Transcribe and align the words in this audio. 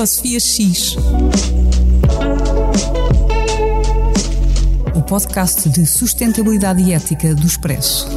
Ecosofia 0.00 0.40
X. 0.40 0.96
O 4.94 5.02
podcast 5.02 5.68
de 5.68 5.84
sustentabilidade 5.84 6.82
e 6.82 6.94
ética 6.94 7.34
do 7.34 7.46
Expresso. 7.46 8.08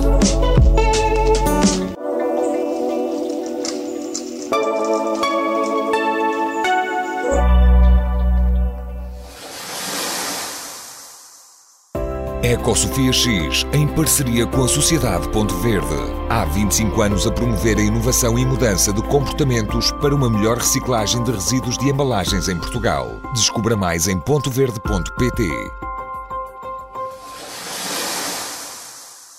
Ecosofia 12.63 13.11
X, 13.11 13.65
em 13.73 13.85
parceria 13.85 14.47
com 14.47 14.63
a 14.63 14.67
Sociedade 14.69 15.27
Ponto 15.33 15.53
Verde. 15.57 15.85
Há 16.29 16.45
25 16.45 17.01
anos 17.01 17.27
a 17.27 17.31
promover 17.31 17.77
a 17.77 17.81
inovação 17.81 18.39
e 18.39 18.45
mudança 18.45 18.93
de 18.93 19.01
comportamentos 19.01 19.91
para 19.91 20.15
uma 20.15 20.29
melhor 20.29 20.55
reciclagem 20.55 21.21
de 21.25 21.31
resíduos 21.31 21.77
de 21.77 21.89
embalagens 21.89 22.47
em 22.47 22.57
Portugal. 22.57 23.19
Descubra 23.33 23.75
mais 23.75 24.07
em 24.07 24.17
pontoverde.pt. 24.17 25.43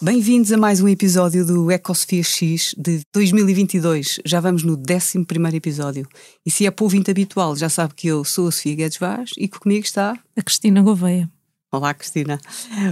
Bem-vindos 0.03 0.53
a 0.53 0.59
mais 0.59 0.83
um 0.83 0.89
episódio 0.89 1.47
do 1.47 1.71
Ecosofia 1.71 2.23
X 2.23 2.75
de 2.77 3.01
2022. 3.11 4.21
Já 4.27 4.39
vamos 4.39 4.63
no 4.65 4.75
11 4.75 5.57
episódio. 5.57 6.07
E 6.45 6.51
se 6.51 6.67
é 6.67 6.75
ouvinte 6.79 7.11
habitual, 7.11 7.57
já 7.57 7.71
sabe 7.71 7.95
que 7.95 8.07
eu 8.07 8.23
sou 8.23 8.49
a 8.49 8.53
Sofia 8.53 8.75
Guedes 8.75 8.99
Vaz 8.99 9.31
e 9.39 9.49
que 9.49 9.59
comigo 9.59 9.87
está 9.87 10.15
a 10.37 10.43
Cristina 10.43 10.83
Gouveia. 10.83 11.34
Olá, 11.75 11.93
Cristina. 11.93 12.39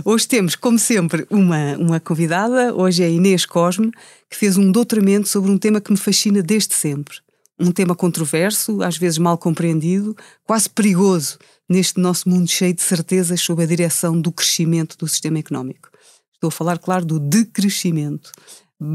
Hoje 0.04 0.27
temos, 0.27 0.56
como 0.56 0.77
sempre, 0.77 1.24
uma, 1.30 1.77
uma 1.78 2.00
convidada. 2.00 2.74
Hoje 2.74 3.04
é 3.04 3.09
Inês 3.09 3.46
Cosme, 3.46 3.92
que 4.28 4.36
fez 4.36 4.56
um 4.56 4.73
doutoramento 4.73 5.28
sobre 5.28 5.52
um 5.52 5.56
tema 5.56 5.80
que 5.80 5.92
me 5.92 5.96
fascina 5.96 6.42
desde 6.42 6.74
sempre. 6.74 7.15
Um 7.60 7.70
tema 7.70 7.95
controverso, 7.95 8.82
às 8.82 8.96
vezes 8.96 9.18
mal 9.18 9.38
compreendido, 9.38 10.16
quase 10.45 10.68
perigoso 10.68 11.38
neste 11.68 12.01
nosso 12.01 12.29
mundo 12.29 12.51
cheio 12.51 12.74
de 12.74 12.82
certezas 12.82 13.40
sobre 13.40 13.62
a 13.62 13.68
direção 13.68 14.20
do 14.20 14.32
crescimento 14.32 14.98
do 14.98 15.07
sistema 15.07 15.38
económico. 15.38 15.88
Estou 16.35 16.48
a 16.48 16.51
falar, 16.51 16.76
claro, 16.80 17.04
do 17.04 17.20
decrescimento. 17.20 18.32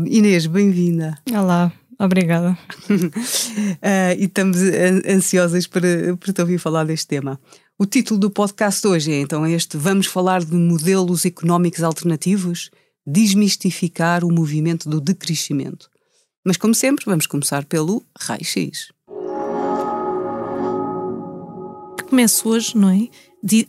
Inês, 0.06 0.48
bem-vinda. 0.48 1.18
Olá, 1.32 1.72
obrigada. 1.98 2.58
uh, 2.90 4.20
e 4.20 4.26
estamos 4.26 4.58
ansiosas 5.08 5.66
para, 5.66 6.18
para 6.20 6.34
te 6.34 6.42
ouvir 6.42 6.58
falar 6.58 6.84
deste 6.84 7.08
tema. 7.08 7.40
O 7.80 7.86
título 7.86 8.20
do 8.20 8.32
podcast 8.32 8.88
hoje 8.88 9.12
é 9.12 9.22
então 9.22 9.46
este: 9.46 9.78
Vamos 9.78 10.08
falar 10.08 10.44
de 10.44 10.56
modelos 10.56 11.26
económicos 11.26 11.84
alternativos? 11.84 12.72
Desmistificar 13.06 14.26
o 14.26 14.34
movimento 14.34 14.90
do 14.90 15.00
decrescimento. 15.00 15.88
Mas, 16.44 16.58
como 16.58 16.74
sempre, 16.74 17.06
vamos 17.06 17.28
começar 17.28 17.66
pelo 17.66 18.04
raio-x. 18.20 18.92
Começo 22.10 22.50
hoje, 22.50 22.76
não 22.76 22.90
é? 22.90 23.08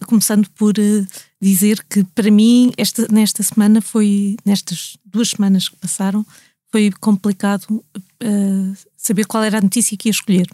começando 0.06 0.48
por 0.52 0.72
uh, 0.78 1.06
dizer 1.38 1.84
que, 1.84 2.02
para 2.02 2.30
mim, 2.30 2.72
esta, 2.78 3.06
nesta 3.12 3.42
semana 3.42 3.82
foi, 3.82 4.36
nestas 4.42 4.96
duas 5.04 5.28
semanas 5.28 5.68
que 5.68 5.76
passaram, 5.76 6.24
foi 6.72 6.90
complicado 6.98 7.66
uh, 7.70 8.76
saber 8.96 9.26
qual 9.26 9.44
era 9.44 9.58
a 9.58 9.62
notícia 9.62 9.98
que 9.98 10.08
ia 10.08 10.12
escolher 10.12 10.48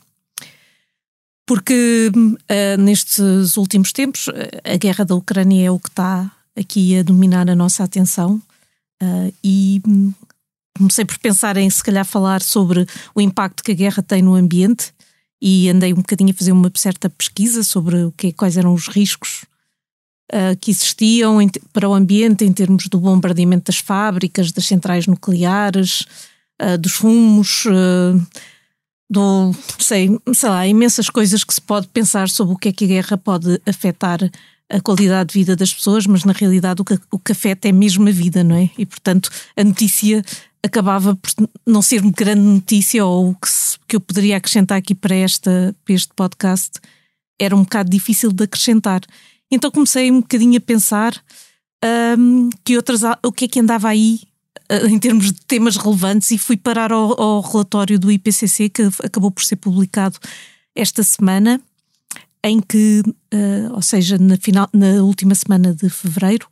porque 1.47 2.11
uh, 2.15 2.81
nestes 2.81 3.57
últimos 3.57 3.93
tempos 3.93 4.29
a 4.65 4.77
guerra 4.77 5.05
da 5.05 5.15
Ucrânia 5.15 5.67
é 5.67 5.71
o 5.71 5.79
que 5.79 5.89
está 5.89 6.31
aqui 6.57 6.99
a 6.99 7.03
dominar 7.03 7.49
a 7.49 7.55
nossa 7.55 7.85
atenção 7.85 8.41
uh, 9.03 9.35
e 9.43 9.83
hum, 9.87 10.13
comecei 10.77 11.05
por 11.05 11.19
pensar 11.19 11.57
em 11.57 11.69
se 11.69 11.83
calhar 11.83 12.05
falar 12.05 12.43
sobre 12.43 12.87
o 13.15 13.21
impacto 13.21 13.63
que 13.63 13.73
a 13.73 13.75
guerra 13.75 14.03
tem 14.03 14.23
no 14.23 14.35
ambiente 14.35 14.93
e 15.41 15.69
andei 15.69 15.93
um 15.93 15.97
bocadinho 15.97 16.31
a 16.31 16.35
fazer 16.35 16.53
uma 16.53 16.71
certa 16.75 17.11
pesquisa 17.11 17.63
sobre 17.63 18.05
o 18.05 18.13
que, 18.13 18.33
quais 18.33 18.57
eram 18.57 18.73
os 18.73 18.89
riscos 18.89 19.45
uh, 20.33 20.57
que 20.59 20.71
existiam 20.71 21.43
em, 21.43 21.51
para 21.73 21.89
o 21.89 21.95
ambiente 21.95 22.45
em 22.45 22.53
termos 22.53 22.89
do 22.89 22.99
bombardeamento 22.99 23.71
das 23.71 23.79
fábricas, 23.79 24.51
das 24.51 24.65
centrais 24.65 25.07
nucleares, 25.07 26.07
dos 26.81 26.93
fumos 26.93 27.65
do, 29.11 29.53
sei, 29.79 30.09
sei 30.35 30.49
lá, 30.49 30.67
imensas 30.67 31.11
coisas 31.11 31.45
que 31.45 31.55
se 31.55 31.61
pode 31.61 31.89
pensar 31.89 32.29
sobre 32.29 32.55
o 32.55 32.59
que 32.59 32.69
é 32.69 32.73
que 32.73 32.85
a 32.85 32.89
guerra 32.89 33.17
pode 33.17 33.61
afetar 33.67 34.19
a 34.71 34.81
qualidade 34.81 35.31
de 35.33 35.39
vida 35.39 35.55
das 35.55 35.73
pessoas, 35.73 36.07
mas 36.07 36.25
na 36.25 36.33
realidade 36.33 36.81
o 36.81 36.85
que, 36.85 36.99
o 37.11 37.19
que 37.19 37.33
afeta 37.33 37.69
é 37.69 37.73
mesmo 37.73 38.09
a 38.09 38.13
vida, 38.13 38.43
não 38.43 38.57
é? 38.57 38.71
E 38.79 38.87
portanto 38.87 39.31
a 39.57 39.63
notícia 39.63 40.25
acabava 40.65 41.15
por 41.15 41.31
não 41.67 41.83
ser 41.83 42.01
uma 42.01 42.11
grande 42.11 42.41
notícia 42.41 43.05
ou 43.05 43.31
o 43.31 43.35
que, 43.35 43.49
que 43.87 43.97
eu 43.97 44.01
poderia 44.01 44.37
acrescentar 44.37 44.79
aqui 44.79 44.95
para, 44.95 45.15
esta, 45.15 45.77
para 45.85 45.95
este 45.95 46.13
podcast 46.15 46.81
era 47.39 47.55
um 47.55 47.63
bocado 47.63 47.91
difícil 47.91 48.33
de 48.33 48.45
acrescentar. 48.45 49.03
Então 49.51 49.71
comecei 49.71 50.11
um 50.11 50.21
bocadinho 50.21 50.57
a 50.57 50.61
pensar 50.61 51.23
um, 52.19 52.49
que 52.65 52.77
outras, 52.77 53.03
o 53.23 53.31
que 53.31 53.45
é 53.45 53.49
que 53.49 53.61
andava 53.61 53.89
aí 53.89 54.21
em 54.89 54.99
termos 54.99 55.27
de 55.27 55.41
temas 55.43 55.77
relevantes 55.77 56.31
e 56.31 56.39
fui 56.39 56.57
parar 56.57 56.91
ao, 56.91 57.21
ao, 57.21 57.41
relatório 57.41 57.99
do 57.99 58.11
IPCC 58.11 58.69
que 58.71 58.83
acabou 59.03 59.31
por 59.31 59.45
ser 59.45 59.57
publicado 59.57 60.19
esta 60.75 61.03
semana, 61.03 61.61
em 62.43 62.61
que, 62.61 63.03
uh, 63.07 63.75
ou 63.75 63.83
seja, 63.83 64.19
na, 64.19 64.37
final, 64.37 64.69
na 64.73 65.03
última 65.03 65.35
semana 65.35 65.75
de 65.75 65.89
fevereiro, 65.89 66.49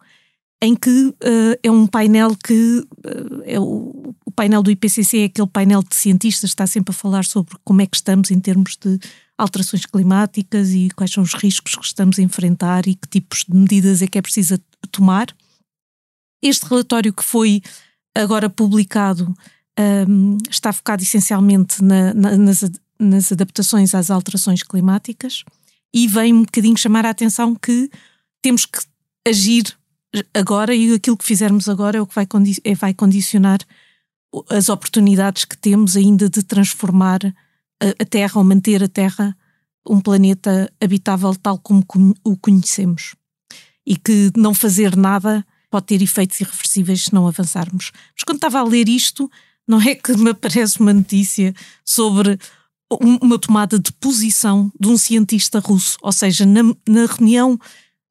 em 0.63 0.77
que 0.77 1.09
uh, 1.09 1.59
é 1.63 1.71
um 1.71 1.87
painel 1.87 2.37
que 2.37 2.79
uh, 2.79 3.43
é 3.45 3.59
o, 3.59 4.15
o, 4.25 4.31
painel 4.31 4.63
do 4.63 4.71
IPCC 4.71 5.19
é 5.19 5.25
aquele 5.25 5.49
painel 5.49 5.83
de 5.83 5.95
cientistas 5.95 6.51
que 6.51 6.55
está 6.55 6.67
sempre 6.67 6.93
a 6.93 6.95
falar 6.95 7.25
sobre 7.25 7.57
como 7.65 7.83
é 7.83 7.87
que 7.87 7.97
estamos 7.97 8.31
em 8.31 8.39
termos 8.39 8.77
de 8.77 8.99
alterações 9.37 9.85
climáticas 9.85 10.71
e 10.71 10.89
quais 10.91 11.11
são 11.11 11.23
os 11.23 11.35
riscos 11.35 11.75
que 11.75 11.85
estamos 11.85 12.19
a 12.19 12.23
enfrentar 12.23 12.87
e 12.87 12.95
que 12.95 13.09
tipos 13.09 13.45
de 13.47 13.55
medidas 13.55 14.01
é 14.01 14.07
que 14.07 14.17
é 14.17 14.23
preciso 14.23 14.59
tomar. 14.93 15.27
Este 16.41 16.65
relatório 16.67 17.13
que 17.13 17.25
foi 17.25 17.61
agora 18.15 18.51
publicado 18.51 19.35
um, 20.09 20.39
está 20.51 20.73
focado 20.73 21.03
essencialmente 21.03 21.83
na, 21.83 22.13
na, 22.15 22.37
nas, 22.37 22.71
nas 22.99 23.33
adaptações 23.33 23.95
às 23.95 24.11
alterações 24.11 24.63
climáticas 24.63 25.45
e 25.95 26.07
vem 26.07 26.33
um 26.33 26.43
bocadinho 26.43 26.77
chamar 26.77 27.07
a 27.07 27.11
atenção 27.11 27.55
que 27.55 27.91
temos 28.41 28.67
que 28.67 28.79
agir 29.27 29.77
agora 30.35 30.75
e 30.75 30.95
aquilo 30.95 31.17
que 31.17 31.25
fizermos 31.25 31.69
agora 31.69 31.99
é 31.99 32.01
o 32.01 32.07
que 32.07 32.15
vai, 32.15 32.27
condi 32.27 32.61
é, 32.65 32.75
vai 32.75 32.93
condicionar 32.93 33.61
as 34.49 34.69
oportunidades 34.69 35.45
que 35.45 35.57
temos 35.57 35.97
ainda 35.97 36.29
de 36.29 36.43
transformar 36.43 37.21
a, 37.25 37.89
a 38.03 38.05
Terra 38.05 38.33
ou 38.37 38.45
manter 38.45 38.83
a 38.83 38.89
Terra 38.89 39.37
um 39.89 40.01
planeta 40.01 40.73
habitável 40.81 41.35
tal 41.35 41.59
como 41.59 41.85
o 42.25 42.37
conhecemos. 42.37 43.15
E 43.85 43.97
que 43.97 44.31
não 44.37 44.55
fazer 44.55 44.97
nada 44.97 45.45
pode 45.73 45.87
ter 45.87 46.03
efeitos 46.03 46.39
irreversíveis 46.39 47.05
se 47.05 47.15
não 47.15 47.27
avançarmos. 47.27 47.91
Mas 48.15 48.25
quando 48.25 48.37
estava 48.37 48.61
a 48.61 48.63
ler 48.63 48.89
isto, 48.89 49.31
não 49.67 49.81
é 49.81 49.95
que 49.95 50.15
me 50.17 50.31
aparece 50.31 50.79
uma 50.79 50.93
notícia 50.93 51.55
sobre 51.85 52.39
uma 53.01 53.39
tomada 53.39 53.79
de 53.79 53.91
posição 53.93 54.71
de 54.79 54.89
um 54.89 54.99
cientista 54.99 55.59
russo, 55.61 55.97
ou 56.03 56.13
seja, 56.13 56.45
na, 56.45 56.63
na 56.87 57.07
reunião 57.07 57.59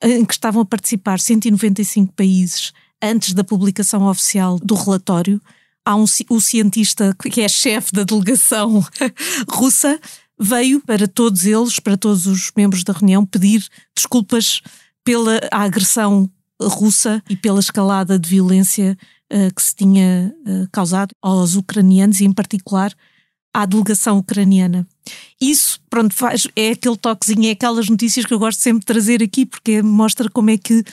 em 0.01 0.25
que 0.25 0.33
estavam 0.33 0.63
a 0.63 0.65
participar 0.65 1.19
195 1.19 2.13
países 2.13 2.73
antes 2.99 3.33
da 3.35 3.43
publicação 3.43 4.07
oficial 4.07 4.57
do 4.57 4.73
relatório, 4.73 5.39
há 5.85 5.95
um, 5.95 6.05
o 6.29 6.41
cientista 6.41 7.15
que 7.31 7.41
é 7.41 7.47
chefe 7.47 7.91
da 7.93 8.03
delegação 8.03 8.83
russa 9.47 9.99
veio 10.39 10.81
para 10.81 11.07
todos 11.07 11.45
eles, 11.45 11.79
para 11.79 11.95
todos 11.95 12.25
os 12.25 12.51
membros 12.57 12.83
da 12.83 12.93
reunião, 12.93 13.23
pedir 13.23 13.63
desculpas 13.95 14.61
pela 15.03 15.39
agressão 15.51 16.27
russa 16.67 17.23
e 17.29 17.35
pela 17.35 17.59
escalada 17.59 18.17
de 18.17 18.29
violência 18.29 18.97
uh, 19.31 19.53
que 19.53 19.61
se 19.61 19.75
tinha 19.75 20.33
uh, 20.45 20.67
causado 20.71 21.15
aos 21.21 21.55
ucranianos 21.55 22.19
e, 22.19 22.25
em 22.25 22.33
particular, 22.33 22.93
à 23.53 23.65
delegação 23.65 24.17
ucraniana. 24.17 24.87
Isso, 25.39 25.79
pronto, 25.89 26.13
faz, 26.13 26.47
é 26.55 26.71
aquele 26.71 26.97
toquezinho, 26.97 27.47
é 27.47 27.51
aquelas 27.51 27.89
notícias 27.89 28.25
que 28.25 28.33
eu 28.33 28.39
gosto 28.39 28.61
sempre 28.61 28.81
de 28.81 28.85
trazer 28.85 29.21
aqui, 29.21 29.45
porque 29.45 29.81
mostra 29.81 30.29
como 30.29 30.49
é 30.49 30.57
que 30.57 30.83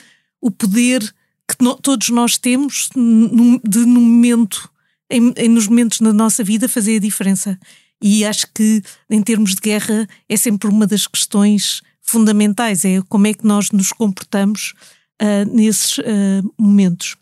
o 0.41 0.51
poder 0.51 1.01
que 1.47 1.63
no, 1.63 1.75
todos 1.75 2.09
nós 2.09 2.37
temos 2.37 2.89
de, 2.93 3.79
no 3.79 4.01
momento, 4.01 4.69
em, 5.09 5.33
em, 5.35 5.49
nos 5.49 5.67
momentos 5.67 5.99
da 5.99 6.13
nossa 6.13 6.43
vida, 6.43 6.69
fazer 6.69 6.97
a 6.97 6.99
diferença. 6.99 7.59
E 8.01 8.23
acho 8.23 8.47
que, 8.53 8.81
em 9.09 9.21
termos 9.21 9.55
de 9.55 9.61
guerra, 9.61 10.07
é 10.27 10.37
sempre 10.37 10.69
uma 10.69 10.85
das 10.85 11.07
questões 11.07 11.81
fundamentais, 12.01 12.85
é 12.85 13.01
como 13.07 13.27
é 13.27 13.33
que 13.33 13.45
nós 13.45 13.71
nos 13.71 13.91
comportamos 13.91 14.73
uh, 15.21 15.55
nesses 15.55 15.97
uh, 15.99 16.53
momentos. 16.57 17.15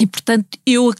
E, 0.00 0.06
portanto, 0.06 0.58
eu, 0.64 0.92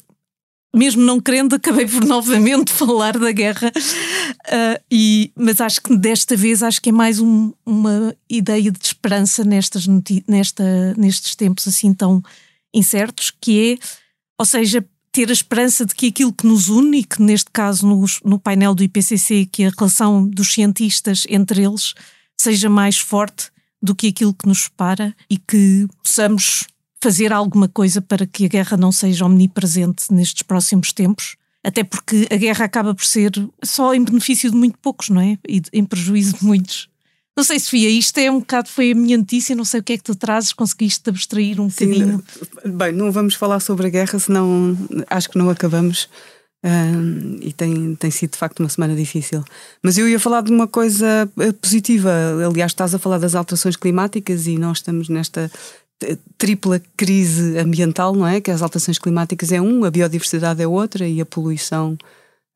mesmo 0.75 1.03
não 1.03 1.21
querendo, 1.21 1.55
acabei 1.55 1.87
por 1.87 2.05
novamente 2.07 2.73
falar 2.73 3.19
da 3.19 3.33
guerra, 3.33 3.71
uh, 3.71 4.83
e, 4.91 5.33
mas 5.37 5.61
acho 5.61 5.81
que 5.83 5.97
desta 5.97 6.37
vez 6.37 6.63
acho 6.63 6.81
que 6.81 6.91
é 6.91 6.93
mais 6.93 7.21
um, 7.21 7.53
uma 7.65 8.15
ideia 8.29 8.71
de 8.71 8.85
esperança 8.85 9.45
nestas 9.45 9.87
nesta, 10.27 10.95
nestes 10.97 11.35
tempos 11.35 11.67
assim 11.69 11.93
tão 11.95 12.23
incertos, 12.75 13.33
que 13.41 13.73
é, 13.73 13.87
ou 14.39 14.45
seja, 14.45 14.85
ter 15.11 15.31
a 15.31 15.33
esperança 15.33 15.85
de 15.87 15.95
que 15.95 16.09
aquilo 16.09 16.33
que 16.33 16.47
nos 16.47 16.69
une, 16.69 16.99
e 16.99 17.05
que 17.05 17.23
neste 17.23 17.51
caso 17.51 17.87
no, 17.87 18.05
no 18.25 18.39
painel 18.39 18.75
do 18.75 18.83
IPCC, 18.83 19.47
que 19.51 19.65
a 19.65 19.71
relação 19.71 20.29
dos 20.29 20.53
cientistas 20.53 21.25
entre 21.29 21.65
eles 21.65 21.95
seja 22.41 22.69
mais 22.69 22.99
forte 22.99 23.51
do 23.83 23.95
que 23.95 24.09
aquilo 24.09 24.35
que 24.35 24.47
nos 24.47 24.63
separa 24.63 25.15
e 25.31 25.37
que 25.37 25.87
possamos 26.03 26.67
fazer 27.01 27.33
alguma 27.33 27.69
coisa 27.69 28.01
para 28.01 28.27
que 28.27 28.45
a 28.45 28.49
guerra 28.49 28.77
não 28.77 28.91
seja 28.91 29.25
omnipresente 29.25 30.13
nestes 30.13 30.43
próximos 30.43 30.93
tempos. 30.93 31.37
Até 31.65 31.85
porque 31.85 32.27
a 32.31 32.37
guerra 32.37 32.65
acaba 32.65 32.95
por 32.95 33.05
ser 33.05 33.31
só 33.63 33.95
em 33.95 34.05
benefício 34.05 34.51
de 34.51 34.57
muito 34.57 34.79
poucos, 34.79 35.09
não 35.09 35.21
é? 35.21 35.39
E 35.49 35.61
em 35.73 35.85
prejuízo 35.85 36.39
de 36.39 36.45
muitos. 36.45 36.89
Não 37.37 37.45
sei, 37.45 37.61
Sofia, 37.61 37.89
isto 37.89 38.19
é 38.19 38.29
um 38.29 38.41
bocado, 38.41 38.69
foi 38.69 38.91
a 38.91 38.95
minha 38.97 39.17
notícia, 39.17 39.55
não 39.55 39.65
sei 39.65 39.79
o 39.79 39.83
que 39.83 39.93
é 39.93 39.97
que 39.97 40.03
tu 40.03 40.17
trazes, 40.17 40.53
conseguiste 40.53 41.09
abstrair 41.09 41.61
um 41.61 41.71
Sim, 41.71 41.87
bocadinho. 41.87 42.25
Bem, 42.65 42.93
não 42.93 43.13
vamos 43.13 43.35
falar 43.35 43.61
sobre 43.61 43.87
a 43.87 43.91
guerra, 43.91 44.19
senão 44.19 44.77
acho 45.09 45.31
que 45.31 45.39
não 45.39 45.49
acabamos. 45.49 46.09
Uh, 46.65 47.39
e 47.41 47.53
tem, 47.53 47.95
tem 47.95 48.11
sido 48.11 48.33
de 48.33 48.39
facto 48.39 48.61
uma 48.61 48.69
semana 48.69 48.95
difícil. 48.97 49.45
Mas 49.83 49.97
eu 49.97 50.09
ia 50.09 50.19
falar 50.19 50.43
de 50.43 50.51
uma 50.51 50.67
coisa 50.67 51.31
eh, 51.39 51.53
positiva. 51.53 52.11
Aliás, 52.45 52.73
estás 52.73 52.95
a 52.95 52.99
falar 52.99 53.19
das 53.19 53.37
alterações 53.37 53.77
climáticas 53.77 54.47
e 54.47 54.59
nós 54.59 54.79
estamos 54.79 55.09
nesta 55.09 55.51
tripla 56.37 56.81
crise 56.97 57.59
ambiental, 57.59 58.15
não 58.15 58.27
é? 58.27 58.41
Que 58.41 58.51
as 58.51 58.63
alterações 58.63 58.99
climáticas 58.99 59.53
é 59.53 59.61
um, 59.61 59.85
a 59.85 59.91
biodiversidade 59.91 60.63
é 60.63 60.67
outra 60.67 61.07
e 61.07 61.21
a 61.21 61.27
poluição 61.27 61.97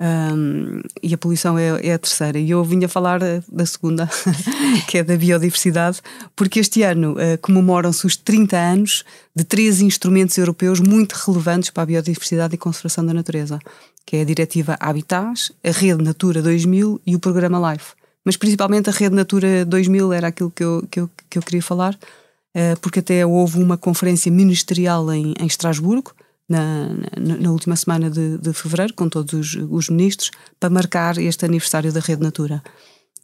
um, 0.03 0.81
e 1.01 1.15
a 1.15 1.19
poluição 1.19 1.57
é, 1.57 1.87
é, 1.87 1.95
a 1.95 1.99
terceira. 1.99 2.39
E 2.39 2.51
eu 2.51 2.65
vinha 2.65 2.89
falar 2.89 3.21
da 3.21 3.67
segunda, 3.67 4.09
que 4.89 4.99
é 4.99 5.05
da 5.05 5.17
biodiversidade, 5.17 6.01
porque 6.35 6.59
este 6.59 6.83
ano 6.83 7.13
uh, 7.13 7.39
comemoram-se 7.41 8.05
os 8.05 8.17
30 8.17 8.57
anos 8.57 9.05
de 9.35 9.45
três 9.45 9.81
instrumentos 9.81 10.37
europeus 10.37 10.81
muito 10.81 11.13
relevantes 11.13 11.71
para 11.71 11.85
a 11.85 11.87
biodiversidade 11.87 12.55
e 12.55 12.59
conservação 12.59 13.07
da 13.07 13.15
natureza, 13.15 13.61
que 14.05 14.17
é 14.17 14.21
a 14.23 14.25
Diretiva 14.25 14.77
Habitats, 14.81 15.53
a 15.65 15.71
Rede 15.71 16.03
Natura 16.03 16.43
2000 16.43 17.01
e 17.07 17.17
o 17.17 17.21
Programa 17.21 17.73
LIFE. 17.73 17.93
Mas 18.25 18.37
principalmente 18.37 18.89
a 18.89 18.93
Rede 18.93 19.15
Natura 19.15 19.65
2000 19.65 20.13
era 20.13 20.29
aquilo 20.29 20.51
que 20.51 20.63
eu, 20.63 20.87
que 20.91 21.01
eu, 21.01 21.11
que 21.29 21.39
eu 21.39 21.43
queria 21.43 21.63
falar, 21.63 21.95
uh, 21.95 22.79
porque 22.81 23.01
até 23.01 23.27
houve 23.27 23.63
uma 23.63 23.77
conferência 23.77 24.31
ministerial 24.31 25.13
em, 25.13 25.35
em 25.39 25.47
Estrasburgo, 25.47 26.13
na, 26.49 26.89
na, 27.19 27.37
na 27.39 27.51
última 27.51 27.75
semana 27.77 28.11
de, 28.11 28.39
de, 28.39 28.53
fevereiro, 28.53 28.95
com 28.95 29.09
todos 29.09 29.33
os, 29.33 29.55
os, 29.71 29.89
ministros, 29.89 30.31
para 30.61 30.69
marcar 30.69 31.17
este 31.19 31.45
aniversário 31.45 31.93
da 31.93 32.01
Rede 32.01 32.23
Natura. 32.23 32.63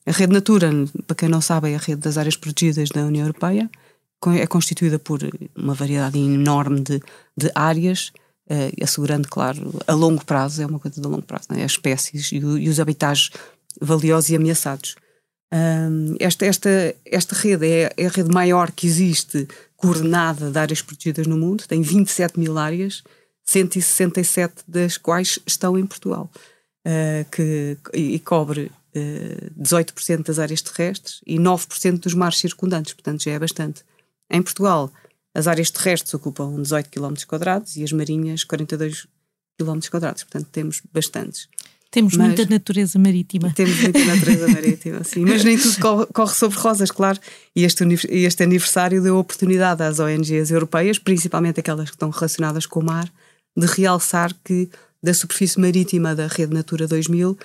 A 0.06 0.12
Rede 0.12 0.32
Natura, 0.32 0.70
para 1.06 1.16
quem 1.16 1.28
não 1.28 1.40
sabe, 1.40 1.72
é 1.72 1.74
a 1.76 1.78
rede 1.78 2.00
das 2.00 2.16
áreas 2.16 2.36
protegidas 2.36 2.88
da 2.88 3.04
União 3.04 3.24
Europeia, 3.26 3.70
é 4.34 4.46
constituída 4.46 4.98
por 4.98 5.20
uma 5.54 5.74
variedade 5.74 6.18
enorme 6.18 6.80
de, 6.80 7.00
de 7.36 7.50
áreas, 7.54 8.10
eh, 8.16 8.27
assegurando, 8.82 9.28
claro, 9.28 9.74
a 9.86 9.92
longo 9.92 10.24
prazo, 10.24 10.62
é 10.62 10.66
uma 10.66 10.78
coisa 10.78 11.00
de 11.00 11.06
longo 11.06 11.22
prazo, 11.22 11.48
é? 11.50 11.64
as 11.64 11.72
espécies 11.72 12.32
e, 12.32 12.36
e, 12.36 12.68
os 12.68 12.80
habitats 12.80 13.30
valiosos 13.80 14.30
e 14.30 14.36
ameaçados. 14.36 14.96
Um, 15.52 16.14
esta, 16.20 16.44
esta, 16.44 16.94
esta 17.06 17.34
rede 17.34 17.66
é, 17.66 17.92
é 17.96 18.06
a 18.06 18.10
rede 18.10 18.30
maior 18.30 18.70
que 18.70 18.86
existe 18.86 19.48
coordenada 19.76 20.50
de 20.50 20.58
áreas 20.58 20.82
protegidas 20.82 21.26
no 21.26 21.38
mundo, 21.38 21.64
tem 21.66 21.80
27 21.80 22.38
mil 22.38 22.58
áreas, 22.58 23.02
167 23.44 24.64
das 24.66 24.98
quais 24.98 25.38
estão 25.46 25.78
em 25.78 25.86
Portugal, 25.86 26.30
uh, 26.86 27.30
que, 27.30 27.78
e 27.94 28.18
cobre 28.18 28.64
uh, 28.64 28.72
eh, 28.94 29.50
18% 29.58 30.26
das 30.26 30.38
áreas 30.38 30.60
terrestres 30.60 31.20
e 31.26 31.38
9% 31.38 32.00
dos 32.00 32.12
mares 32.12 32.38
circundantes, 32.38 32.92
portanto 32.92 33.22
já 33.22 33.30
é 33.30 33.38
bastante. 33.38 33.82
Em 34.30 34.42
Portugal, 34.42 34.92
as 35.34 35.46
áreas 35.46 35.70
terrestres 35.70 36.12
ocupam 36.14 36.60
18 36.60 36.88
km 36.90 37.14
e 37.76 37.84
as 37.84 37.92
marinhas 37.92 38.44
42 38.44 39.06
km, 39.58 39.78
portanto 39.90 40.48
temos 40.50 40.82
bastantes. 40.92 41.48
Temos 41.90 42.16
mas, 42.16 42.26
muita 42.26 42.46
natureza 42.46 42.98
marítima. 42.98 43.52
Temos 43.54 43.80
muita 43.80 44.04
natureza 44.04 44.46
marítima, 44.52 45.02
sim. 45.04 45.24
Mas 45.24 45.42
nem 45.42 45.56
tudo 45.56 46.06
corre, 46.12 46.34
sobre 46.34 46.58
rosas, 46.58 46.90
claro. 46.90 47.18
E 47.56 47.64
este, 47.64 47.82
este 48.10 48.42
aniversário 48.42 49.02
deu 49.02 49.16
oportunidade 49.16 49.82
às 49.82 49.98
ONGs 49.98 50.50
europeias, 50.50 50.98
principalmente 50.98 51.60
aquelas 51.60 51.88
que 51.88 51.96
estão 51.96 52.10
relacionadas 52.10 52.66
com 52.66 52.80
o 52.80 52.84
mar, 52.84 53.10
de 53.56 53.66
realçar 53.66 54.34
que 54.44 54.68
da 55.02 55.14
superfície 55.14 55.58
marítima 55.58 56.14
da 56.14 56.26
Rede 56.26 56.52
Natura 56.52 56.86
2000, 56.86 57.38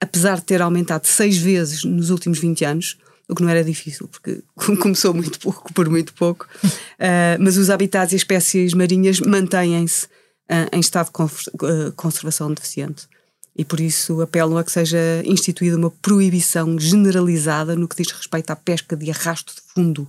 apesar 0.00 0.36
de 0.36 0.44
ter 0.44 0.60
aumentado 0.60 1.06
seis 1.06 1.38
vezes 1.38 1.84
nos 1.84 2.10
últimos 2.10 2.38
20 2.38 2.64
anos, 2.64 2.98
o 3.28 3.34
que 3.34 3.42
não 3.42 3.50
era 3.50 3.64
difícil, 3.64 4.08
porque 4.08 4.42
começou 4.80 5.12
muito 5.12 5.38
pouco, 5.38 5.72
por 5.72 5.88
muito 5.88 6.14
pouco, 6.14 6.46
uh, 6.64 7.36
mas 7.40 7.56
os 7.56 7.70
habitats 7.70 8.12
e 8.12 8.16
espécies 8.16 8.74
marinhas 8.74 9.20
mantêm-se 9.20 10.06
uh, 10.06 10.68
em 10.72 10.80
estado 10.80 11.10
de 11.12 11.66
uh, 11.66 11.92
conservação 11.92 12.52
deficiente 12.52 13.08
e 13.56 13.64
por 13.64 13.80
isso 13.80 14.20
apelam 14.20 14.58
a 14.58 14.64
que 14.64 14.70
seja 14.70 14.98
instituída 15.24 15.76
uma 15.76 15.90
proibição 15.90 16.78
generalizada 16.78 17.74
no 17.74 17.88
que 17.88 17.96
diz 17.96 18.12
respeito 18.12 18.50
à 18.50 18.56
pesca 18.56 18.94
de 18.94 19.10
arrasto 19.10 19.54
de 19.54 19.62
fundo, 19.72 20.06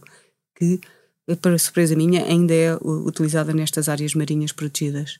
que, 0.54 0.82
para 1.42 1.58
surpresa 1.58 1.96
minha, 1.96 2.26
ainda 2.26 2.54
é 2.54 2.78
utilizada 2.82 3.54
nestas 3.54 3.88
áreas 3.88 4.14
marinhas 4.14 4.52
protegidas. 4.52 5.18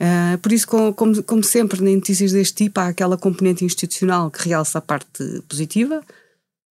Uh, 0.00 0.38
por 0.38 0.52
isso, 0.52 0.66
como, 0.66 1.22
como, 1.22 1.44
sempre, 1.44 1.78
em 1.86 1.96
notícias 1.96 2.32
deste 2.32 2.64
tipo, 2.64 2.80
há 2.80 2.88
aquela 2.88 3.18
componente 3.18 3.64
institucional 3.64 4.30
que 4.30 4.48
realça 4.48 4.78
a 4.78 4.82
parte 4.82 5.22
positiva. 5.46 6.02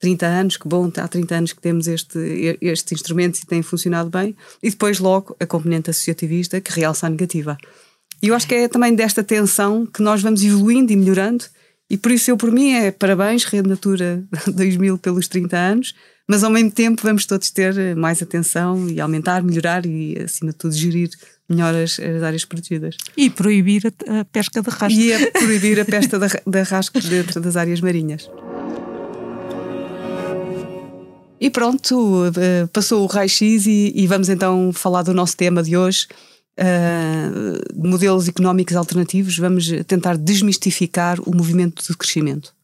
30 0.04 0.26
anos, 0.26 0.58
que 0.58 0.68
bom, 0.68 0.92
há 0.98 1.08
30 1.08 1.36
anos 1.36 1.54
que 1.54 1.62
temos 1.62 1.88
este, 1.88 2.58
este 2.60 2.94
instrumento 2.94 3.40
e 3.40 3.46
tem 3.46 3.62
funcionado 3.62 4.10
bem. 4.10 4.36
E 4.62 4.70
depois, 4.70 5.00
logo, 5.00 5.34
a 5.40 5.46
componente 5.46 5.90
associativista 5.90 6.60
que 6.60 6.74
realça 6.74 7.08
a 7.08 7.10
negativa. 7.10 7.58
E 8.22 8.28
eu 8.28 8.36
acho 8.36 8.46
que 8.46 8.54
é 8.54 8.68
também 8.68 8.94
desta 8.94 9.24
tensão 9.24 9.86
que 9.86 10.02
nós 10.02 10.22
vamos 10.22 10.44
evoluindo 10.44 10.92
e 10.92 10.98
melhorando. 10.98 11.46
E 11.90 11.96
por 11.96 12.12
isso 12.12 12.30
eu, 12.30 12.36
por 12.36 12.52
mim, 12.52 12.74
é 12.74 12.92
parabéns, 12.92 13.46
Rede 13.46 13.70
Natura 13.70 14.22
2000 14.54 14.98
pelos 14.98 15.30
30 15.30 15.58
anos, 15.58 15.96
mas 16.28 16.44
ao 16.44 16.52
mesmo 16.52 16.72
tempo 16.72 17.02
vamos 17.02 17.26
todos 17.26 17.50
ter 17.50 17.96
mais 17.96 18.22
atenção 18.22 18.90
e 18.90 19.00
aumentar, 19.00 19.42
melhorar 19.42 19.86
e, 19.86 20.18
acima 20.20 20.52
de 20.52 20.58
tudo, 20.58 20.76
gerir 20.76 21.12
melhor 21.48 21.74
as, 21.74 21.98
as 21.98 22.24
áreas 22.24 22.44
protegidas. 22.44 22.98
E 23.16 23.30
proibir 23.30 23.84
a, 23.88 24.26
pesca 24.26 24.62
de 24.62 24.70
rasco. 24.70 25.00
E 25.00 25.14
a 25.14 25.32
proibir 25.32 25.80
a 25.80 25.86
pesca 25.86 26.20
de, 26.20 26.28
de 26.46 26.62
rasco 26.64 27.00
dentro 27.00 27.40
das 27.40 27.56
áreas 27.56 27.80
marinhas. 27.80 28.30
E 31.44 31.50
pronto, 31.50 32.24
eh, 32.38 32.68
passou 32.72 33.04
o 33.04 33.06
raio-x 33.06 33.66
e, 33.68 33.92
e 33.94 34.08
vamos 34.08 34.30
então 34.30 34.72
falar 34.72 35.04
do 35.04 35.14
nosso 35.14 35.36
tema 35.36 35.62
de 35.62 35.76
hoje, 35.76 36.08
uh, 36.58 37.86
modelos 37.86 38.30
económicos 38.30 38.78
alternativos, 38.78 39.38
vamos 39.38 39.70
tentar 39.86 40.16
desmistificar 40.16 41.20
o 41.20 41.36
movimento 41.36 41.84
de 41.86 41.98
crescimento. 41.98 42.56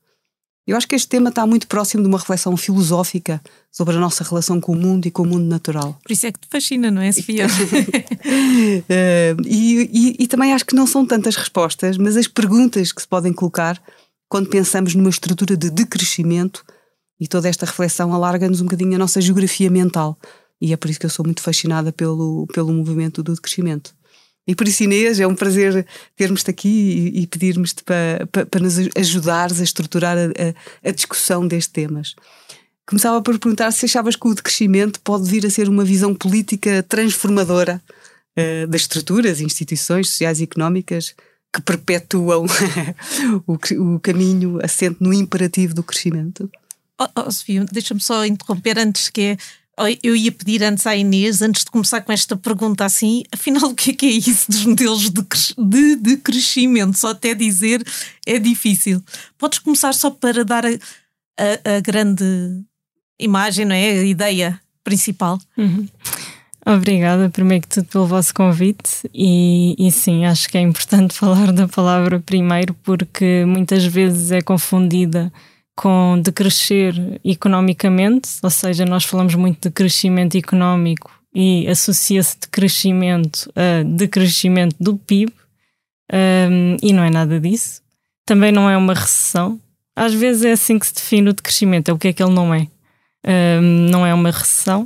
Eu 0.65 0.77
acho 0.77 0.87
que 0.87 0.95
este 0.95 1.09
tema 1.09 1.27
está 1.27 1.45
muito 1.45 1.67
próximo 1.67 2.03
de 2.03 2.07
uma 2.07 2.19
reflexão 2.19 2.55
filosófica 2.55 3.41
sobre 3.69 3.97
a 3.97 3.99
nossa 3.99 4.23
relação 4.23 4.61
com 4.61 4.71
o 4.71 4.77
mundo 4.77 5.07
e 5.07 5.11
com 5.11 5.23
o 5.23 5.27
mundo 5.27 5.43
natural. 5.43 5.99
Por 6.01 6.13
isso 6.13 6.27
é 6.27 6.31
que 6.31 6.39
te 6.39 6.47
fascina, 6.49 6.89
não 6.89 7.01
é, 7.01 7.11
Sofia? 7.11 7.47
uh, 7.47 7.49
e, 9.45 9.89
e, 9.91 10.15
e 10.23 10.27
também 10.27 10.53
acho 10.53 10.65
que 10.65 10.73
não 10.73 10.87
são 10.87 11.05
tantas 11.05 11.35
respostas, 11.35 11.97
mas 11.97 12.15
as 12.15 12.29
perguntas 12.29 12.93
que 12.93 13.01
se 13.01 13.07
podem 13.09 13.33
colocar 13.33 13.77
quando 14.29 14.47
pensamos 14.47 14.95
numa 14.95 15.09
estrutura 15.09 15.57
de 15.57 15.69
decrescimento 15.69 16.63
e 17.19 17.27
toda 17.27 17.49
esta 17.49 17.65
reflexão 17.65 18.13
alarga-nos 18.13 18.61
um 18.61 18.65
bocadinho 18.65 18.95
a 18.95 18.99
nossa 18.99 19.19
geografia 19.19 19.69
mental. 19.69 20.17
E 20.61 20.73
é 20.73 20.77
por 20.77 20.89
isso 20.89 20.99
que 20.99 21.05
eu 21.05 21.09
sou 21.09 21.25
muito 21.25 21.41
fascinada 21.41 21.91
pelo, 21.91 22.47
pelo 22.53 22.73
movimento 22.73 23.23
do 23.23 23.33
crescimento. 23.41 23.93
E 24.47 24.55
por 24.55 24.67
isso, 24.67 24.83
Inês, 24.83 25.19
é 25.19 25.27
um 25.27 25.35
prazer 25.35 25.85
termos-te 26.15 26.49
aqui 26.49 26.67
e, 27.13 27.21
e 27.21 27.27
pedirmos-te 27.27 27.83
para, 27.83 28.25
para, 28.27 28.59
nos 28.59 28.77
ajudares 28.97 29.59
a 29.59 29.63
estruturar 29.63 30.17
a, 30.17 30.21
a, 30.23 30.89
a, 30.89 30.91
discussão 30.91 31.47
destes 31.47 31.71
temas. 31.71 32.15
Começava 32.87 33.21
por 33.21 33.37
perguntar 33.37 33.71
se 33.71 33.85
achavas 33.85 34.15
que 34.15 34.27
o 34.27 34.33
decrescimento 34.33 34.99
pode 35.01 35.29
vir 35.29 35.45
a 35.45 35.51
ser 35.51 35.69
uma 35.69 35.85
visão 35.85 36.15
política 36.15 36.81
transformadora 36.81 37.79
uh, 38.35 38.67
das 38.67 38.81
estruturas, 38.81 39.39
instituições 39.39 40.09
sociais 40.09 40.39
e 40.39 40.45
económicas 40.45 41.13
que 41.53 41.61
perpetuam 41.61 42.45
o, 43.45 43.53
o 43.95 43.99
caminho 43.99 44.59
assente 44.63 44.97
no 44.99 45.13
imperativo 45.13 45.75
do 45.75 45.83
crescimento. 45.83 46.49
Oh, 46.99 47.07
oh 47.15 47.31
Sofia, 47.31 47.65
deixa-me 47.71 48.01
só 48.01 48.25
interromper 48.25 48.77
antes 48.77 49.09
que 49.09 49.21
é 49.21 49.37
eu 50.03 50.15
ia 50.15 50.31
pedir 50.31 50.63
antes 50.63 50.85
à 50.85 50.95
Inês, 50.95 51.41
antes 51.41 51.63
de 51.63 51.71
começar 51.71 52.01
com 52.01 52.11
esta 52.11 52.35
pergunta 52.35 52.83
assim, 52.83 53.23
afinal 53.31 53.69
o 53.69 53.75
que 53.75 53.91
é 53.91 53.93
que 53.93 54.05
é 54.05 54.09
isso 54.09 54.51
dos 54.51 54.65
modelos 54.65 55.09
de, 55.09 55.23
de, 55.57 55.95
de 55.95 56.17
crescimento? 56.17 56.97
Só 56.97 57.11
até 57.11 57.33
dizer 57.33 57.81
é 58.25 58.37
difícil. 58.37 59.01
Podes 59.37 59.59
começar 59.59 59.93
só 59.93 60.11
para 60.11 60.43
dar 60.43 60.65
a, 60.65 60.69
a, 60.69 61.77
a 61.77 61.79
grande 61.79 62.25
imagem, 63.17 63.65
não 63.65 63.75
é? 63.75 63.91
A 63.91 64.03
ideia 64.03 64.59
principal. 64.83 65.39
Uhum. 65.57 65.87
Obrigada, 66.65 67.29
primeiro 67.29 67.63
que 67.63 67.75
tudo, 67.75 67.87
pelo 67.87 68.05
vosso 68.05 68.33
convite. 68.33 69.09
E, 69.13 69.75
e 69.77 69.91
sim, 69.91 70.25
acho 70.25 70.49
que 70.49 70.57
é 70.57 70.61
importante 70.61 71.13
falar 71.17 71.51
da 71.51 71.67
palavra 71.67 72.19
primeiro, 72.19 72.73
porque 72.83 73.45
muitas 73.45 73.85
vezes 73.85 74.31
é 74.31 74.41
confundida 74.41 75.31
com 75.79 76.19
decrescer 76.21 76.93
economicamente, 77.23 78.27
ou 78.43 78.49
seja, 78.49 78.83
nós 78.83 79.05
falamos 79.05 79.33
muito 79.33 79.69
de 79.69 79.73
crescimento 79.73 80.37
económico 80.37 81.09
e 81.33 81.65
associa-se 81.69 82.37
de 82.37 82.49
crescimento 82.49 83.49
a 83.55 83.81
decrescimento 83.83 84.75
do 84.77 84.97
PIB, 84.97 85.31
um, 86.11 86.75
e 86.83 86.91
não 86.91 87.01
é 87.01 87.09
nada 87.09 87.39
disso. 87.39 87.81
Também 88.25 88.51
não 88.51 88.69
é 88.69 88.75
uma 88.75 88.93
recessão. 88.93 89.57
Às 89.95 90.13
vezes 90.13 90.43
é 90.43 90.51
assim 90.51 90.77
que 90.77 90.85
se 90.85 90.95
define 90.95 91.29
o 91.29 91.33
decrescimento, 91.33 91.89
é 91.89 91.93
o 91.93 91.97
que 91.97 92.09
é 92.09 92.13
que 92.13 92.21
ele 92.21 92.33
não 92.33 92.53
é. 92.53 92.67
Um, 93.25 93.61
não 93.89 94.05
é 94.05 94.13
uma 94.13 94.31
recessão. 94.31 94.85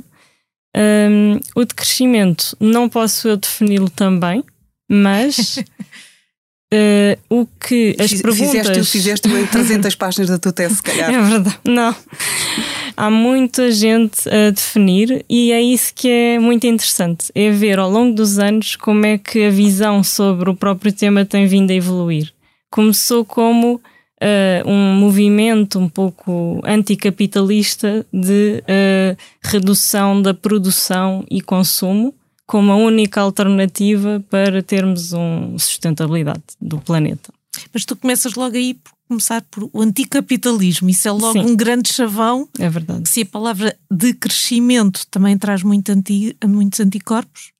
Um, 0.76 1.40
o 1.56 1.64
decrescimento 1.64 2.56
não 2.60 2.88
posso 2.88 3.26
eu 3.26 3.36
defini-lo 3.36 3.90
também, 3.90 4.44
mas 4.88 5.58
Uh, 6.74 7.42
o 7.42 7.46
que 7.46 7.94
as 8.00 8.12
perguntas. 8.12 8.38
Fizeste, 8.38 8.84
fizeste 8.84 9.28
em 9.28 9.46
300 9.46 9.94
páginas 9.94 10.30
da 10.30 10.38
tua 10.38 10.52
tese, 10.52 10.76
se 10.76 10.82
calhar. 10.82 11.12
É 11.12 11.22
verdade. 11.22 11.58
Não. 11.64 11.94
Há 12.96 13.10
muita 13.10 13.70
gente 13.70 14.28
a 14.28 14.50
definir 14.50 15.24
e 15.28 15.52
é 15.52 15.60
isso 15.60 15.92
que 15.94 16.08
é 16.08 16.38
muito 16.38 16.66
interessante. 16.66 17.30
É 17.34 17.50
ver 17.50 17.78
ao 17.78 17.90
longo 17.90 18.14
dos 18.14 18.38
anos 18.38 18.76
como 18.76 19.04
é 19.06 19.18
que 19.18 19.44
a 19.44 19.50
visão 19.50 20.02
sobre 20.02 20.50
o 20.50 20.56
próprio 20.56 20.92
tema 20.92 21.24
tem 21.24 21.46
vindo 21.46 21.70
a 21.70 21.74
evoluir. 21.74 22.32
Começou 22.70 23.24
como 23.24 23.74
uh, 23.74 23.80
um 24.68 24.94
movimento 24.94 25.78
um 25.78 25.88
pouco 25.88 26.60
anticapitalista 26.64 28.04
de 28.12 28.62
uh, 28.62 29.16
redução 29.42 30.20
da 30.20 30.34
produção 30.34 31.24
e 31.30 31.40
consumo 31.40 32.14
como 32.46 32.72
a 32.72 32.76
única 32.76 33.20
alternativa 33.20 34.22
para 34.28 34.62
termos 34.62 35.12
uma 35.12 35.58
sustentabilidade 35.58 36.42
do 36.60 36.78
planeta. 36.78 37.32
Mas 37.72 37.84
tu 37.84 37.96
começas 37.96 38.34
logo 38.34 38.56
aí 38.56 38.74
por 38.74 38.92
começar 39.08 39.42
por 39.50 39.68
o 39.72 39.80
anticapitalismo. 39.80 40.88
Isso 40.90 41.06
é 41.06 41.12
logo 41.12 41.32
Sim. 41.32 41.46
um 41.46 41.56
grande 41.56 41.92
chavão. 41.92 42.48
É 42.58 42.68
verdade. 42.68 43.08
Se 43.08 43.22
a 43.22 43.26
palavra 43.26 43.76
decrescimento 43.90 45.06
também 45.10 45.38
traz 45.38 45.62
muito 45.62 45.90
anti, 45.90 46.36
muitos 46.44 46.80
anticorpos, 46.80 47.52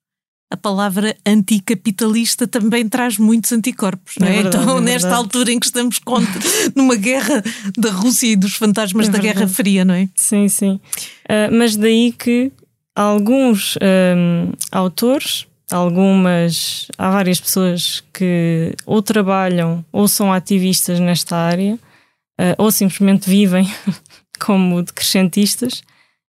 a 0.51 0.57
palavra 0.57 1.15
anticapitalista 1.25 2.47
também 2.47 2.87
traz 2.87 3.17
muitos 3.17 3.51
anticorpos, 3.51 4.15
não 4.19 4.27
é? 4.27 4.31
é 4.31 4.43
verdade, 4.43 4.63
então, 4.63 4.77
é 4.77 4.81
nesta 4.81 5.15
altura 5.15 5.51
em 5.51 5.59
que 5.59 5.65
estamos 5.65 5.99
contra, 5.99 6.39
numa 6.75 6.95
guerra 6.95 7.43
da 7.77 7.91
Rússia 7.91 8.27
e 8.27 8.35
dos 8.35 8.55
fantasmas 8.55 9.07
é 9.07 9.11
da 9.11 9.17
Guerra 9.17 9.47
Fria, 9.47 9.83
não 9.83 9.93
é? 9.93 10.07
Sim, 10.15 10.47
sim. 10.47 10.79
Uh, 11.25 11.51
mas 11.51 11.75
daí 11.75 12.11
que 12.11 12.51
alguns 12.95 13.77
um, 13.81 14.51
autores, 14.71 15.45
algumas, 15.71 16.87
há 16.97 17.11
várias 17.11 17.39
pessoas 17.41 18.03
que 18.13 18.73
ou 18.85 19.01
trabalham 19.01 19.83
ou 19.91 20.07
são 20.07 20.31
ativistas 20.31 20.99
nesta 20.99 21.35
área, 21.35 21.75
uh, 22.39 22.55
ou 22.57 22.71
simplesmente 22.71 23.29
vivem 23.29 23.67
como 24.39 24.81
decrescentistas. 24.81 25.83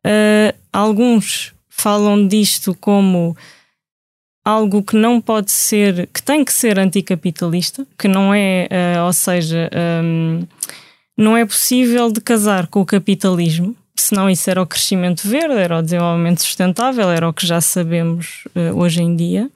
Uh, 0.07 0.55
alguns 0.73 1.53
falam 1.69 2.27
disto 2.27 2.75
como 2.75 3.37
algo 4.45 4.83
que 4.83 4.97
não 4.97 5.21
pode 5.21 5.51
ser, 5.51 6.09
que 6.13 6.23
tem 6.23 6.45
que 6.45 6.53
ser 6.53 6.79
anticapitalista, 6.79 7.87
que 7.99 8.09
não 8.09 8.35
é, 8.35 8.69
uh, 8.71 9.07
ou 9.07 9.13
seja, 9.13 9.71
um, 10.05 10.47
não 11.17 11.37
é 11.37 11.45
possível 11.45 12.11
de 12.11 12.21
casar 12.21 12.67
com 12.67 12.81
o 12.81 12.87
capitalismo, 12.87 13.77
senão 13.97 14.29
isso 14.29 14.49
era 14.51 14.63
o 14.63 14.67
crescimento 14.67 15.27
verde, 15.27 15.55
era 15.55 15.79
o 15.79 15.83
desenvolvimento 15.83 16.43
sustentável, 16.43 17.11
era 17.11 17.29
o 17.29 17.33
que 17.33 17.47
já 17.47 17.61
sabemos 17.61 18.45
uh, 18.57 18.77
hoje 18.77 19.03
em 19.03 19.15
dia. 19.15 19.51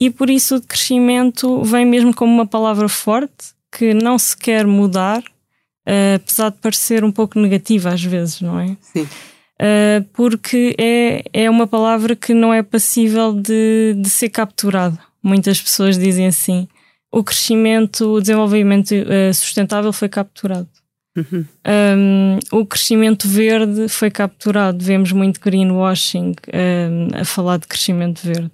E 0.00 0.10
por 0.10 0.28
isso 0.28 0.56
o 0.56 0.62
crescimento 0.62 1.62
vem 1.62 1.86
mesmo 1.86 2.14
como 2.14 2.32
uma 2.32 2.46
palavra 2.46 2.88
forte 2.88 3.54
que 3.76 3.94
não 3.94 4.18
se 4.18 4.36
quer 4.36 4.66
mudar, 4.66 5.20
uh, 5.20 6.16
apesar 6.16 6.50
de 6.50 6.58
parecer 6.58 7.04
um 7.04 7.12
pouco 7.12 7.38
negativa 7.38 7.90
às 7.90 8.02
vezes, 8.02 8.40
não 8.40 8.58
é? 8.58 8.76
Sim. 8.80 9.02
Uh, 9.02 10.04
porque 10.12 10.74
é, 10.78 11.24
é 11.32 11.50
uma 11.50 11.66
palavra 11.66 12.14
que 12.14 12.34
não 12.34 12.52
é 12.52 12.62
passível 12.62 13.32
de, 13.32 13.94
de 13.98 14.08
ser 14.10 14.28
capturada. 14.28 14.98
Muitas 15.22 15.60
pessoas 15.60 15.98
dizem 15.98 16.26
assim: 16.26 16.68
o 17.10 17.24
crescimento, 17.24 18.12
o 18.12 18.20
desenvolvimento 18.20 18.94
sustentável 19.32 19.92
foi 19.92 20.08
capturado. 20.08 20.68
Uhum. 21.16 21.46
Um, 21.66 22.38
o 22.52 22.66
crescimento 22.66 23.26
verde 23.26 23.88
foi 23.88 24.10
capturado. 24.10 24.84
Vemos 24.84 25.12
muito 25.12 25.40
greenwashing 25.40 26.34
um, 26.52 27.20
a 27.20 27.24
falar 27.24 27.58
de 27.58 27.66
crescimento 27.66 28.20
verde. 28.22 28.50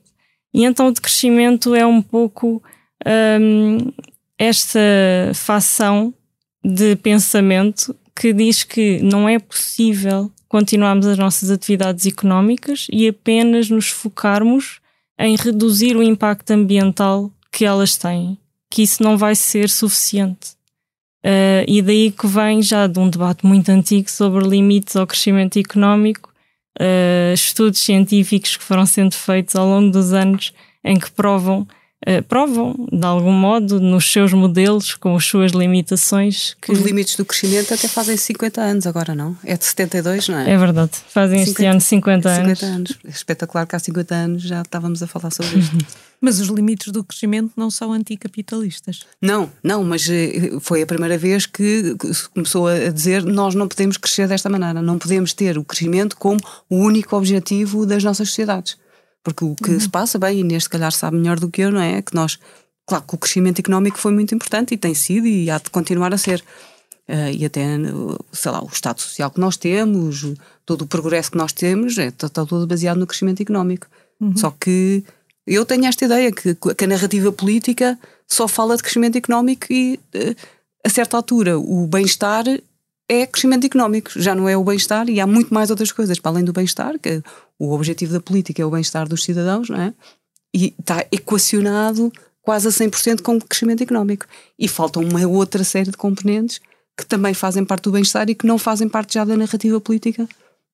E 0.54 0.64
então 0.64 0.88
o 0.88 0.92
decrescimento 0.92 1.74
é 1.74 1.84
um 1.84 2.00
pouco 2.00 2.62
um, 3.40 3.90
esta 4.38 4.80
facção 5.34 6.14
de 6.64 6.94
pensamento 6.96 7.96
que 8.14 8.32
diz 8.32 8.62
que 8.62 9.00
não 9.02 9.28
é 9.28 9.38
possível 9.38 10.30
continuarmos 10.48 11.06
as 11.06 11.16
nossas 11.16 11.50
atividades 11.50 12.06
económicas 12.06 12.86
e 12.92 13.08
apenas 13.08 13.70
nos 13.70 13.88
focarmos 13.88 14.80
em 15.18 15.34
reduzir 15.34 15.96
o 15.96 16.02
impacto 16.02 16.50
ambiental 16.50 17.32
que 17.50 17.64
elas 17.64 17.96
têm, 17.96 18.38
que 18.70 18.82
isso 18.82 19.02
não 19.02 19.16
vai 19.16 19.34
ser 19.34 19.70
suficiente. 19.70 20.50
Uh, 21.24 21.62
e 21.68 21.80
daí 21.80 22.10
que 22.10 22.26
vem 22.26 22.60
já 22.60 22.86
de 22.88 22.98
um 22.98 23.08
debate 23.08 23.46
muito 23.46 23.68
antigo 23.68 24.10
sobre 24.10 24.44
limites 24.44 24.96
ao 24.96 25.06
crescimento 25.06 25.56
económico, 25.58 26.32
uh, 26.80 27.32
estudos 27.32 27.80
científicos 27.80 28.56
que 28.56 28.64
foram 28.64 28.84
sendo 28.84 29.14
feitos 29.14 29.54
ao 29.54 29.66
longo 29.66 29.90
dos 29.90 30.12
anos 30.12 30.52
em 30.84 30.98
que 30.98 31.10
provam 31.12 31.66
provam, 32.28 32.74
de 32.90 33.06
algum 33.06 33.32
modo, 33.32 33.80
nos 33.80 34.10
seus 34.10 34.32
modelos, 34.32 34.94
com 34.94 35.16
as 35.16 35.24
suas 35.24 35.52
limitações. 35.52 36.56
Que... 36.60 36.72
Os 36.72 36.80
limites 36.80 37.16
do 37.16 37.24
crescimento 37.24 37.72
até 37.72 37.88
fazem 37.88 38.16
50 38.16 38.60
anos 38.60 38.86
agora, 38.86 39.14
não? 39.14 39.36
É 39.44 39.56
de 39.56 39.64
72, 39.64 40.28
não 40.28 40.38
é? 40.38 40.50
É 40.50 40.58
verdade, 40.58 40.92
fazem 41.08 41.38
50, 41.40 41.50
este 41.50 41.66
ano 41.66 41.80
50 41.80 42.28
anos. 42.28 42.58
50 42.58 42.66
anos. 42.66 42.98
É 43.04 43.10
espetacular 43.10 43.66
que 43.66 43.76
há 43.76 43.78
50 43.78 44.14
anos 44.14 44.42
já 44.42 44.62
estávamos 44.62 45.02
a 45.02 45.06
falar 45.06 45.30
sobre 45.30 45.58
isto. 45.58 45.76
Mas 46.20 46.38
os 46.38 46.48
limites 46.48 46.92
do 46.92 47.02
crescimento 47.02 47.50
não 47.56 47.68
são 47.68 47.92
anticapitalistas. 47.92 49.00
Não, 49.20 49.50
não, 49.62 49.82
mas 49.82 50.08
eh, 50.08 50.52
foi 50.60 50.80
a 50.80 50.86
primeira 50.86 51.18
vez 51.18 51.46
que 51.46 51.96
se 52.12 52.28
começou 52.28 52.68
a 52.68 52.90
dizer 52.90 53.24
nós 53.24 53.56
não 53.56 53.66
podemos 53.66 53.96
crescer 53.96 54.28
desta 54.28 54.48
maneira, 54.48 54.80
não 54.80 55.00
podemos 55.00 55.32
ter 55.32 55.58
o 55.58 55.64
crescimento 55.64 56.16
como 56.16 56.38
o 56.70 56.76
único 56.76 57.16
objetivo 57.16 57.84
das 57.84 58.04
nossas 58.04 58.28
sociedades. 58.28 58.76
Porque 59.22 59.44
o 59.44 59.54
que 59.54 59.70
uhum. 59.70 59.80
se 59.80 59.88
passa, 59.88 60.18
bem, 60.18 60.38
e 60.38 60.40
Inês 60.40 60.64
se 60.64 60.68
calhar 60.68 60.92
sabe 60.92 61.16
melhor 61.16 61.38
do 61.38 61.48
que 61.48 61.62
eu, 61.62 61.70
não 61.70 61.80
é? 61.80 62.02
Que 62.02 62.14
nós, 62.14 62.38
claro 62.86 63.04
que 63.06 63.14
o 63.14 63.18
crescimento 63.18 63.60
económico 63.60 63.98
foi 63.98 64.12
muito 64.12 64.34
importante 64.34 64.74
e 64.74 64.76
tem 64.76 64.94
sido 64.94 65.26
e 65.26 65.50
há 65.50 65.58
de 65.58 65.70
continuar 65.70 66.12
a 66.12 66.18
ser. 66.18 66.42
Uh, 67.08 67.30
e 67.36 67.44
até, 67.44 67.62
sei 68.32 68.50
lá, 68.50 68.62
o 68.62 68.68
Estado 68.68 69.00
Social 69.00 69.30
que 69.30 69.40
nós 69.40 69.56
temos, 69.56 70.24
todo 70.64 70.82
o 70.82 70.86
progresso 70.86 71.32
que 71.32 71.36
nós 71.36 71.52
temos, 71.52 71.98
está, 71.98 72.02
é, 72.02 72.08
está 72.08 72.46
todo 72.46 72.66
baseado 72.66 72.98
no 72.98 73.06
crescimento 73.06 73.42
económico. 73.42 73.86
Uhum. 74.20 74.36
Só 74.36 74.50
que 74.58 75.04
eu 75.46 75.64
tenho 75.64 75.86
esta 75.86 76.04
ideia 76.04 76.30
que, 76.32 76.54
que, 76.54 76.84
a 76.84 76.86
narrativa 76.86 77.32
política 77.32 77.98
só 78.26 78.46
fala 78.46 78.76
de 78.76 78.82
crescimento 78.82 79.16
económico 79.16 79.66
e, 79.70 79.98
uh, 80.14 80.36
a 80.84 80.88
certa 80.88 81.16
altura, 81.16 81.58
o 81.58 81.86
bem-estar 81.86 82.44
é 83.08 83.26
crescimento 83.26 83.66
económico, 83.66 84.10
já 84.16 84.34
não 84.34 84.48
é 84.48 84.56
o 84.56 84.64
bem-estar 84.64 85.08
e 85.08 85.20
há 85.20 85.26
muito 85.26 85.52
mais 85.52 85.70
outras 85.70 85.92
coisas 85.92 86.18
para 86.18 86.30
além 86.30 86.44
do 86.44 86.52
bem-estar, 86.52 86.98
que 86.98 87.22
o 87.62 87.72
objetivo 87.72 88.12
da 88.12 88.20
política 88.20 88.60
é 88.60 88.64
o 88.64 88.70
bem-estar 88.70 89.08
dos 89.08 89.22
cidadãos, 89.22 89.68
não 89.70 89.80
é? 89.80 89.94
E 90.52 90.74
está 90.78 91.06
equacionado 91.12 92.12
quase 92.42 92.66
a 92.66 92.70
100% 92.72 93.22
com 93.22 93.36
o 93.36 93.40
crescimento 93.40 93.84
económico. 93.84 94.26
E 94.58 94.66
falta 94.66 94.98
uma 94.98 95.24
outra 95.28 95.62
série 95.62 95.92
de 95.92 95.96
componentes 95.96 96.60
que 96.98 97.06
também 97.06 97.32
fazem 97.32 97.64
parte 97.64 97.84
do 97.84 97.92
bem-estar 97.92 98.28
e 98.28 98.34
que 98.34 98.48
não 98.48 98.58
fazem 98.58 98.88
parte 98.88 99.14
já 99.14 99.24
da 99.24 99.36
narrativa 99.36 99.80
política 99.80 100.28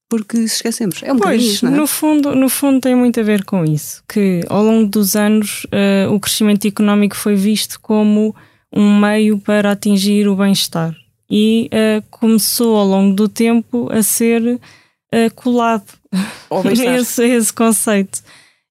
porque 0.09 0.39
se 0.39 0.57
esquecemos. 0.57 1.03
É 1.03 1.13
um 1.13 1.19
pois, 1.19 1.43
isso, 1.43 1.67
não 1.67 1.73
é? 1.73 1.77
No 1.77 1.87
fundo, 1.87 2.35
no 2.35 2.49
fundo 2.49 2.81
tem 2.81 2.97
muito 2.97 3.21
a 3.21 3.23
ver 3.23 3.45
com 3.45 3.63
isso, 3.67 4.03
que 4.09 4.41
ao 4.49 4.63
longo 4.63 4.89
dos 4.89 5.15
anos 5.15 5.67
uh, 5.67 6.11
o 6.11 6.19
crescimento 6.19 6.67
económico 6.67 7.15
foi 7.15 7.35
visto 7.35 7.79
como 7.81 8.35
um 8.73 8.99
meio 8.99 9.39
para 9.39 9.73
atingir 9.73 10.27
o 10.27 10.35
bem-estar 10.35 10.97
e 11.31 11.69
uh, 11.71 12.03
começou 12.09 12.79
ao 12.79 12.87
longo 12.87 13.15
do 13.15 13.29
tempo 13.29 13.91
a 13.93 14.03
ser 14.03 14.43
uh, 14.43 14.61
colado 15.35 15.98
esse, 16.99 17.25
esse 17.25 17.53
conceito. 17.53 18.23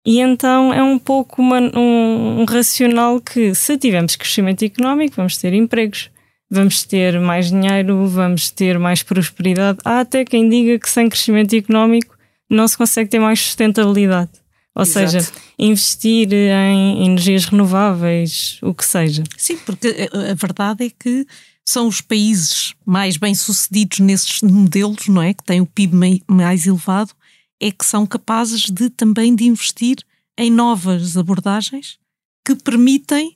E 0.06 0.20
então 0.20 0.74
é 0.74 0.82
um 0.82 0.98
pouco 0.98 1.42
uma, 1.42 1.60
um, 1.60 2.42
um, 2.42 2.46
racional 2.46 3.20
que, 3.20 3.54
se 3.54 3.78
tivermos 3.78 4.16
crescimento 4.16 4.64
económico, 4.64 5.18
vamos 5.18 5.36
ter 5.36 5.54
empregos, 5.54 6.10
vamos 6.50 6.84
ter 6.84 7.20
mais 7.20 7.52
dinheiro, 7.52 8.08
vamos 8.08 8.50
ter 8.50 8.80
mais 8.80 9.04
prosperidade. 9.04 9.80
Há 9.84 10.00
até 10.00 10.24
quem 10.24 10.48
diga 10.48 10.80
que 10.80 10.90
sem 10.90 11.10
crescimento 11.10 11.54
económico 11.54 12.18
não 12.50 12.68
se 12.68 12.78
consegue 12.78 13.10
ter 13.10 13.20
mais 13.20 13.40
sustentabilidade. 13.40 14.32
Ou 14.74 14.84
Exato. 14.84 15.10
seja, 15.10 15.32
investir 15.58 16.32
em 16.32 17.06
energias 17.06 17.46
renováveis, 17.46 18.60
o 18.62 18.74
que 18.74 18.86
seja. 18.86 19.24
Sim, 19.36 19.58
porque 19.66 20.08
a 20.14 20.36
verdade 20.36 20.86
é 20.86 20.90
que 20.90 21.26
são 21.66 21.88
os 21.88 22.00
países 22.00 22.76
mais 22.86 23.18
bem-sucedidos 23.18 24.00
nesses 24.00 24.42
modelos, 24.42 25.08
não 25.10 25.22
é? 25.22 25.34
Que 25.34 25.44
têm 25.44 25.60
o 25.60 25.66
PIB 25.66 26.22
mais 26.28 26.66
elevado, 26.66 27.12
é 27.60 27.72
que 27.72 27.86
são 27.86 28.06
capazes 28.06 28.70
de 28.70 28.90
também 28.90 29.36
de 29.36 29.46
investir 29.46 29.98
em 30.38 30.52
novas 30.52 31.18
abordagens 31.18 31.98
que 32.46 32.56
permitem 32.56 33.36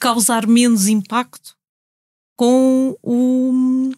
causar 0.00 0.46
menos 0.46 0.86
impacto 0.86 1.56
com 2.36 2.96
o, 3.02 3.92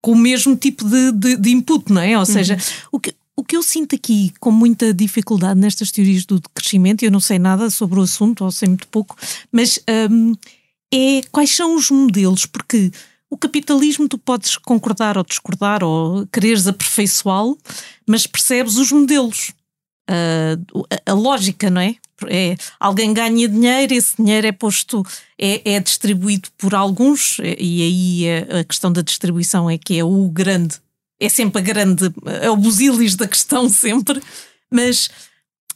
com 0.00 0.12
o 0.12 0.16
mesmo 0.16 0.56
tipo 0.56 0.84
de, 0.84 1.12
de, 1.12 1.36
de 1.36 1.50
input, 1.50 1.92
não 1.92 2.00
é? 2.00 2.18
Ou 2.18 2.26
seja, 2.26 2.54
uhum. 2.54 2.88
o, 2.92 3.00
que, 3.00 3.14
o 3.36 3.44
que 3.44 3.56
eu 3.56 3.62
sinto 3.62 3.94
aqui 3.94 4.32
com 4.40 4.50
muita 4.50 4.92
dificuldade 4.94 5.58
nestas 5.58 5.90
teorias 5.90 6.24
do 6.24 6.40
crescimento, 6.54 7.04
eu 7.04 7.10
não 7.10 7.20
sei 7.20 7.38
nada 7.38 7.70
sobre 7.70 7.98
o 7.98 8.02
assunto, 8.02 8.44
ou 8.44 8.52
sei 8.52 8.68
muito 8.68 8.88
pouco, 8.88 9.16
mas 9.50 9.80
um, 10.10 10.34
é 10.92 11.22
quais 11.30 11.50
são 11.50 11.74
os 11.74 11.90
modelos, 11.90 12.46
porque 12.46 12.90
o 13.30 13.36
capitalismo 13.36 14.08
tu 14.08 14.18
podes 14.18 14.56
concordar 14.56 15.18
ou 15.18 15.24
discordar 15.24 15.82
ou 15.82 16.26
quereres 16.28 16.66
aperfeiçoá-lo, 16.66 17.58
mas 18.06 18.26
percebes 18.26 18.76
os 18.76 18.92
modelos, 18.92 19.52
uh, 20.08 20.86
a, 21.06 21.10
a, 21.10 21.14
lógica, 21.14 21.68
não 21.68 21.80
é? 21.80 21.96
é? 22.28 22.56
Alguém 22.78 23.12
ganha 23.12 23.48
dinheiro, 23.48 23.94
esse 23.94 24.16
dinheiro 24.16 24.46
é 24.46 24.52
posto, 24.52 25.04
é, 25.38 25.74
é 25.74 25.80
distribuído 25.80 26.48
por 26.56 26.74
alguns, 26.74 27.38
e 27.38 27.82
aí 27.82 28.24
a, 28.30 28.60
a 28.60 28.64
questão 28.64 28.92
da 28.92 29.02
distribuição 29.02 29.68
é 29.68 29.76
que 29.76 29.98
é 29.98 30.04
o 30.04 30.28
grande 30.28 30.80
é 31.20 31.28
sempre 31.28 31.60
a 31.60 31.64
grande, 31.64 32.12
é 32.42 32.50
o 32.50 32.56
busilis 32.56 33.14
da 33.16 33.26
questão 33.26 33.68
sempre, 33.70 34.22
mas 34.70 35.10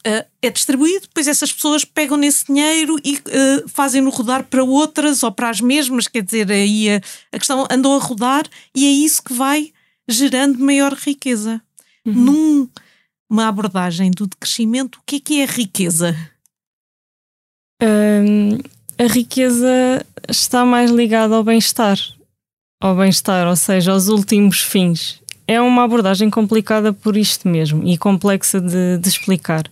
uh, 0.07 0.25
é 0.41 0.49
distribuído, 0.49 1.01
depois 1.01 1.27
essas 1.27 1.51
pessoas 1.51 1.85
pegam 1.85 2.17
nesse 2.17 2.45
dinheiro 2.45 2.97
e 3.03 3.15
uh, 3.15 3.69
fazem-no 3.69 4.09
rodar 4.09 4.43
para 4.43 4.63
outras 4.63 5.23
ou 5.23 5.31
para 5.31 5.49
as 5.49 5.61
mesmas, 5.61 6.07
quer 6.07 6.23
dizer, 6.23 6.51
aí 6.51 6.89
a, 6.89 7.01
a, 7.31 7.37
questão 7.37 7.67
andou 7.69 7.95
a 7.95 8.03
rodar 8.03 8.45
e 8.75 8.85
é 8.85 8.89
isso 8.89 9.23
que 9.23 9.33
vai 9.33 9.71
gerando 10.07 10.59
maior 10.59 10.93
riqueza. 10.93 11.61
Uhum. 12.05 12.69
Numa 13.29 13.47
abordagem 13.47 14.11
do 14.11 14.27
decrescimento, 14.27 14.97
o 14.97 15.01
que 15.05 15.17
é 15.17 15.19
que 15.19 15.41
é 15.41 15.45
riqueza? 15.45 16.15
Um, 17.81 18.57
a 18.97 19.07
riqueza 19.07 20.05
está 20.29 20.65
mais 20.65 20.91
ligada 20.91 21.35
ao 21.35 21.43
bem-estar. 21.43 21.97
Ao 22.79 22.95
bem-estar, 22.95 23.47
ou 23.47 23.55
seja, 23.55 23.91
aos 23.91 24.07
últimos 24.07 24.61
fins 24.61 25.21
é 25.51 25.59
uma 25.59 25.83
abordagem 25.83 26.29
complicada 26.29 26.93
por 26.93 27.17
isto 27.17 27.45
mesmo 27.47 27.85
e 27.85 27.97
complexa 27.97 28.61
de, 28.61 28.97
de 28.97 29.09
explicar, 29.09 29.63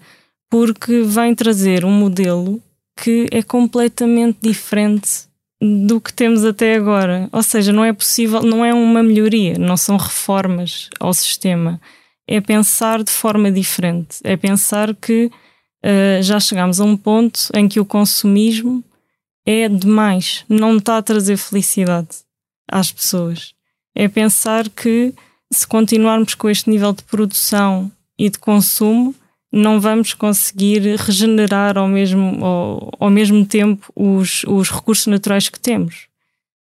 porque 0.49 1.01
vem 1.01 1.35
trazer 1.35 1.85
um 1.85 1.91
modelo 1.91 2.61
que 3.01 3.27
é 3.31 3.41
completamente 3.41 4.39
diferente 4.41 5.29
do 5.61 5.99
que 5.99 6.13
temos 6.13 6.43
até 6.45 6.75
agora. 6.75 7.29
Ou 7.31 7.43
seja, 7.43 7.71
não 7.71 7.83
é 7.83 7.93
possível, 7.93 8.41
não 8.41 8.63
é 8.63 8.73
uma 8.73 9.03
melhoria, 9.03 9.57
não 9.57 9.77
são 9.77 9.97
reformas 9.97 10.89
ao 10.99 11.13
sistema. 11.13 11.79
É 12.27 12.39
pensar 12.39 13.03
de 13.03 13.11
forma 13.11 13.51
diferente. 13.51 14.19
É 14.23 14.37
pensar 14.37 14.95
que 14.95 15.25
uh, 15.83 16.21
já 16.21 16.39
chegamos 16.39 16.79
a 16.79 16.83
um 16.83 16.95
ponto 16.95 17.49
em 17.53 17.67
que 17.67 17.79
o 17.79 17.85
consumismo 17.85 18.83
é 19.45 19.67
demais, 19.67 20.45
não 20.47 20.77
está 20.77 20.97
a 20.97 21.01
trazer 21.01 21.37
felicidade 21.37 22.09
às 22.69 22.91
pessoas. 22.91 23.53
É 23.95 24.07
pensar 24.07 24.69
que 24.69 25.13
se 25.51 25.65
continuarmos 25.65 26.35
com 26.35 26.49
este 26.49 26.69
nível 26.69 26.93
de 26.93 27.03
produção 27.03 27.91
e 28.17 28.29
de 28.29 28.37
consumo, 28.37 29.15
não 29.51 29.79
vamos 29.79 30.13
conseguir 30.13 30.95
regenerar 30.95 31.77
ao 31.77 31.87
mesmo, 31.87 32.45
ao, 32.45 32.91
ao 32.99 33.09
mesmo 33.09 33.45
tempo 33.45 33.91
os, 33.95 34.43
os 34.43 34.69
recursos 34.69 35.07
naturais 35.07 35.49
que 35.49 35.59
temos. 35.59 36.07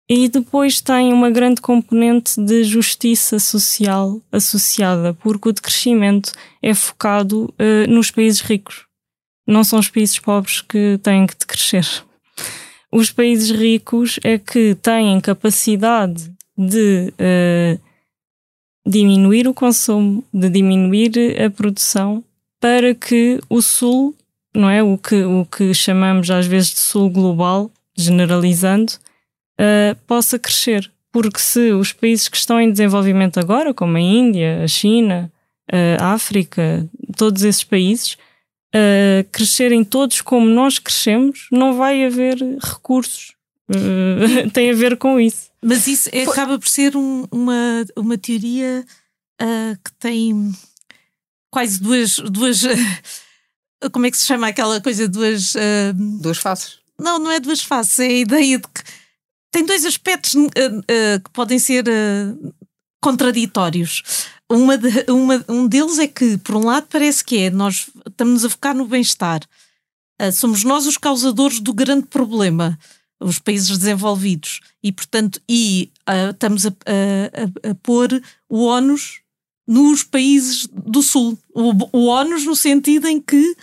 E 0.10 0.28
depois 0.28 0.82
tem 0.82 1.14
uma 1.14 1.30
grande 1.30 1.62
componente 1.62 2.42
de 2.42 2.64
justiça 2.64 3.40
social 3.40 4.20
associada, 4.32 5.14
porque 5.14 5.50
o 5.50 5.54
decrescimento 5.54 6.34
é 6.62 6.74
focado 6.74 7.46
uh, 7.46 7.90
nos 7.90 8.12
países 8.12 8.42
ricos. 8.42 8.86
Não 9.48 9.64
são 9.64 9.80
os 9.80 9.90
países 9.90 10.20
pobres 10.20 10.62
que 10.62 11.00
têm 11.02 11.26
que 11.26 11.38
decrescer. 11.38 11.88
Os 12.92 13.10
países 13.10 13.52
ricos 13.52 14.20
é 14.22 14.38
que 14.38 14.76
têm 14.76 15.22
capacidade 15.22 16.30
de 16.58 17.14
uh, 17.14 17.80
diminuir 18.86 19.48
o 19.48 19.54
consumo, 19.54 20.26
de 20.34 20.50
diminuir 20.50 21.42
a 21.42 21.50
produção, 21.50 22.22
para 22.62 22.96
que 22.96 23.42
o 23.50 23.62
Sul, 23.62 24.16
não 24.56 24.70
é? 24.70 24.82
O 24.82 24.98
que, 24.98 25.22
o 25.24 25.46
que 25.46 25.74
chamamos 25.74 26.32
às 26.32 26.48
vezes 26.48 26.70
de 26.70 26.80
Sul 26.80 27.10
global, 27.10 27.70
generalizando, 27.98 28.94
uh, 29.60 29.96
possa 30.08 30.40
crescer. 30.40 30.90
Porque 31.12 31.40
se 31.40 31.74
os 31.74 31.92
países 31.92 32.30
que 32.30 32.38
estão 32.38 32.62
em 32.62 32.72
desenvolvimento 32.72 33.38
agora, 33.38 33.74
como 33.74 33.98
a 33.98 34.00
Índia, 34.00 34.64
a 34.64 34.68
China, 34.68 35.30
a 36.00 36.14
África, 36.14 36.88
todos 37.18 37.44
esses 37.44 37.66
países, 37.66 38.18
uh, 38.76 39.28
crescerem 39.32 39.84
todos 39.84 40.22
como 40.22 40.46
nós 40.48 40.80
crescemos, 40.80 41.48
não 41.52 41.76
vai 41.76 42.06
haver 42.06 42.38
recursos. 42.62 43.34
Uh, 43.70 44.50
tem 44.52 44.72
a 44.72 44.76
ver 44.76 44.98
com 44.98 45.20
isso. 45.20 45.50
Mas 45.64 45.88
isso 45.88 46.10
é, 46.12 46.24
acaba 46.24 46.58
por 46.58 46.68
ser 46.68 46.96
um, 46.96 47.26
uma, 47.32 47.86
uma 47.96 48.18
teoria 48.18 48.84
uh, 49.42 49.78
que 49.84 49.92
tem 50.00 50.52
quase 51.52 51.80
duas. 51.80 52.18
duas 52.18 52.64
uh, 52.64 53.90
como 53.92 54.06
é 54.06 54.12
que 54.12 54.18
se 54.18 54.26
chama 54.26 54.48
aquela 54.48 54.82
coisa? 54.82 55.08
Duas. 55.08 55.54
Uh, 55.56 55.94
duas 56.22 56.38
faces. 56.38 56.80
Não, 57.00 57.20
não 57.20 57.32
é 57.32 57.40
duas 57.40 57.62
faces, 57.62 58.00
é 58.00 58.08
a 58.08 58.20
ideia 58.20 58.58
de 58.58 58.68
que 58.68 58.84
tem 59.52 59.66
dois 59.66 59.86
aspectos 59.86 60.34
que 60.34 61.32
podem 61.34 61.58
ser 61.58 61.84
contraditórios. 63.04 64.04
Uma, 64.50 64.78
de, 64.78 65.12
uma 65.12 65.44
um 65.50 65.68
deles 65.68 65.98
é 65.98 66.08
que, 66.08 66.38
por 66.38 66.56
um 66.56 66.66
lado, 66.66 66.86
parece 66.92 67.26
que 67.26 67.38
é 67.40 67.50
nós 67.50 67.90
estamos 68.08 68.46
a 68.46 68.50
focar 68.50 68.76
no 68.76 68.86
bem-estar. 68.86 69.42
somos 70.32 70.64
nós 70.64 70.86
os 70.86 70.96
causadores 70.96 71.60
do 71.60 71.74
grande 71.74 72.06
problema 72.06 72.78
os 73.22 73.40
países 73.40 73.78
desenvolvidos 73.78 74.60
e 74.84 74.92
portanto 74.92 75.40
e 75.48 75.92
uh, 76.10 76.32
estamos 76.32 76.66
a, 76.66 76.70
a, 76.70 77.70
a, 77.70 77.72
a, 77.72 77.76
pôr 77.76 78.22
o 78.50 78.66
ónus 78.66 79.22
nos 79.68 80.04
países 80.04 80.68
do 80.72 81.02
sul. 81.02 81.38
O, 81.54 81.72
o 81.98 82.08
ónus 82.08 82.46
no 82.46 82.56
sentido 82.56 83.08
em 83.08 83.22
que 83.22 83.56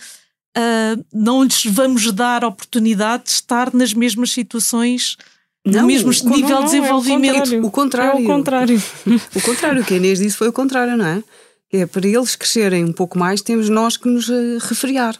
uh, 0.57 1.05
não 1.13 1.43
lhes 1.43 1.65
vamos 1.65 2.11
dar 2.11 2.43
oportunidade 2.43 3.25
de 3.25 3.31
estar 3.31 3.73
nas 3.73 3.93
mesmas 3.93 4.31
situações 4.31 5.17
não, 5.65 5.81
no 5.81 5.87
mesmo 5.87 6.11
nível 6.11 6.49
não, 6.49 6.59
de 6.59 6.65
desenvolvimento. 6.65 7.53
é 7.53 7.61
o 7.61 7.71
contrário. 7.71 8.19
É 8.19 8.23
o 8.23 8.25
contrário. 8.25 8.83
O 9.35 9.41
contrário 9.41 9.81
o 9.81 9.85
que 9.85 9.93
a 9.93 9.97
Inês 9.97 10.19
disse 10.19 10.37
foi 10.37 10.47
o 10.47 10.53
contrário 10.53 10.97
não 10.97 11.05
é? 11.05 11.23
é 11.71 11.85
para 11.85 12.07
eles 12.07 12.35
crescerem 12.35 12.83
um 12.85 12.93
pouco 12.93 13.17
mais 13.17 13.41
temos 13.41 13.69
nós 13.69 13.97
que 13.97 14.07
nos 14.07 14.29
uh, 14.29 14.57
refriar. 14.61 15.15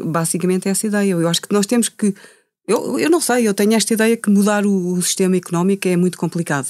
Basicamente 0.00 0.68
é 0.68 0.70
essa 0.70 0.86
ideia. 0.86 1.12
Eu 1.12 1.28
acho 1.28 1.40
que 1.40 1.52
nós 1.52 1.66
temos 1.66 1.88
que 1.88 2.14
eu, 2.66 2.98
eu 2.98 3.08
não 3.08 3.20
sei, 3.20 3.48
eu 3.48 3.54
tenho 3.54 3.72
esta 3.72 3.94
ideia 3.94 4.16
que 4.16 4.28
mudar 4.28 4.66
o, 4.66 4.92
o 4.92 5.02
sistema 5.02 5.36
económico 5.36 5.88
é 5.88 5.96
muito 5.96 6.18
complicado 6.18 6.68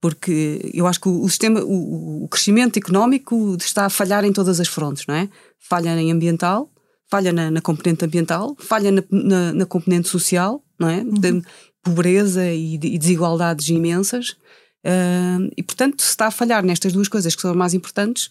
porque 0.00 0.70
eu 0.72 0.86
acho 0.86 1.00
que 1.00 1.08
o, 1.08 1.28
sistema, 1.28 1.60
o, 1.60 2.24
o, 2.24 2.28
crescimento 2.28 2.78
económico 2.78 3.56
está 3.60 3.84
a 3.84 3.90
falhar 3.90 4.24
em 4.24 4.32
todas 4.32 4.58
as 4.58 4.68
frontes, 4.68 5.06
não 5.06 5.14
é? 5.14 5.28
Falha 5.58 5.90
em 6.00 6.10
ambiental, 6.10 6.70
falha 7.10 7.32
na, 7.32 7.50
na 7.50 7.60
componente 7.60 8.04
ambiental, 8.04 8.56
falha 8.58 8.90
na, 8.90 9.02
na, 9.10 9.52
na, 9.52 9.66
componente 9.66 10.08
social, 10.08 10.64
não 10.78 10.88
é? 10.88 11.02
Uhum. 11.02 11.42
Pobreza 11.82 12.46
e, 12.46 12.74
e, 12.74 12.98
desigualdades 12.98 13.68
imensas. 13.68 14.30
Uh, 14.86 15.50
e 15.56 15.62
portanto, 15.62 16.00
se 16.00 16.08
está 16.08 16.28
a 16.28 16.30
falhar 16.30 16.64
nestas 16.64 16.92
duas 16.92 17.08
coisas 17.08 17.34
que 17.34 17.42
são 17.42 17.50
as 17.50 17.56
mais 17.56 17.74
importantes, 17.74 18.28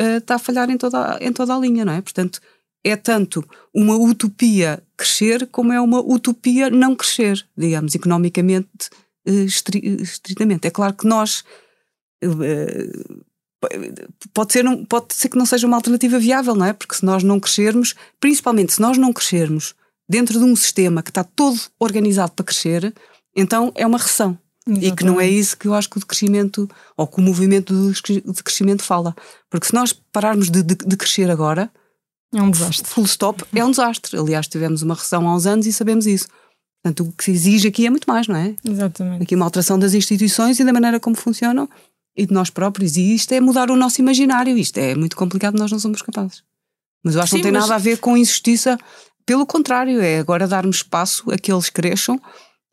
uh, 0.00 0.18
está 0.18 0.34
a 0.34 0.38
falhar 0.38 0.68
em 0.68 0.76
toda, 0.76 1.18
em 1.22 1.32
toda 1.32 1.54
a 1.54 1.58
linha, 1.58 1.84
não 1.84 1.94
é? 1.94 2.02
Portanto, 2.02 2.40
é 2.84 2.94
tanto 2.94 3.42
uma 3.74 3.96
utopia 3.96 4.82
crescer 4.96 5.46
como 5.46 5.72
é 5.72 5.80
uma 5.80 6.00
utopia 6.00 6.68
não 6.68 6.94
crescer, 6.94 7.46
digamos, 7.56 7.94
economicamente 7.94 8.90
estritamente. 9.26 10.66
É 10.66 10.70
claro 10.70 10.94
que 10.94 11.06
nós 11.06 11.44
eh, 12.22 12.90
pode 14.32 14.52
ser, 14.52 14.64
pode 14.88 15.14
ser 15.14 15.28
que 15.28 15.38
não 15.38 15.46
seja 15.46 15.66
uma 15.66 15.76
alternativa 15.76 16.18
viável, 16.18 16.54
não 16.54 16.66
é? 16.66 16.72
Porque 16.72 16.94
se 16.94 17.04
nós 17.04 17.22
não 17.22 17.40
crescermos, 17.40 17.94
principalmente 18.20 18.74
se 18.74 18.80
nós 18.80 18.96
não 18.96 19.12
crescermos 19.12 19.74
dentro 20.08 20.38
de 20.38 20.44
um 20.44 20.54
sistema 20.54 21.02
que 21.02 21.10
está 21.10 21.24
todo 21.24 21.60
organizado 21.78 22.32
para 22.32 22.44
crescer, 22.44 22.94
então 23.34 23.72
é 23.74 23.86
uma 23.86 23.98
recessão. 23.98 24.38
Exatamente. 24.68 24.92
E 24.92 24.96
que 24.96 25.04
não 25.04 25.20
é 25.20 25.28
isso 25.28 25.56
que 25.56 25.68
eu 25.68 25.74
acho 25.74 25.88
que 25.88 25.98
o 25.98 26.04
crescimento, 26.04 26.68
ou 26.96 27.06
que 27.06 27.20
o 27.20 27.22
movimento 27.22 27.72
de 27.92 28.42
crescimento 28.42 28.82
fala. 28.82 29.14
Porque 29.48 29.68
se 29.68 29.74
nós 29.74 29.92
pararmos 29.92 30.50
de, 30.50 30.62
de, 30.62 30.74
de 30.74 30.96
crescer 30.96 31.30
agora, 31.30 31.70
é 32.34 32.42
um 32.42 32.50
desastre. 32.50 32.88
Full 32.88 33.04
stop 33.04 33.44
é 33.54 33.64
um 33.64 33.70
desastre. 33.70 34.18
Aliás, 34.18 34.48
tivemos 34.48 34.82
uma 34.82 34.94
recessão 34.94 35.26
há 35.28 35.34
uns 35.34 35.46
anos 35.46 35.66
e 35.66 35.72
sabemos 35.72 36.06
isso. 36.06 36.26
Portanto, 36.86 37.08
o 37.08 37.12
que 37.12 37.24
se 37.24 37.32
exige 37.32 37.66
aqui 37.66 37.84
é 37.84 37.90
muito 37.90 38.06
mais, 38.06 38.28
não 38.28 38.36
é? 38.36 38.54
Exatamente. 38.64 39.24
Aqui 39.24 39.34
uma 39.34 39.44
alteração 39.44 39.76
das 39.76 39.92
instituições 39.92 40.60
e 40.60 40.64
da 40.64 40.72
maneira 40.72 41.00
como 41.00 41.16
funcionam 41.16 41.68
e 42.16 42.24
de 42.24 42.32
nós 42.32 42.48
próprios. 42.48 42.96
E 42.96 43.12
isto 43.12 43.32
é 43.32 43.40
mudar 43.40 43.72
o 43.72 43.76
nosso 43.76 44.00
imaginário. 44.00 44.56
Isto 44.56 44.78
é 44.78 44.94
muito 44.94 45.16
complicado, 45.16 45.58
nós 45.58 45.72
não 45.72 45.80
somos 45.80 46.00
capazes. 46.00 46.44
Mas 47.02 47.16
eu 47.16 47.22
acho 47.22 47.30
Sim, 47.30 47.38
que 47.38 47.42
não 47.42 47.50
tem 47.50 47.60
mas... 47.60 47.68
nada 47.68 47.74
a 47.74 47.82
ver 47.82 47.98
com 47.98 48.16
injustiça. 48.16 48.78
Pelo 49.24 49.44
contrário, 49.44 50.00
é 50.00 50.20
agora 50.20 50.46
darmos 50.46 50.76
espaço 50.76 51.28
a 51.28 51.36
que 51.36 51.50
eles 51.50 51.68
cresçam 51.68 52.20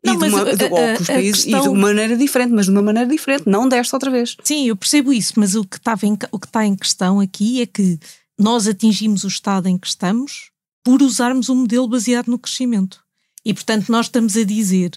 não, 0.04 0.14
e, 0.14 0.16
de 0.16 0.24
uma, 0.26 0.44
de, 0.44 0.64
a, 0.64 0.94
a, 0.94 1.04
países, 1.04 1.42
questão... 1.42 1.58
e 1.58 1.62
de 1.62 1.68
uma 1.68 1.88
maneira 1.88 2.16
diferente, 2.16 2.52
mas 2.52 2.66
de 2.66 2.70
uma 2.70 2.82
maneira 2.82 3.10
diferente, 3.10 3.48
não 3.48 3.68
desta 3.68 3.96
outra 3.96 4.12
vez. 4.12 4.36
Sim, 4.44 4.68
eu 4.68 4.76
percebo 4.76 5.12
isso, 5.12 5.32
mas 5.36 5.56
o 5.56 5.64
que, 5.64 5.76
estava 5.76 6.06
em, 6.06 6.16
o 6.30 6.38
que 6.38 6.46
está 6.46 6.64
em 6.64 6.76
questão 6.76 7.18
aqui 7.18 7.60
é 7.60 7.66
que 7.66 7.98
nós 8.38 8.68
atingimos 8.68 9.24
o 9.24 9.28
estado 9.28 9.68
em 9.68 9.76
que 9.76 9.88
estamos 9.88 10.50
por 10.84 11.02
usarmos 11.02 11.48
um 11.48 11.56
modelo 11.56 11.88
baseado 11.88 12.28
no 12.28 12.38
crescimento. 12.38 13.03
E, 13.44 13.52
portanto, 13.52 13.90
nós 13.90 14.06
estamos 14.06 14.36
a 14.36 14.44
dizer 14.44 14.96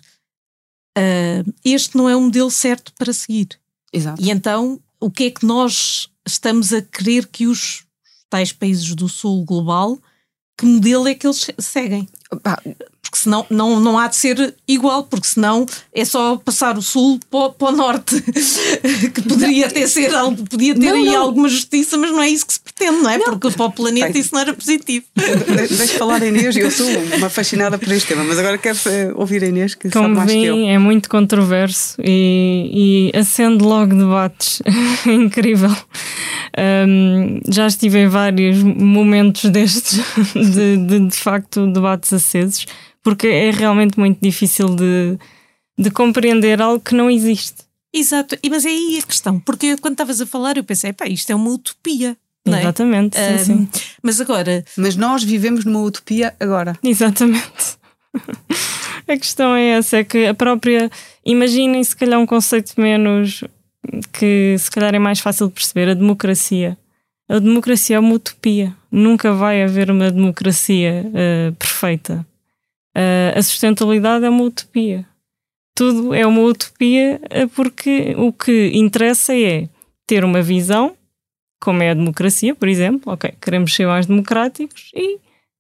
uh, 0.98 1.54
este 1.64 1.98
não 1.98 2.10
é 2.10 2.16
o 2.16 2.22
modelo 2.22 2.50
certo 2.50 2.94
para 2.94 3.14
seguir. 3.14 3.60
Exato. 3.92 4.22
E 4.22 4.30
então, 4.30 4.82
o 5.00 5.12
que 5.12 5.26
é 5.26 5.32
que 5.32 5.46
nós 5.46 6.10
estamos 6.26 6.74
a 6.74 6.82
querer 6.82 7.28
que 7.28 7.48
os 7.48 7.86
tais 8.30 8.52
países 8.52 8.94
do 8.96 9.08
sul 9.08 9.46
global, 9.46 9.98
que 10.58 10.66
modelo 10.66 11.08
é 11.08 11.16
que 11.16 11.26
eles 11.28 11.50
seguem? 11.60 12.08
Porque 13.10 13.20
senão 13.20 13.46
não, 13.50 13.80
não 13.80 13.98
há 13.98 14.08
de 14.08 14.18
ser 14.18 14.54
igual, 14.68 15.04
porque 15.04 15.28
senão 15.28 15.66
é 15.94 16.04
só 16.04 16.36
passar 16.36 16.78
o 16.78 16.82
sul 16.82 17.20
para, 17.32 17.50
para 17.52 17.68
o 17.70 17.72
norte, 17.72 18.22
que 19.14 19.22
poderia 19.22 19.70
ter, 19.70 19.88
ser, 19.88 20.12
podia 20.50 20.76
ter 20.76 20.92
não, 20.92 20.96
aí 20.96 21.06
não. 21.06 21.22
alguma 21.22 21.48
justiça, 21.48 21.98
mas 21.98 22.12
não 22.12 22.22
é 22.22 22.30
isso 22.30 22.46
que 22.46 22.54
se 22.54 22.60
pretende, 22.60 23.02
não 23.02 23.10
é? 23.10 23.18
Não. 23.18 23.26
Porque 23.26 23.52
para 23.52 23.66
o 23.66 23.72
planeta 23.72 24.12
Bem, 24.12 24.22
isso 24.22 24.34
não 24.34 24.42
era 24.42 24.54
positivo. 24.54 25.06
Deixa 25.16 25.98
falar 25.98 26.22
a 26.22 26.26
Inês, 26.26 26.56
eu 26.58 26.70
sou 26.70 26.86
uma 27.16 27.30
fascinada 27.30 27.78
por 27.78 27.90
este 27.92 28.10
tema, 28.10 28.26
mas 28.26 28.38
agora 28.38 28.58
quero 28.58 28.78
eh, 28.88 29.12
ouvir 29.16 29.44
a 29.44 29.48
Inês, 29.48 29.74
que 29.74 29.90
Como 29.90 30.06
sabe 30.06 30.16
mais 30.16 30.32
vem, 30.32 30.42
que 30.42 30.48
eu. 30.48 30.68
É 30.68 30.78
muito 30.78 31.10
controverso 31.10 31.96
e, 32.04 33.12
e 33.14 33.18
acende 33.18 33.64
logo 33.64 33.96
debates. 33.96 34.62
Incrível. 35.08 35.76
Um, 36.58 37.40
já 37.50 37.68
estive 37.68 38.00
em 38.00 38.08
vários 38.08 38.62
momentos 38.62 39.50
destes, 39.50 40.02
de, 40.36 40.78
de, 40.78 41.00
de 41.08 41.16
facto, 41.16 41.68
debates 41.68 42.12
acesos 42.12 42.66
porque 43.08 43.28
é 43.28 43.52
realmente 43.52 43.98
muito 43.98 44.20
difícil 44.22 44.76
de, 44.76 45.18
de 45.78 45.90
compreender 45.90 46.62
algo 46.62 46.84
que 46.84 46.94
não 46.94 47.10
existe. 47.10 47.64
Exato, 47.94 48.38
e, 48.44 48.50
mas 48.50 48.66
é 48.66 48.70
aí 48.70 49.00
a 49.02 49.08
questão, 49.08 49.40
porque 49.40 49.78
quando 49.78 49.94
estavas 49.94 50.20
a 50.20 50.26
falar 50.26 50.58
eu 50.58 50.64
pensei, 50.66 50.92
pá, 50.92 51.08
isto 51.08 51.32
é 51.32 51.36
uma 51.36 51.50
utopia. 51.52 52.18
É? 52.46 52.60
Exatamente, 52.60 53.18
sim, 53.18 53.46
sim. 53.46 53.70
Mas 54.04 54.20
agora. 54.20 54.62
Mas 54.76 54.98
nós 54.98 55.24
vivemos 55.24 55.64
numa 55.64 55.80
utopia 55.80 56.36
agora. 56.38 56.78
Exatamente. 56.84 57.78
a 59.08 59.18
questão 59.18 59.56
é 59.56 59.68
essa: 59.70 60.00
é 60.00 60.04
que 60.04 60.26
a 60.26 60.34
própria. 60.34 60.92
Imaginem 61.26 61.82
se 61.86 61.96
calhar 61.96 62.20
um 62.20 62.26
conceito 62.26 62.74
menos. 62.78 63.42
que 64.12 64.58
se 64.60 64.70
calhar 64.70 64.94
é 64.94 65.00
mais 65.00 65.22
fácil 65.22 65.48
de 65.48 65.54
perceber: 65.54 65.90
a 65.90 65.94
democracia. 65.94 66.78
A 67.30 67.40
democracia 67.40 67.96
é 67.96 68.00
uma 68.00 68.16
utopia. 68.16 68.76
Nunca 68.92 69.34
vai 69.34 69.64
haver 69.64 69.90
uma 69.92 70.12
democracia 70.12 71.06
uh, 71.06 71.56
perfeita. 71.56 72.26
Uh, 72.98 73.38
a 73.38 73.44
sustentabilidade 73.44 74.26
é 74.26 74.30
uma 74.30 74.44
utopia. 74.44 75.06
Tudo 75.76 76.16
é 76.16 76.26
uma 76.26 76.42
utopia 76.42 77.22
eh, 77.30 77.46
porque 77.46 78.16
o 78.18 78.34
que 78.34 78.72
interessa 78.74 79.38
é 79.38 79.70
ter 80.08 80.26
uma 80.26 80.42
visão, 80.42 80.98
como 81.62 81.84
é 81.84 81.92
a 81.92 81.94
democracia, 81.94 82.56
por 82.56 82.68
exemplo. 82.68 83.14
Ok, 83.14 83.32
queremos 83.40 83.76
ser 83.76 83.86
mais 83.86 84.08
democráticos 84.08 84.90
e 84.96 85.20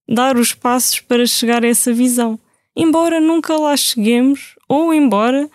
dar 0.09 0.35
os 0.35 0.55
passos 0.55 0.99
para 1.01 1.27
chegar 1.27 1.63
a 1.63 1.67
essa 1.67 1.93
visão. 1.93 2.39
Embora 2.75 3.19
nunca 3.19 3.55
lá 3.55 3.77
cheguemos, 3.77 4.55
ou 4.67 4.91
embora 4.91 5.47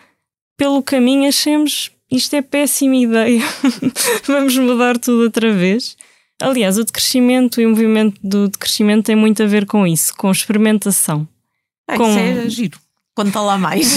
pelo 0.56 0.80
caminho 0.80 1.28
achemos 1.28 1.90
isto 2.08 2.36
é 2.36 2.42
péssima 2.42 2.94
ideia, 2.94 3.42
vamos 4.24 4.56
mudar 4.56 4.96
tudo 4.96 5.24
outra 5.24 5.52
vez. 5.52 5.96
Aliás, 6.40 6.78
o 6.78 6.84
decrescimento 6.84 7.60
e 7.60 7.66
o 7.66 7.70
movimento 7.70 8.20
do 8.22 8.48
decrescimento 8.48 9.06
tem 9.06 9.16
muito 9.16 9.42
a 9.42 9.46
ver 9.46 9.66
com 9.66 9.84
isso, 9.84 10.14
com 10.16 10.30
experimentação. 10.30 11.26
Ah, 11.92 11.96
com... 11.96 12.08
Isso 12.10 12.18
é 12.18 12.48
giro. 12.48 12.78
Conta 13.14 13.40
lá 13.42 13.58
mais. 13.58 13.94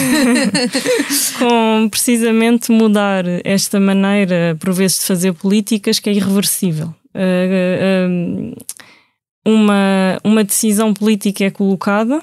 com 1.40 1.88
precisamente 1.90 2.70
mudar 2.72 3.24
esta 3.46 3.80
maneira, 3.80 4.58
por 4.60 4.74
vezes, 4.74 5.00
de 5.00 5.06
fazer 5.06 5.34
políticas 5.34 6.00
que 6.00 6.10
é 6.10 6.14
irreversível. 6.14 6.94
Uh, 7.16 8.52
uh, 8.52 8.66
uma, 9.46 10.20
uma 10.22 10.44
decisão 10.44 10.94
política 10.94 11.46
é 11.46 11.50
colocada 11.50 12.22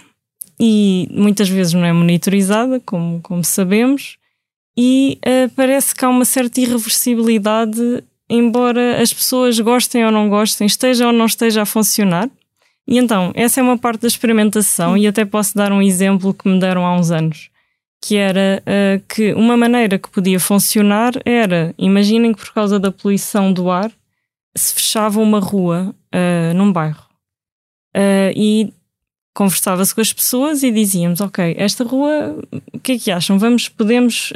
e 0.60 1.08
muitas 1.10 1.48
vezes 1.48 1.72
não 1.72 1.84
é 1.84 1.92
monitorizada, 1.92 2.78
como, 2.80 3.20
como 3.22 3.42
sabemos, 3.42 4.18
e 4.76 5.18
uh, 5.26 5.50
parece 5.56 5.94
que 5.94 6.04
há 6.04 6.08
uma 6.08 6.24
certa 6.24 6.60
irreversibilidade, 6.60 8.04
embora 8.28 9.00
as 9.00 9.12
pessoas 9.12 9.58
gostem 9.58 10.04
ou 10.04 10.12
não 10.12 10.28
gostem, 10.28 10.66
esteja 10.66 11.06
ou 11.06 11.12
não 11.12 11.26
esteja 11.26 11.62
a 11.62 11.66
funcionar. 11.66 12.28
E 12.86 12.98
então, 12.98 13.32
essa 13.34 13.60
é 13.60 13.62
uma 13.62 13.78
parte 13.78 14.02
da 14.02 14.08
experimentação, 14.08 14.96
e 14.96 15.06
até 15.06 15.24
posso 15.24 15.56
dar 15.56 15.72
um 15.72 15.80
exemplo 15.80 16.34
que 16.34 16.48
me 16.48 16.58
deram 16.58 16.84
há 16.84 16.96
uns 16.96 17.10
anos, 17.10 17.50
que 18.00 18.16
era 18.16 18.62
uh, 18.62 19.02
que 19.08 19.32
uma 19.34 19.56
maneira 19.56 19.98
que 19.98 20.10
podia 20.10 20.40
funcionar 20.40 21.12
era, 21.24 21.72
imaginem 21.78 22.34
que 22.34 22.40
por 22.40 22.52
causa 22.52 22.80
da 22.80 22.90
poluição 22.90 23.52
do 23.52 23.70
ar, 23.70 23.90
se 24.56 24.74
fechava 24.74 25.20
uma 25.20 25.38
rua 25.38 25.94
uh, 26.12 26.54
num 26.54 26.72
bairro. 26.72 27.06
Uh, 27.96 28.34
e 28.34 28.72
conversava-se 29.32 29.94
com 29.94 30.00
as 30.00 30.12
pessoas 30.12 30.62
e 30.62 30.70
dizíamos, 30.70 31.20
ok, 31.20 31.54
esta 31.56 31.84
rua, 31.84 32.36
o 32.72 32.78
que 32.80 32.92
é 32.92 32.98
que 32.98 33.10
acham? 33.10 33.38
Vamos, 33.38 33.66
podemos 33.66 34.30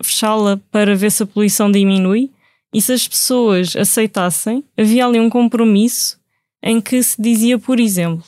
fechá-la 0.00 0.60
para 0.70 0.94
ver 0.94 1.10
se 1.10 1.24
a 1.24 1.26
poluição 1.26 1.72
diminui? 1.72 2.30
E 2.72 2.80
se 2.80 2.92
as 2.92 3.08
pessoas 3.08 3.74
aceitassem, 3.74 4.62
havia 4.78 5.04
ali 5.04 5.18
um 5.18 5.28
compromisso 5.28 6.19
em 6.62 6.80
que 6.80 7.02
se 7.02 7.20
dizia, 7.20 7.58
por 7.58 7.80
exemplo, 7.80 8.24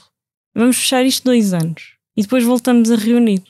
vamos 0.55 0.77
fechar 0.77 1.05
isto 1.05 1.25
dois 1.25 1.53
anos 1.53 1.95
e 2.17 2.23
depois 2.23 2.45
voltamos 2.45 2.91
a 2.91 2.97
reunir 2.97 3.43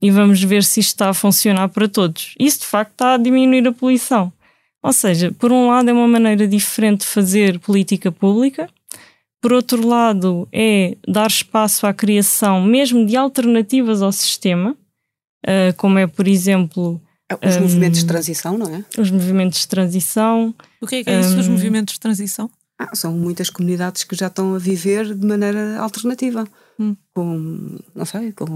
e 0.00 0.10
vamos 0.10 0.42
ver 0.42 0.62
se 0.62 0.80
isto 0.80 0.90
está 0.90 1.08
a 1.08 1.14
funcionar 1.14 1.68
para 1.68 1.88
todos. 1.88 2.34
Isso 2.38 2.60
de 2.60 2.66
facto 2.66 2.92
está 2.92 3.14
a 3.14 3.18
diminuir 3.18 3.66
a 3.66 3.72
poluição. 3.72 4.32
Ou 4.82 4.92
seja, 4.92 5.32
por 5.32 5.50
um 5.50 5.68
lado 5.68 5.90
é 5.90 5.92
uma 5.92 6.06
maneira 6.06 6.46
diferente 6.46 7.00
de 7.00 7.06
fazer 7.06 7.58
política 7.58 8.12
pública, 8.12 8.68
por 9.40 9.52
outro 9.52 9.86
lado 9.86 10.48
é 10.52 10.96
dar 11.06 11.26
espaço 11.26 11.86
à 11.86 11.92
criação 11.92 12.62
mesmo 12.62 13.04
de 13.04 13.16
alternativas 13.16 14.02
ao 14.02 14.12
sistema, 14.12 14.76
uh, 15.46 15.74
como 15.76 15.98
é, 15.98 16.06
por 16.06 16.28
exemplo, 16.28 17.00
os 17.44 17.56
um, 17.56 17.60
movimentos 17.60 18.00
de 18.00 18.06
transição, 18.06 18.56
não 18.56 18.74
é? 18.74 18.84
Os 18.96 19.10
movimentos 19.10 19.60
de 19.60 19.68
transição. 19.68 20.54
O 20.80 20.86
que 20.86 20.96
é, 20.96 21.04
que 21.04 21.10
é 21.10 21.20
isso, 21.20 21.36
um, 21.36 21.40
os 21.40 21.48
movimentos 21.48 21.94
de 21.94 22.00
transição? 22.00 22.50
Ah, 22.78 22.94
são 22.94 23.12
muitas 23.12 23.50
comunidades 23.50 24.04
que 24.04 24.14
já 24.14 24.28
estão 24.28 24.54
a 24.54 24.58
viver 24.58 25.12
de 25.12 25.26
maneira 25.26 25.78
alternativa. 25.80 26.46
Hum. 26.78 26.96
Com, 27.12 27.78
não 27.92 28.04
sei, 28.04 28.32
com, 28.32 28.46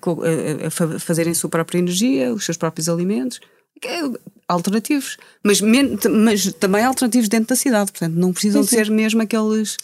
com, 0.00 0.20
a, 0.22 0.66
a 0.68 0.98
fazerem 1.00 1.32
a 1.32 1.34
sua 1.34 1.50
própria 1.50 1.78
energia, 1.78 2.32
os 2.32 2.44
seus 2.44 2.56
próprios 2.56 2.88
alimentos. 2.88 3.40
É, 3.84 4.00
alternativos. 4.46 5.16
Mas, 5.44 5.60
mas 5.60 6.52
também 6.54 6.84
alternativos 6.84 7.28
dentro 7.28 7.48
da 7.48 7.56
cidade. 7.56 7.90
Portanto, 7.90 8.14
não 8.14 8.32
precisam 8.32 8.62
sim, 8.62 8.68
sim. 8.68 8.76
ser 8.76 8.90
mesmo 8.90 9.22
aqueles 9.22 9.76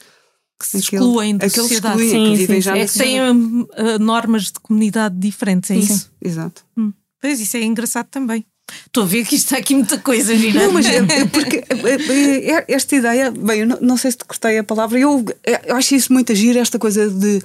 que 0.58 0.66
se 0.66 0.78
excluem 0.78 1.36
da 1.36 1.48
sociedade. 1.48 2.00
Excluem, 2.00 2.26
sim, 2.26 2.32
que 2.32 2.38
vivem 2.38 2.56
sim, 2.56 2.62
já 2.62 2.76
é, 2.76 2.86
têm 2.86 3.20
uh, 3.20 3.66
normas 3.98 4.44
de 4.44 4.60
comunidade 4.60 5.16
diferentes, 5.18 5.70
é 5.70 5.74
sim, 5.74 5.80
isso? 5.80 6.12
Exato. 6.22 6.64
Hum. 6.76 6.92
Pois 7.20 7.40
isso 7.40 7.56
é 7.56 7.62
engraçado 7.62 8.06
também. 8.06 8.44
Estou 8.86 9.04
a 9.04 9.06
ver 9.06 9.24
que 9.24 9.34
isto 9.34 9.46
está 9.46 9.58
aqui 9.58 9.74
muita 9.74 9.98
coisa, 9.98 10.34
Gina. 10.36 10.64
Não, 10.64 10.72
mas 10.72 10.86
é, 10.86 10.96
é 10.96 11.24
porque 11.26 11.64
é, 11.68 12.52
é, 12.52 12.64
esta 12.68 12.96
ideia, 12.96 13.30
bem, 13.30 13.60
eu 13.60 13.66
não, 13.66 13.78
não, 13.80 13.96
sei 13.96 14.10
se 14.10 14.18
te 14.18 14.24
cortei 14.24 14.58
a 14.58 14.64
palavra, 14.64 14.98
eu, 14.98 15.24
eu 15.66 15.76
acho 15.76 15.94
isso 15.94 16.12
muito 16.12 16.32
agir, 16.32 16.56
esta 16.56 16.78
coisa 16.78 17.08
de. 17.08 17.42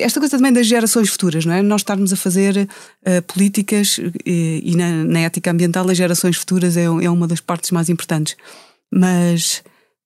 Esta 0.00 0.20
coisa 0.20 0.36
também 0.36 0.52
das 0.52 0.66
gerações 0.66 1.08
futuras, 1.08 1.44
não 1.44 1.54
é? 1.54 1.62
Nós 1.62 1.80
estarmos 1.80 2.12
a 2.12 2.16
fazer 2.16 2.56
uh, 2.56 3.22
políticas 3.26 3.98
e, 4.24 4.62
e 4.64 4.76
na, 4.76 5.04
na, 5.04 5.20
ética 5.20 5.50
ambiental 5.50 5.88
as 5.90 5.96
gerações 5.96 6.36
futuras 6.36 6.76
é, 6.76 6.84
é 6.84 7.10
uma 7.10 7.26
das 7.26 7.40
partes 7.40 7.70
mais 7.70 7.88
importantes. 7.88 8.36
Mas 8.90 9.62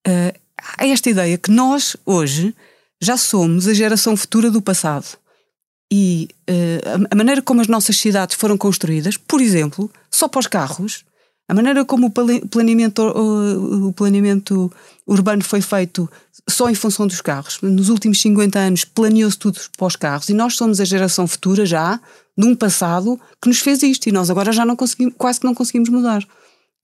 uh, 0.06 0.38
há 0.78 0.86
esta 0.86 1.10
ideia 1.10 1.36
que 1.38 1.50
nós, 1.50 1.96
hoje, 2.04 2.54
já 3.00 3.16
somos 3.16 3.68
a 3.68 3.74
geração 3.74 4.16
futura 4.16 4.50
do 4.50 4.62
passado 4.62 5.18
e 5.90 6.28
uh, 6.48 7.06
a 7.10 7.14
maneira 7.14 7.40
como 7.40 7.60
as 7.60 7.68
nossas 7.68 7.96
cidades 7.96 8.36
foram 8.36 8.58
construídas, 8.58 9.16
por 9.16 9.40
exemplo, 9.40 9.90
só 10.10 10.28
para 10.28 10.40
os 10.40 10.46
carros, 10.46 11.04
a 11.48 11.54
maneira 11.54 11.82
como 11.82 12.08
o 12.08 12.10
planeamento, 12.48 13.02
o, 13.02 13.90
planeamento 13.94 14.70
urbano 15.06 15.42
foi 15.42 15.62
feito 15.62 16.08
só 16.46 16.68
em 16.68 16.74
função 16.74 17.06
dos 17.06 17.22
carros. 17.22 17.58
Nos 17.62 17.88
últimos 17.88 18.20
50 18.20 18.58
anos 18.58 18.84
planeou-se 18.84 19.38
tudo 19.38 19.58
para 19.78 19.86
os 19.86 19.96
carros 19.96 20.28
e 20.28 20.34
nós 20.34 20.56
somos 20.56 20.78
a 20.78 20.84
geração 20.84 21.26
futura 21.26 21.64
já 21.64 21.98
de 22.36 22.46
um 22.46 22.54
passado 22.54 23.18
que 23.40 23.48
nos 23.48 23.60
fez 23.60 23.82
isto 23.82 24.08
e 24.08 24.12
nós 24.12 24.28
agora 24.28 24.52
já 24.52 24.66
não 24.66 24.76
conseguimos, 24.76 25.14
quase 25.16 25.40
que 25.40 25.46
não 25.46 25.54
conseguimos 25.54 25.88
mudar. 25.88 26.22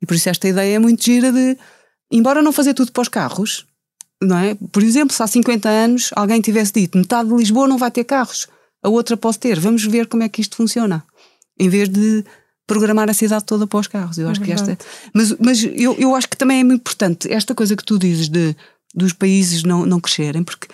E 0.00 0.06
por 0.06 0.14
isso 0.14 0.30
esta 0.30 0.48
ideia 0.48 0.76
é 0.76 0.78
muito 0.78 1.04
gira 1.04 1.30
de, 1.30 1.58
embora 2.10 2.40
não 2.40 2.50
fazer 2.50 2.72
tudo 2.72 2.90
para 2.90 3.02
os 3.02 3.08
carros, 3.08 3.66
não 4.22 4.38
é? 4.38 4.54
Por 4.72 4.82
exemplo, 4.82 5.14
se 5.14 5.22
há 5.22 5.26
50 5.26 5.68
anos 5.68 6.10
alguém 6.16 6.40
tivesse 6.40 6.72
dito 6.72 6.96
metade 6.96 7.28
de 7.28 7.34
Lisboa 7.34 7.68
não 7.68 7.76
vai 7.76 7.90
ter 7.90 8.04
carros, 8.04 8.48
a 8.84 8.88
outra 8.88 9.16
pode 9.16 9.38
ter. 9.38 9.58
Vamos 9.58 9.84
ver 9.84 10.06
como 10.06 10.22
é 10.22 10.28
que 10.28 10.40
isto 10.40 10.56
funciona. 10.56 11.04
Em 11.58 11.68
vez 11.68 11.88
de 11.88 12.24
programar 12.66 13.08
a 13.10 13.14
cidade 13.14 13.44
toda 13.44 13.66
para 13.66 13.80
os 13.80 13.86
carros. 13.86 14.18
Eu 14.18 14.28
acho 14.28 14.42
é 14.42 14.44
que 14.44 14.52
esta. 14.52 14.78
Mas, 15.12 15.34
mas 15.38 15.62
eu, 15.62 15.94
eu 15.98 16.14
acho 16.14 16.28
que 16.28 16.36
também 16.36 16.60
é 16.60 16.64
muito 16.64 16.80
importante 16.80 17.32
esta 17.32 17.54
coisa 17.54 17.76
que 17.76 17.84
tu 17.84 17.98
dizes 17.98 18.28
de 18.28 18.54
dos 18.94 19.12
países 19.12 19.64
não, 19.64 19.84
não 19.84 19.98
crescerem, 19.98 20.44
porque 20.44 20.68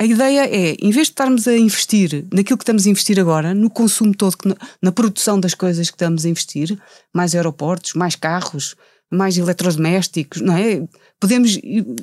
a 0.00 0.04
ideia 0.06 0.46
é, 0.46 0.76
em 0.80 0.90
vez 0.90 1.08
de 1.08 1.12
estarmos 1.12 1.46
a 1.46 1.54
investir 1.54 2.24
naquilo 2.32 2.56
que 2.56 2.62
estamos 2.62 2.86
a 2.86 2.90
investir 2.90 3.20
agora, 3.20 3.52
no 3.52 3.68
consumo 3.68 4.14
todo, 4.16 4.34
na 4.80 4.90
produção 4.90 5.38
das 5.38 5.52
coisas 5.52 5.90
que 5.90 5.94
estamos 5.94 6.24
a 6.24 6.28
investir, 6.30 6.78
mais 7.14 7.34
aeroportos, 7.34 7.92
mais 7.92 8.16
carros, 8.16 8.74
mais 9.10 9.36
eletrodomésticos, 9.36 10.40
não 10.40 10.56
é? 10.56 10.82
Podemos 11.18 11.58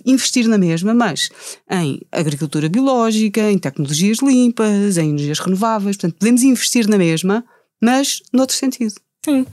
investir 0.05 0.47
na 0.47 0.57
mesma, 0.57 0.93
mas 0.93 1.29
em 1.71 2.01
agricultura 2.11 2.69
biológica, 2.69 3.49
em 3.49 3.57
tecnologias 3.57 4.19
limpas, 4.19 4.97
em 4.97 5.09
energias 5.09 5.39
renováveis, 5.39 5.95
portanto, 5.97 6.19
podemos 6.19 6.43
investir 6.43 6.87
na 6.87 6.97
mesma, 6.97 7.43
mas 7.81 8.21
noutro 8.33 8.55
sentido. 8.55 8.93
Sim. 9.25 9.45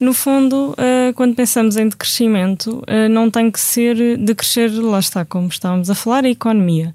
no 0.00 0.14
fundo, 0.14 0.72
uh, 0.72 1.12
quando 1.14 1.34
pensamos 1.34 1.76
em 1.76 1.88
decrescimento, 1.88 2.78
uh, 2.88 3.08
não 3.10 3.30
tem 3.30 3.50
que 3.50 3.60
ser 3.60 4.16
decrescer, 4.16 4.70
lá 4.70 5.00
está, 5.00 5.24
como 5.24 5.48
estávamos 5.48 5.90
a 5.90 5.94
falar, 5.94 6.24
a 6.24 6.30
economia. 6.30 6.94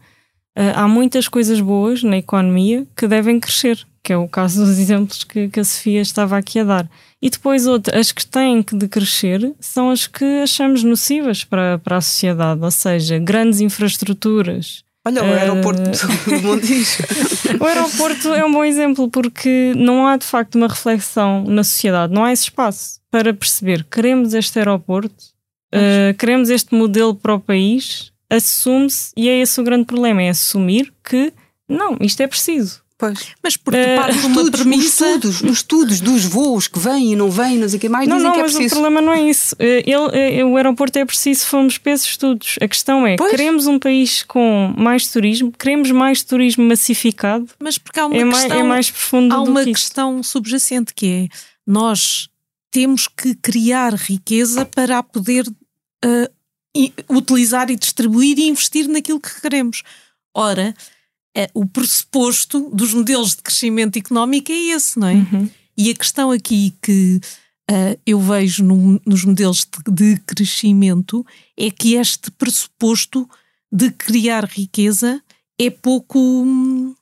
Uh, 0.58 0.72
há 0.76 0.88
muitas 0.88 1.28
coisas 1.28 1.60
boas 1.60 2.04
na 2.04 2.18
economia 2.18 2.86
que 2.96 3.08
devem 3.08 3.39
crescer, 3.39 3.86
que 4.04 4.13
é 4.13 4.18
o 4.18 4.28
caso 4.28 4.63
dos 4.63 4.78
exemplos 4.80 5.24
que, 5.24 5.50
que 5.50 5.60
a 5.60 5.63
Sofia 5.63 6.02
estava 6.02 6.38
aqui 6.38 6.60
a 6.60 6.63
dar. 6.63 6.89
E 7.22 7.30
depois 7.30 7.66
outras, 7.66 7.98
as 7.98 8.12
que 8.12 8.26
têm 8.26 8.62
que 8.62 8.76
decrescer 8.76 9.54
são 9.60 9.89
as 9.89 10.08
que 10.08 10.26
achamos 10.44 10.84
nocivas 10.84 11.44
para, 11.44 11.80
para 11.80 11.98
a 11.98 12.02
sociedade, 12.02 12.62
ou 12.63 12.72
seja, 12.72 13.18
grandes 13.18 13.62
infraestruturas, 13.62 14.84
Olha, 15.06 15.22
o 15.22 15.26
aeroporto 15.26 15.82
uh... 15.82 16.30
do 16.30 16.42
Montijo. 16.48 17.04
o 17.60 17.66
aeroporto 17.66 18.34
é 18.34 18.46
um 18.46 18.52
bom 18.52 18.63
exemplo 18.63 19.10
porque 19.10 19.74
não 19.76 20.08
há 20.08 20.16
de 20.16 20.26
facto 20.26 20.56
uma 20.56 20.68
reflexão 20.68 21.44
na 21.44 21.63
sociedade, 21.63 22.13
não 22.13 22.24
há 22.24 22.32
esse 22.32 22.44
espaço 22.44 23.02
para 23.12 23.34
perceber 23.34 23.84
queremos 23.84 24.34
este 24.34 24.60
aeroporto, 24.60 25.26
uh, 25.76 26.13
queremos 26.18 26.50
este 26.50 26.74
modelo 26.74 27.13
para 27.13 27.36
o 27.36 27.39
país, 27.39 28.12
assume-se, 28.36 29.12
e 29.15 29.30
é 29.30 29.39
esse 29.39 29.60
o 29.60 29.63
grande 29.63 29.86
problema: 29.86 30.22
é 30.22 30.30
assumir 30.30 30.93
que 31.04 31.34
não, 31.67 31.98
isto 32.02 32.22
é 32.22 32.28
preciso. 32.28 32.84
Pois. 32.98 33.34
Mas 33.41 33.58
porque 33.58 33.78
uh, 33.78 33.98
parte 33.98 34.17
de 34.17 34.26
uma 34.28 34.50
premissa... 34.52 35.06
Os 35.06 35.15
estudos, 35.15 35.41
os 35.41 35.58
estudos 35.58 36.00
dos 36.00 36.24
voos 36.24 36.67
que 36.69 36.80
vêm 36.80 37.12
e 37.12 37.15
não 37.17 37.30
vêm, 37.30 37.58
não 37.58 37.67
sei 37.67 37.78
o 37.78 37.82
que 37.82 37.89
mais, 37.89 38.08
não, 38.08 38.15
dizem 38.15 38.30
não, 38.30 38.34
que 38.34 38.39
é 38.39 38.43
mas 38.43 38.54
preciso. 38.54 38.76
o 38.76 38.82
problema 38.82 39.02
não 39.02 39.12
é 39.12 39.30
isso. 39.30 39.56
Eh, 39.60 39.84
ele, 39.86 40.39
eh, 40.39 40.46
o 40.46 40.56
aeroporto 40.56 40.98
é 40.98 41.04
preciso, 41.04 41.46
fomos 41.48 41.78
para 41.78 41.91
esses 41.91 42.08
estudos. 42.08 42.56
A 42.62 42.67
questão 42.67 43.06
é, 43.06 43.17
pois. 43.17 43.32
queremos 43.32 43.67
um 43.67 43.78
país 43.78 44.24
com 44.24 44.74
mais 44.78 45.08
turismo, 45.08 45.52
queremos 45.52 45.91
mais 45.91 46.24
turismo 46.24 46.63
massificado. 46.63 47.50
Mas 47.60 47.78
porque 47.78 48.00
há 48.00 48.06
uma 48.06 48.15
é 48.15 48.24
questão... 48.24 48.50
Mais, 48.50 48.62
é 48.62 48.63
mais 48.63 48.91
profundo 48.91 49.34
Há 49.34 49.41
uma 49.41 49.63
que 49.65 49.74
questão 49.74 50.24
subjacente 50.24 50.93
que 50.93 51.30
é, 51.30 51.36
nós 51.67 52.30
temos 52.72 53.08
que 53.08 53.36
criar 53.36 53.93
riqueza 53.96 54.65
para 54.65 55.00
a 55.00 55.04
poder 55.04 55.46
uh, 55.48 56.32
utilizar 57.10 57.70
e 57.70 57.76
distribuir 57.76 58.38
e 58.40 58.48
investir 58.48 58.88
naquilo 58.88 59.20
que 59.20 59.42
queremos. 59.42 59.84
Ora, 60.36 60.74
é, 61.36 61.50
o 61.54 61.66
pressuposto 61.66 62.70
dos 62.72 62.94
modelos 62.94 63.36
de 63.36 63.42
crescimento 63.42 63.98
económico 63.98 64.52
é 64.52 64.56
esse, 64.56 65.00
não 65.00 65.08
é? 65.08 65.14
Uhum. 65.14 65.50
E 65.78 65.90
a 65.90 65.96
questão 65.96 66.32
aqui 66.32 66.74
que 66.82 67.20
uh, 67.70 68.00
eu 68.06 68.20
vejo 68.20 68.64
no, 68.64 69.02
nos 69.06 69.26
modelos 69.26 69.66
de, 69.88 69.92
de, 70.16 70.22
crescimento 70.22 71.26
é 71.58 71.72
que 71.72 71.96
este 71.96 72.30
pressuposto 72.32 73.28
de 73.72 73.90
criar 73.92 74.46
riqueza 74.46 75.22
é 75.60 75.70
pouco, 75.70 76.20
hum, 76.20 76.96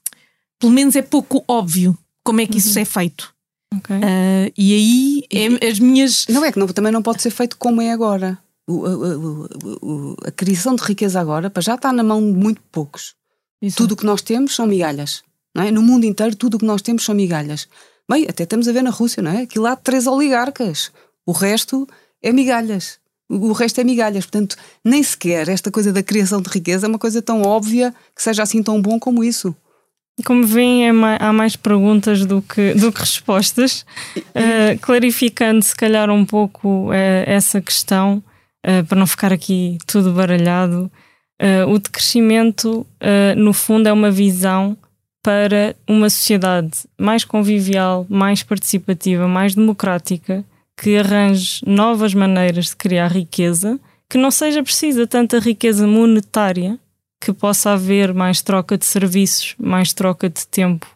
pelo 0.58 0.72
menos 0.72 0.96
é 0.96 1.02
pouco 1.02 1.44
óbvio 1.48 1.98
como 2.24 2.40
é 2.40 2.46
que 2.46 2.54
uhum. 2.54 2.58
isso 2.60 2.80
é 2.80 2.86
feito. 2.86 3.34
Okay. 3.78 3.98
Uh, 3.98 4.54
e 4.58 4.74
aí 4.74 5.24
é, 5.32 5.68
as 5.68 5.80
minhas. 5.80 6.26
Não 6.28 6.44
é 6.44 6.52
que 6.52 6.60
não, 6.60 6.68
também 6.68 6.92
não 6.92 7.02
pode 7.02 7.22
ser 7.22 7.32
feito 7.32 7.58
como 7.58 7.82
é 7.82 7.92
agora. 7.92 8.38
O, 8.72 9.48
o, 9.82 10.16
a 10.26 10.32
criação 10.32 10.76
de 10.76 10.84
riqueza 10.84 11.20
agora 11.20 11.50
para 11.50 11.62
já 11.62 11.76
está 11.76 11.92
na 11.92 12.04
mão 12.04 12.22
de 12.22 12.38
muito 12.38 12.62
poucos. 12.72 13.16
Isso. 13.62 13.78
Tudo 13.78 13.94
o 13.94 13.96
que 13.96 14.06
nós 14.06 14.22
temos 14.22 14.56
são 14.56 14.66
migalhas. 14.66 15.24
É? 15.56 15.70
No 15.70 15.82
mundo 15.82 16.06
inteiro, 16.06 16.36
tudo 16.36 16.56
o 16.56 16.60
que 16.60 16.66
nós 16.66 16.82
temos 16.82 17.04
são 17.04 17.14
migalhas. 17.14 17.68
Bem, 18.10 18.26
até 18.28 18.44
estamos 18.44 18.68
a 18.68 18.72
ver 18.72 18.82
na 18.82 18.90
Rússia, 18.90 19.22
não 19.22 19.32
é? 19.32 19.44
Aquilo 19.44 19.66
há 19.68 19.76
três 19.76 20.08
oligarcas. 20.08 20.92
O 21.26 21.32
resto 21.32 21.88
é 22.22 22.32
migalhas. 22.32 23.00
O 23.30 23.52
resto 23.54 23.80
é 23.80 23.84
migalhas. 23.84 24.26
Portanto, 24.26 24.56
nem 24.84 25.02
sequer 25.04 25.48
esta 25.48 25.72
coisa 25.72 25.94
da 25.94 26.04
criação 26.04 26.42
de 26.42 26.50
riqueza 26.50 26.88
é 26.88 26.90
uma 26.90 27.00
coisa 27.00 27.22
tão 27.22 27.44
óbvia 27.44 27.94
que 28.16 28.22
seja 28.22 28.44
assim 28.44 28.64
tão 28.64 28.82
bom 28.82 29.00
como 29.00 29.24
isso. 29.24 29.56
Como 30.26 30.46
veem, 30.46 30.88
é 30.88 30.92
mais, 30.92 31.22
há 31.22 31.34
mais 31.34 31.56
perguntas 31.56 32.26
do 32.26 32.42
que, 32.42 32.74
do 32.74 32.92
que 32.92 33.00
respostas. 33.00 33.86
Uh, 34.18 34.78
clarificando, 34.82 35.64
se 35.64 35.76
calhar, 35.76 36.10
um 36.10 36.26
pouco 36.26 36.90
uh, 36.90 36.94
essa 37.26 37.62
questão, 37.62 38.22
uh, 38.66 38.86
para 38.86 39.00
não 39.00 39.08
ficar 39.08 39.32
aqui 39.32 39.78
tudo 39.86 40.14
baralhado. 40.14 40.92
Uh, 41.42 41.70
o 41.70 41.80
decrescimento, 41.80 42.86
uh, 43.02 43.36
no 43.36 43.54
fundo, 43.54 43.88
é 43.88 43.94
uma 43.94 44.12
visão 44.12 44.78
para 45.24 45.76
uma 45.88 46.10
sociedade 46.10 46.72
mais 46.98 47.24
convivial, 47.24 48.06
mais 48.10 48.44
participativa, 48.44 49.28
mais 49.28 49.56
democrática, 49.56 50.44
que 50.78 50.98
arranje 50.98 51.62
novas 51.66 52.14
maneiras 52.14 52.68
de 52.68 52.76
criar 52.76 53.12
riqueza, 53.12 53.80
que 54.10 54.18
não 54.18 54.32
seja 54.32 54.64
precisa 54.64 55.06
tanta 55.06 55.40
riqueza 55.40 55.86
monetária, 55.86 56.80
que 57.20 57.32
possa 57.32 57.74
haver 57.74 58.14
mais 58.14 58.42
troca 58.42 58.78
de 58.78 58.86
serviços, 58.86 59.54
mais 59.60 59.94
troca 59.94 60.28
de 60.28 60.46
tempo, 60.48 60.88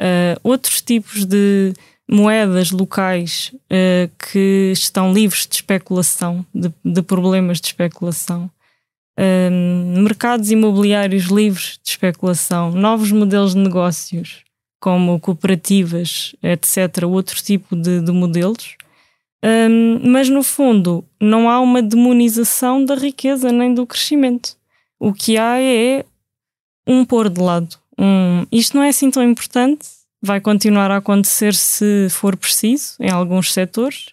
uh, 0.00 0.40
outros 0.42 0.82
tipos 0.82 1.24
de 1.24 1.72
moedas 2.10 2.70
locais 2.70 3.54
que 4.32 4.72
estão 4.72 5.12
livres 5.12 5.46
de 5.46 5.56
especulação, 5.56 6.44
de, 6.52 6.72
de 6.84 7.02
problemas 7.02 7.60
de 7.60 7.68
especulação 7.68 8.50
um, 9.20 10.02
mercados 10.02 10.50
imobiliários 10.50 11.24
livres 11.24 11.78
de 11.82 11.90
especulação, 11.90 12.70
novos 12.70 13.12
modelos 13.12 13.54
de 13.54 13.60
negócios, 13.60 14.44
como 14.80 15.20
cooperativas, 15.20 16.34
etc., 16.42 17.04
outro 17.06 17.42
tipo 17.42 17.76
de, 17.76 18.00
de 18.00 18.12
modelos. 18.12 18.76
Um, 19.44 20.10
mas 20.10 20.28
no 20.28 20.42
fundo, 20.42 21.04
não 21.20 21.50
há 21.50 21.60
uma 21.60 21.82
demonização 21.82 22.84
da 22.84 22.94
riqueza 22.94 23.52
nem 23.52 23.74
do 23.74 23.86
crescimento. 23.86 24.56
O 24.98 25.12
que 25.12 25.36
há 25.36 25.60
é 25.60 26.04
um 26.86 27.04
pôr 27.04 27.28
de 27.28 27.40
lado. 27.40 27.76
Um, 27.98 28.46
isto 28.50 28.76
não 28.76 28.82
é 28.82 28.88
assim 28.88 29.10
tão 29.10 29.22
importante, 29.22 29.86
vai 30.22 30.40
continuar 30.40 30.90
a 30.90 30.96
acontecer 30.96 31.54
se 31.54 32.08
for 32.10 32.36
preciso, 32.36 32.94
em 33.00 33.10
alguns 33.10 33.52
setores, 33.52 34.10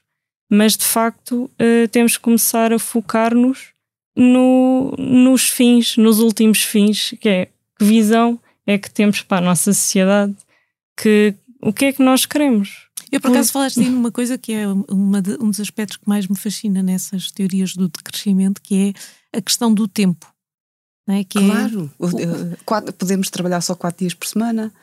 mas 0.50 0.78
de 0.78 0.86
facto 0.86 1.50
uh, 1.54 1.88
temos 1.92 2.16
que 2.16 2.24
começar 2.24 2.72
a 2.72 2.80
focar-nos 2.80 3.74
no, 4.16 4.96
nos 4.98 5.50
fins, 5.50 5.98
nos 5.98 6.20
últimos 6.20 6.64
fins, 6.64 7.14
que 7.20 7.30
é 7.30 7.50
que 7.78 7.86
visão 7.86 8.40
é 8.66 8.78
que 8.78 8.90
temos 8.90 9.22
para 9.22 9.38
a 9.38 9.42
nossa 9.42 9.74
sociedade, 9.74 10.36
que 10.96 11.36
o 11.62 11.72
que 11.72 11.86
é 11.86 11.94
que 11.94 12.04
nós 12.04 12.26
queremos. 12.26 12.88
Eu 13.12 13.22
por 13.22 13.32
acaso 13.32 13.52
falaste 13.52 13.80
aí 13.80 13.90
numa 13.90 14.12
coisa 14.12 14.38
que 14.38 14.52
é 14.52 14.68
uma 14.68 15.22
de, 15.22 15.36
um 15.42 15.50
dos 15.50 15.60
aspectos 15.60 15.98
que 15.98 16.08
mais 16.08 16.28
me 16.28 16.36
fascina 16.36 16.84
nessas 16.84 17.32
teorias 17.32 17.74
do 17.74 17.88
decrescimento, 17.88 18.62
que 18.62 18.94
é 19.34 19.38
a 19.38 19.42
questão 19.42 19.74
do 19.74 19.88
tempo. 19.88 20.28
É? 21.08 21.24
Que 21.24 21.38
é 21.38 21.42
claro, 21.42 21.92
é... 22.02 22.58
quatro, 22.66 22.92
podemos 22.92 23.30
trabalhar 23.30 23.62
só 23.62 23.76
quatro 23.76 24.00
dias 24.00 24.14
por 24.14 24.28
semana, 24.28 24.74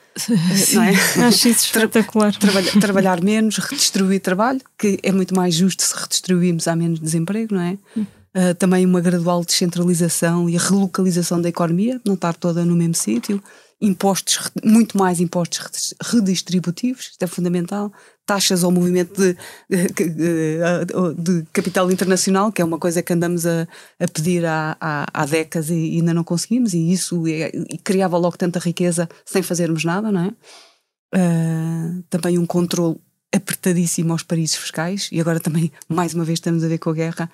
não 0.75 0.83
é? 0.83 0.91
Acho 1.27 1.49
isso 1.49 1.67
espetacular. 1.67 2.35
Trabalhar, 2.37 2.73
trabalhar 2.81 3.23
menos, 3.23 3.59
redistribuir 3.59 4.21
trabalho, 4.21 4.61
que 4.79 4.99
é 5.03 5.13
muito 5.13 5.35
mais 5.35 5.55
justo 5.55 5.83
se 5.83 5.95
redistribuirmos 5.95 6.69
há 6.69 6.77
menos 6.77 7.01
desemprego, 7.01 7.55
não 7.55 7.63
é? 7.63 7.79
Hum 7.97 8.05
uh, 8.35 8.55
também 8.55 8.85
uma 8.85 9.01
gradual 9.01 9.45
descentralização 9.45 10.49
e 10.49 10.57
a 10.57 10.61
relocalização 10.61 11.41
da 11.41 11.49
economia, 11.49 12.01
não 12.05 12.15
estar 12.15 12.35
toda 12.35 12.65
no 12.65 12.75
mesmo 12.75 12.95
sítio, 12.95 13.43
impostos, 13.85 14.51
muito 14.65 14.97
mais 14.97 15.21
impostos 15.21 15.95
redistributivos, 16.03 17.11
isto 17.11 17.23
é 17.23 17.27
fundamental, 17.27 17.93
taxas 18.25 18.65
ao 18.65 18.71
movimento 18.71 19.21
de, 19.21 19.37
de, 19.69 21.45
capital 21.53 21.91
internacional, 21.91 22.51
que 22.51 22.63
é 22.63 22.65
uma 22.65 22.79
coisa 22.79 23.03
que 23.03 23.13
andamos 23.13 23.47
a, 23.47 23.69
a 24.01 24.09
pedir 24.09 24.45
há, 24.47 24.77
há, 24.81 25.07
há, 25.13 25.27
décadas 25.27 25.69
e 25.69 25.97
ainda 25.97 26.15
não 26.15 26.25
conseguimos, 26.25 26.73
e 26.73 26.91
isso 26.91 27.27
é, 27.27 27.51
e 27.55 27.79
criava 27.79 28.17
logo 28.17 28.39
tanta 28.39 28.59
riqueza 28.59 29.09
sem 29.25 29.43
fazermos 29.43 29.85
nada, 29.85 30.11
não 30.11 30.25
é? 30.25 30.35
Uh, 31.17 32.03
também 32.11 32.39
um 32.39 32.47
controle 32.47 32.97
apertadíssimo 33.33 34.13
aos 34.13 34.23
países 34.23 34.57
fiscais, 34.57 35.09
e 35.13 35.21
agora 35.21 35.39
também, 35.39 35.71
mais 35.89 36.15
uma 36.15 36.25
vez, 36.25 36.39
estamos 36.39 36.65
a 36.65 36.69
ver 36.69 36.79
com 36.79 36.91
a 36.91 36.95
guerra, 36.95 37.31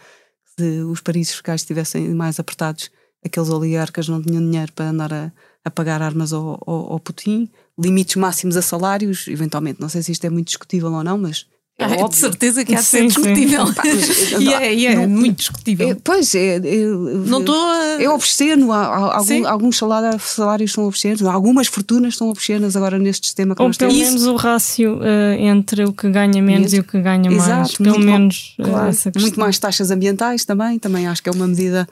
se 0.59 0.81
os 0.81 1.01
países 1.01 1.33
fiscais 1.33 1.61
estivessem 1.61 2.09
mais 2.09 2.41
apertados, 2.41 2.91
aqueles 3.25 3.49
oligarcas 3.49 4.09
não 4.09 4.23
tinham 4.23 4.43
dinheiro 4.43 4.73
para 4.73 4.91
andar 4.91 5.13
a, 5.13 5.33
a 5.65 5.71
pagar 5.71 6.03
armas 6.03 6.33
ao, 6.33 6.63
ao, 6.67 6.93
ao 6.93 7.01
Putin, 7.01 7.49
limites 7.79 8.17
máximos 8.17 8.57
a 8.57 8.63
salários, 8.63 9.27
eventualmente, 9.29 9.81
não 9.81 9.89
sei 9.89 10.03
se 10.03 10.13
isto 10.13 10.25
é 10.25 10.31
muito 10.31 10.47
discutível 10.47 10.93
ou 10.93 11.05
não, 11.05 11.19
mas 11.19 11.47
é 11.81 12.03
ah, 12.03 12.09
de 12.09 12.17
certeza 12.17 12.63
que 12.63 12.75
há 12.75 12.79
de 12.79 12.85
ser 12.85 13.07
discutível. 13.07 13.65
e 14.39 14.53
é, 14.53 14.75
e 14.75 14.87
é 14.87 14.95
não, 14.97 15.09
muito 15.09 15.39
discutível. 15.39 15.89
É, 15.89 15.95
pois 15.95 16.35
é. 16.35 16.57
é 16.57 16.61
não 16.61 17.41
estou 17.41 17.57
a... 17.57 18.03
É 18.03 18.09
obsceno. 18.11 18.71
Algum, 18.71 19.47
alguns 19.47 19.79
salários, 19.79 20.23
salários 20.23 20.73
são 20.73 20.85
obscenos, 20.85 21.23
algumas 21.23 21.69
fortunas 21.69 22.19
são 22.19 22.29
obscenas 22.29 22.77
agora 22.77 22.99
neste 22.99 23.29
sistema 23.29 23.55
que 23.55 23.63
Ou 23.63 23.69
nós 23.69 23.79
pelo 23.79 23.93
temos. 23.93 24.09
menos 24.09 24.27
o 24.27 24.37
rácio 24.37 24.99
uh, 24.99 25.33
entre 25.39 25.85
o 25.85 25.93
que 25.95 26.11
ganha 26.11 26.43
menos 26.43 26.75
e 26.75 26.81
o 26.81 26.85
que 26.85 27.01
ganha 27.01 27.33
Exato, 27.33 27.51
mais. 27.51 27.77
Pelo 27.79 27.99
menos 27.99 28.57
uh, 28.59 28.65
claro, 28.65 28.89
essa 28.91 29.11
Muito 29.19 29.41
mais 29.41 29.59
taxas 29.59 29.91
ambientais 29.91 30.45
também. 30.45 30.79
Também 30.79 31.07
acho 31.07 31.23
que 31.23 31.31
é 31.31 31.33
uma 31.33 31.47
medida. 31.47 31.89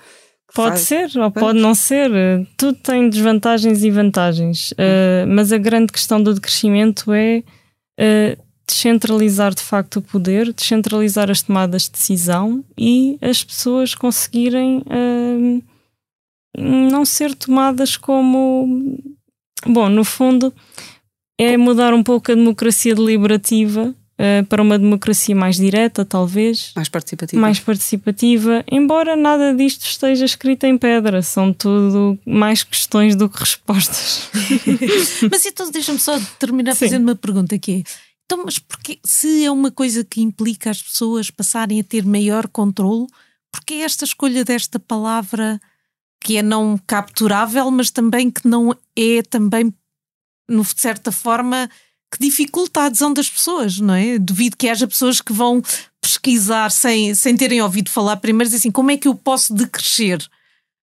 Pode 0.55 0.81
ser 0.81 1.11
ou 1.17 1.31
pode 1.31 1.59
não 1.59 1.75
ser. 1.75 2.11
Tudo 2.57 2.79
tem 2.79 3.09
desvantagens 3.09 3.85
e 3.85 3.91
vantagens. 3.91 4.73
Uh, 4.73 5.27
mas 5.29 5.53
a 5.53 5.59
grande 5.59 5.93
questão 5.93 6.23
do 6.23 6.35
decrescimento 6.35 7.13
é 7.13 7.43
descentralizar 8.69 9.55
de 9.55 9.63
facto 9.63 9.97
o 9.97 10.03
poder, 10.03 10.53
descentralizar 10.53 11.31
as 11.31 11.43
tomadas 11.43 11.85
de 11.85 11.93
decisão 11.93 12.63
e 12.77 13.19
as 13.21 13.43
pessoas 13.43 13.95
conseguirem 13.95 14.79
uh, 14.87 15.63
não 16.57 17.05
ser 17.05 17.35
tomadas 17.35 17.97
como. 17.97 18.99
Bom, 19.67 19.89
no 19.89 20.05
fundo, 20.05 20.55
é 21.39 21.57
mudar 21.57 21.93
um 21.93 22.03
pouco 22.03 22.31
a 22.31 22.35
democracia 22.35 22.95
deliberativa 22.95 23.95
uh, 24.19 24.45
para 24.47 24.63
uma 24.63 24.79
democracia 24.79 25.35
mais 25.35 25.57
direta, 25.57 26.05
talvez. 26.05 26.73
Mais 26.75 26.89
participativa. 26.89 27.41
Mais 27.41 27.61
participativa, 27.61 28.65
embora 28.71 29.17
nada 29.17 29.55
disto 29.55 29.85
esteja 29.85 30.25
escrito 30.25 30.65
em 30.65 30.77
pedra, 30.77 31.23
são 31.23 31.53
tudo 31.53 32.19
mais 32.27 32.63
questões 32.63 33.15
do 33.15 33.29
que 33.29 33.39
respostas. 33.39 34.29
mas 35.31 35.47
então 35.47 35.71
deixa-me 35.71 35.99
só 35.99 36.19
terminar 36.39 36.75
Sim. 36.75 36.87
fazendo 36.87 37.03
uma 37.05 37.17
pergunta 37.17 37.59
que 37.59 37.73
é. 37.73 38.09
Então, 38.27 38.45
mas 38.45 38.59
porque 38.59 38.99
se 39.05 39.45
é 39.45 39.51
uma 39.51 39.71
coisa 39.71 40.05
que 40.05 40.21
implica 40.21 40.71
as 40.71 40.83
pessoas 40.83 41.31
passarem 41.31 41.81
a 41.81 41.85
ter 41.85 42.05
maior 42.05 42.47
controle, 42.49 43.07
porque 43.51 43.75
esta 43.75 44.05
escolha 44.05 44.45
desta 44.45 44.79
palavra 44.79 45.59
que 46.21 46.37
é 46.37 46.43
não 46.43 46.79
capturável, 46.87 47.71
mas 47.71 47.91
também 47.91 48.31
que 48.31 48.47
não 48.47 48.77
é 48.97 49.23
também, 49.23 49.73
de 50.51 50.81
certa 50.81 51.13
forma, 51.13 51.71
que 52.11 52.19
dificulta 52.19 52.81
a 52.81 52.85
adesão 52.87 53.13
das 53.13 53.29
pessoas, 53.29 53.79
não 53.79 53.95
é? 53.95 54.19
Duvido 54.19 54.57
que 54.57 54.69
haja 54.69 54.87
pessoas 54.87 55.21
que 55.21 55.33
vão 55.33 55.63
pesquisar 56.01 56.71
sem, 56.71 57.15
sem 57.15 57.37
terem 57.37 57.61
ouvido 57.61 57.91
falar 57.91 58.17
primeiro, 58.17 58.55
assim, 58.55 58.71
como 58.71 58.91
é 58.91 58.97
que 58.97 59.09
eu 59.09 59.15
posso 59.15 59.53
decrescer? 59.55 60.19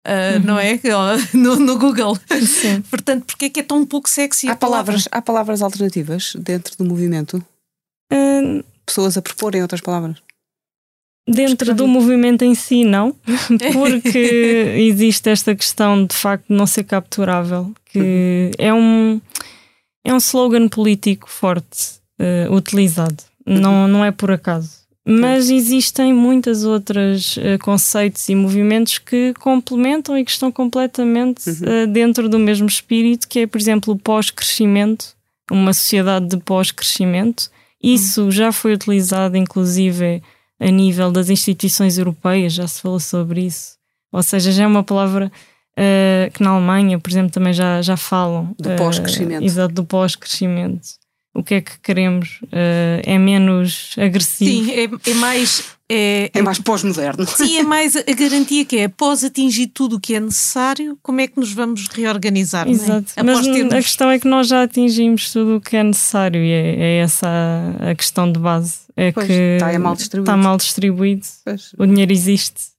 Uh, 0.07 0.39
uhum. 0.39 0.45
Não 0.45 0.59
é? 0.59 0.79
No, 1.33 1.57
no 1.57 1.77
Google. 1.77 2.17
Sim. 2.45 2.81
Portanto, 2.89 3.25
porque 3.25 3.45
é 3.45 3.49
que 3.49 3.59
é 3.59 3.63
tão 3.63 3.85
pouco 3.85 4.09
sexy 4.09 4.49
há 4.49 4.55
palavras 4.55 5.07
Há 5.11 5.21
palavras 5.21 5.61
alternativas 5.61 6.33
dentro 6.39 6.75
do 6.77 6.85
movimento? 6.85 7.43
Uh... 8.11 8.63
Pessoas 8.83 9.15
a 9.15 9.21
proporem 9.21 9.61
outras 9.61 9.79
palavras? 9.79 10.17
Dentro 11.27 11.73
do 11.75 11.87
movimento 11.87 12.43
em 12.43 12.55
si, 12.55 12.83
não, 12.83 13.15
porque 13.71 14.17
existe 14.89 15.29
esta 15.29 15.55
questão 15.55 16.05
de 16.05 16.15
facto 16.15 16.47
de 16.47 16.55
não 16.55 16.65
ser 16.65 16.83
capturável, 16.83 17.71
que 17.85 17.99
uhum. 17.99 18.51
é 18.57 18.73
um 18.73 19.21
é 20.03 20.13
um 20.13 20.17
slogan 20.17 20.67
político 20.67 21.29
forte 21.29 21.99
uh, 22.19 22.53
utilizado, 22.53 23.23
não, 23.45 23.87
não 23.87 24.03
é 24.03 24.11
por 24.11 24.31
acaso. 24.31 24.81
Mas 25.03 25.49
existem 25.49 26.13
muitas 26.13 26.63
outras 26.63 27.35
uh, 27.37 27.57
conceitos 27.61 28.29
e 28.29 28.35
movimentos 28.35 28.99
que 28.99 29.33
complementam 29.39 30.15
e 30.17 30.23
que 30.23 30.29
estão 30.29 30.51
completamente 30.51 31.49
uh, 31.49 31.87
dentro 31.87 32.29
do 32.29 32.37
mesmo 32.37 32.67
espírito, 32.67 33.27
que 33.27 33.39
é, 33.39 33.47
por 33.47 33.59
exemplo, 33.59 33.93
o 33.93 33.97
pós-crescimento, 33.97 35.15
uma 35.51 35.73
sociedade 35.73 36.27
de 36.27 36.37
pós-crescimento. 36.37 37.49
Isso 37.81 38.29
já 38.29 38.51
foi 38.51 38.73
utilizado, 38.73 39.35
inclusive, 39.35 40.21
a 40.59 40.69
nível 40.69 41.11
das 41.11 41.31
instituições 41.31 41.97
europeias, 41.97 42.53
já 42.53 42.67
se 42.67 42.79
falou 42.79 42.99
sobre 42.99 43.47
isso. 43.47 43.77
Ou 44.11 44.21
seja, 44.21 44.51
já 44.51 44.63
é 44.63 44.67
uma 44.67 44.83
palavra 44.83 45.31
uh, 45.77 46.31
que 46.31 46.43
na 46.43 46.51
Alemanha, 46.51 46.99
por 46.99 47.09
exemplo, 47.09 47.31
também 47.31 47.53
já, 47.53 47.81
já 47.81 47.97
falam. 47.97 48.55
Do 48.59 48.69
pós-crescimento. 48.75 49.41
Uh, 49.41 49.45
exato, 49.45 49.73
do 49.73 49.85
pós-crescimento. 49.85 51.01
O 51.33 51.43
que 51.43 51.55
é 51.55 51.61
que 51.61 51.79
queremos? 51.79 52.39
Uh, 52.43 52.99
é 53.03 53.17
menos 53.17 53.95
agressivo? 53.97 54.65
Sim, 54.65 54.71
é, 54.71 55.09
é 55.09 55.13
mais. 55.13 55.63
É, 55.93 56.29
é 56.33 56.41
mais 56.41 56.57
pós-moderno. 56.59 57.25
Sim, 57.25 57.57
é 57.57 57.63
mais 57.63 57.97
a 57.97 58.13
garantia 58.13 58.63
que 58.63 58.77
é 58.77 58.85
após 58.85 59.25
atingir 59.25 59.67
tudo 59.67 59.97
o 59.97 59.99
que 59.99 60.15
é 60.15 60.21
necessário, 60.21 60.97
como 61.01 61.19
é 61.19 61.27
que 61.27 61.37
nos 61.37 61.51
vamos 61.51 61.87
reorganizar? 61.89 62.65
Exato. 62.65 63.11
É? 63.13 63.23
Mas 63.23 63.45
termos... 63.45 63.73
a 63.73 63.75
questão 63.77 64.09
é 64.09 64.17
que 64.17 64.25
nós 64.25 64.47
já 64.47 64.63
atingimos 64.63 65.33
tudo 65.33 65.57
o 65.57 65.61
que 65.61 65.75
é 65.75 65.83
necessário 65.83 66.41
e 66.41 66.49
é, 66.49 66.75
é 66.79 66.97
essa 66.99 67.27
a, 67.27 67.91
a, 67.91 67.95
questão 67.95 68.31
de 68.31 68.39
base. 68.39 68.79
É 68.95 69.11
pois, 69.11 69.27
que 69.27 69.33
está 69.33 69.71
é 69.71 69.77
mal 69.77 69.95
distribuído. 69.95 70.31
Está 70.31 70.37
mal 70.37 70.57
distribuído. 70.57 71.27
Pois. 71.43 71.73
O 71.77 71.85
dinheiro 71.85 72.13
existe. 72.13 72.71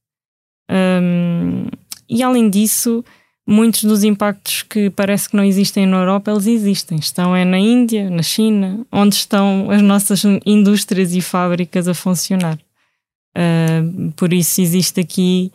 Um, 0.70 1.66
e 2.12 2.22
além 2.22 2.51
disso, 2.51 3.05
muitos 3.46 3.85
dos 3.85 4.05
impactos 4.05 4.62
que 4.62 4.90
parece 4.90 5.29
que 5.29 5.37
não 5.37 5.44
existem 5.44 5.87
na 5.87 5.98
Europa, 5.98 6.31
eles 6.31 6.46
existem. 6.46 6.98
Estão 6.98 7.35
é 7.35 7.44
na 7.44 7.59
Índia, 7.59 8.09
na 8.11 8.22
China, 8.22 8.87
onde 8.92 9.14
estão 9.14 9.70
as 9.70 9.83
nossas 9.83 10.22
indústrias 10.46 11.14
e 11.14 11.20
fábricas 11.20 11.88
a 11.88 11.94
funcionar. 11.94 12.59
Uh, 13.37 14.12
por 14.12 14.33
isso 14.33 14.61
existe 14.61 15.01
aqui. 15.01 15.51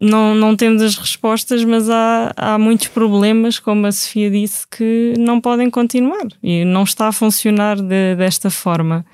Não, 0.00 0.34
não 0.34 0.54
temos 0.54 0.82
as 0.82 0.96
respostas, 0.96 1.64
mas 1.64 1.88
há, 1.88 2.32
há 2.36 2.58
muitos 2.58 2.88
problemas, 2.88 3.58
como 3.58 3.86
a 3.86 3.92
Sofia 3.92 4.30
disse, 4.30 4.66
que 4.68 5.14
não 5.18 5.40
podem 5.40 5.70
continuar 5.70 6.26
e 6.42 6.64
não 6.64 6.84
está 6.84 7.08
a 7.08 7.12
funcionar 7.12 7.76
de, 7.76 8.14
desta 8.14 8.50
forma. 8.50 9.04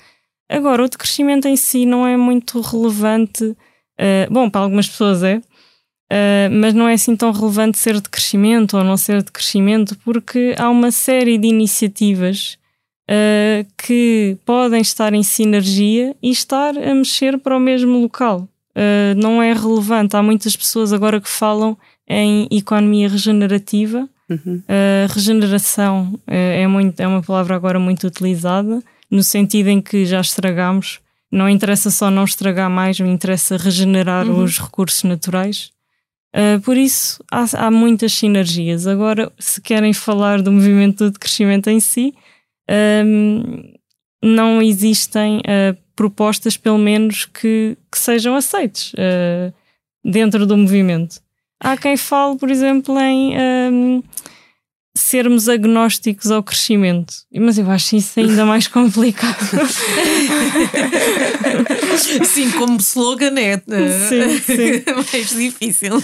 Agora, 0.49 0.85
o 0.85 0.89
decrescimento 0.89 1.47
em 1.49 1.57
si 1.57 1.87
não 1.87 2.07
é 2.07 2.17
muito 2.17 2.61
relevante. 2.61 3.45
Uh, 3.45 4.31
bom, 4.31 4.51
para 4.51 4.63
algumas 4.63 4.89
pessoas 4.89 5.23
é, 5.23 5.41
Uh, 6.13 6.53
mas 6.53 6.75
não 6.75 6.87
é 6.87 6.93
assim 6.93 7.17
tão 7.17 7.33
relevante 7.33 7.79
ser 7.79 7.95
de 7.95 8.11
crescimento 8.11 8.77
ou 8.77 8.85
não 8.85 8.99
ser 8.99 9.23
de 9.23 9.33
crescimento, 9.33 9.97
porque 10.05 10.55
há 10.59 10.69
uma 10.69 10.91
série 10.91 11.39
de 11.39 11.49
iniciativas 11.49 12.59
uh, 13.09 13.67
que 13.79 14.37
podem 14.45 14.83
estar 14.83 15.15
em 15.15 15.23
sinergia 15.23 16.15
e 16.23 16.31
estar 16.31 16.77
a 16.77 16.95
mexer 16.95 17.39
para 17.39 17.57
o 17.57 17.61
mesmo 17.61 17.99
local. 17.99 18.47
Uh, 18.77 19.17
não 19.17 19.43
é 19.43 19.55
relevante. 19.55 20.15
Há 20.15 20.23
muitas 20.23 20.55
pessoas 20.55 20.93
agora 20.93 21.19
que 21.19 21.31
falam 21.31 21.79
em 22.07 22.47
economia 22.51 23.09
regenerativa. 23.09 24.07
Uhum. 24.31 24.63
regeneração 25.11 26.19
é, 26.27 26.67
muito, 26.67 26.99
é 26.99 27.07
uma 27.07 27.21
palavra 27.23 27.55
agora 27.55 27.79
muito 27.79 28.07
utilizada, 28.07 28.83
no 29.11 29.23
sentido 29.23 29.69
em 29.69 29.79
que 29.79 30.07
já 30.07 30.23
estragamos. 30.23 31.01
Não 31.31 31.51
interessa 31.51 31.91
só 31.91 32.11
não 32.11 32.25
estragar 32.25 32.71
mais, 32.71 32.99
me 32.99 33.11
interessa 33.11 33.59
regenerar 33.59 34.27
uhum. 34.27 34.43
os 34.43 34.59
recursos 34.59 35.03
naturais. 35.03 35.71
Uh, 36.35 36.61
por 36.63 36.77
isso, 36.77 37.23
há, 37.31 37.45
há, 37.67 37.71
muitas 37.71 38.13
sinergias. 38.15 38.87
Agora, 38.87 39.31
se 39.39 39.61
querem 39.61 39.93
falar 39.93 40.41
do 40.41 40.51
movimento 40.51 41.11
de 41.11 41.19
crescimento 41.19 41.69
em 41.69 41.79
si, 41.79 42.15
um, 43.05 43.75
não 44.23 44.63
existem 44.63 45.39
uh, 45.39 45.77
propostas, 45.95 46.57
pelo 46.57 46.79
menos, 46.79 47.27
que, 47.27 47.77
que 47.91 47.99
sejam 47.99 48.35
aceites 48.35 48.95
uh, 48.95 49.53
dentro 50.03 50.47
do 50.47 50.57
movimento. 50.57 51.21
Há 51.61 51.77
quem 51.77 51.97
fale, 51.97 52.39
por 52.39 52.51
exemplo, 52.51 52.99
em 52.99 53.37
um, 53.39 54.03
sermos 54.95 55.49
agnósticos 55.49 56.31
ao 56.31 56.43
crescimento. 56.43 57.15
Mas 57.35 57.57
eu 57.59 57.71
acho 57.71 57.97
isso 57.97 58.21
ainda 58.21 58.45
mais 58.45 58.69
complicado. 58.69 59.39
sim, 62.25 62.51
como 62.53 62.77
slogan 62.79 63.39
é 63.39 63.59
sim, 63.59 64.41
sim. 64.45 64.83
mais 65.13 65.31
difícil. 65.31 66.03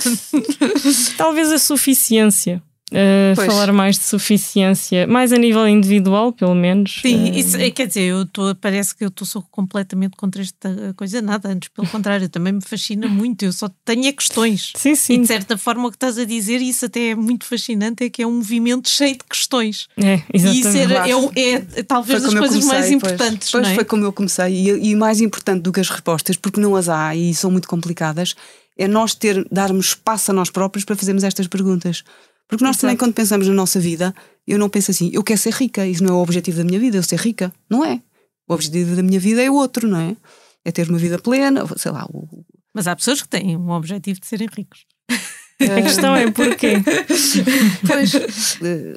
Talvez 1.16 1.52
a 1.52 1.58
suficiência. 1.58 2.62
Uh, 2.90 3.36
falar 3.36 3.70
mais 3.72 3.98
de 3.98 4.04
suficiência, 4.04 5.06
mais 5.06 5.32
a 5.32 5.36
nível 5.36 5.68
individual, 5.68 6.32
pelo 6.32 6.54
menos. 6.54 7.00
Sim, 7.02 7.30
uh... 7.30 7.34
isso, 7.34 7.56
é, 7.56 7.70
quer 7.70 7.86
dizer, 7.86 8.02
eu 8.02 8.24
tô, 8.24 8.54
parece 8.54 8.96
que 8.96 9.04
eu 9.04 9.08
estou 9.08 9.42
completamente 9.50 10.16
contra 10.16 10.40
esta 10.40 10.94
coisa, 10.96 11.20
nada, 11.20 11.50
antes, 11.50 11.68
pelo 11.68 11.86
contrário, 11.86 12.28
também 12.28 12.54
me 12.54 12.62
fascina 12.62 13.06
muito. 13.06 13.44
Eu 13.44 13.52
só 13.52 13.68
tenho 13.84 14.10
questões. 14.14 14.72
Sim, 14.74 14.94
sim. 14.94 15.14
E 15.14 15.18
de 15.18 15.26
certa 15.26 15.58
forma, 15.58 15.86
o 15.86 15.90
que 15.90 15.96
estás 15.96 16.16
a 16.16 16.24
dizer, 16.24 16.62
isso 16.62 16.86
até 16.86 17.10
é 17.10 17.14
muito 17.14 17.44
fascinante, 17.44 18.04
é 18.04 18.10
que 18.10 18.22
é 18.22 18.26
um 18.26 18.36
movimento 18.36 18.88
cheio 18.88 19.12
de 19.12 19.24
questões. 19.28 19.86
É, 19.96 20.22
exatamente. 20.32 20.56
E 20.56 20.60
isso 20.60 20.76
era, 20.78 21.08
é, 21.08 21.52
é, 21.80 21.82
talvez 21.82 22.24
as 22.24 22.32
coisas 22.32 22.64
comecei, 22.64 22.78
mais 22.78 22.90
importantes. 22.90 23.50
Pois, 23.50 23.68
é? 23.68 23.74
foi 23.74 23.84
como 23.84 24.04
eu 24.04 24.12
comecei, 24.12 24.54
e, 24.54 24.90
e 24.90 24.96
mais 24.96 25.20
importante 25.20 25.62
do 25.62 25.72
que 25.72 25.80
as 25.80 25.90
respostas, 25.90 26.36
porque 26.36 26.60
não 26.60 26.74
as 26.74 26.88
há 26.88 27.14
e 27.14 27.34
são 27.34 27.50
muito 27.50 27.68
complicadas, 27.68 28.34
é 28.78 28.86
nós 28.86 29.14
ter, 29.14 29.46
darmos 29.50 29.88
espaço 29.88 30.30
a 30.30 30.34
nós 30.34 30.50
próprios 30.50 30.84
para 30.84 30.96
fazermos 30.96 31.24
estas 31.24 31.48
perguntas. 31.48 32.04
Porque 32.48 32.64
nós 32.64 32.76
Exato. 32.76 32.80
também, 32.80 32.96
quando 32.96 33.12
pensamos 33.12 33.46
na 33.46 33.54
nossa 33.54 33.78
vida, 33.78 34.14
eu 34.46 34.58
não 34.58 34.70
penso 34.70 34.90
assim, 34.90 35.10
eu 35.12 35.22
quero 35.22 35.38
ser 35.38 35.52
rica, 35.52 35.86
isso 35.86 36.02
não 36.02 36.14
é 36.14 36.16
o 36.16 36.22
objetivo 36.22 36.56
da 36.56 36.64
minha 36.64 36.80
vida, 36.80 36.96
eu 36.96 37.02
ser 37.02 37.20
rica. 37.20 37.52
Não 37.68 37.84
é. 37.84 38.00
O 38.48 38.54
objetivo 38.54 38.96
da 38.96 39.02
minha 39.02 39.20
vida 39.20 39.42
é 39.42 39.50
outro, 39.50 39.86
não 39.86 40.00
é? 40.00 40.16
É 40.64 40.72
ter 40.72 40.88
uma 40.88 40.98
vida 40.98 41.18
plena, 41.18 41.64
sei 41.76 41.92
lá. 41.92 42.06
O... 42.06 42.44
Mas 42.74 42.88
há 42.88 42.96
pessoas 42.96 43.20
que 43.20 43.28
têm 43.28 43.56
um 43.56 43.70
objetivo 43.70 44.18
de 44.20 44.26
serem 44.26 44.48
ricos. 44.50 44.86
A 45.60 45.82
questão 45.82 46.16
é 46.16 46.30
porquê? 46.30 46.74
pois, 47.86 48.14
eh, 48.62 48.96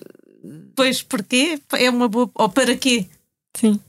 pois 0.76 1.02
porquê? 1.02 1.60
É 1.74 1.90
uma 1.90 2.08
boa. 2.08 2.30
Ou 2.36 2.50
para 2.50 2.76
quê? 2.78 3.08
Sim. 3.58 3.80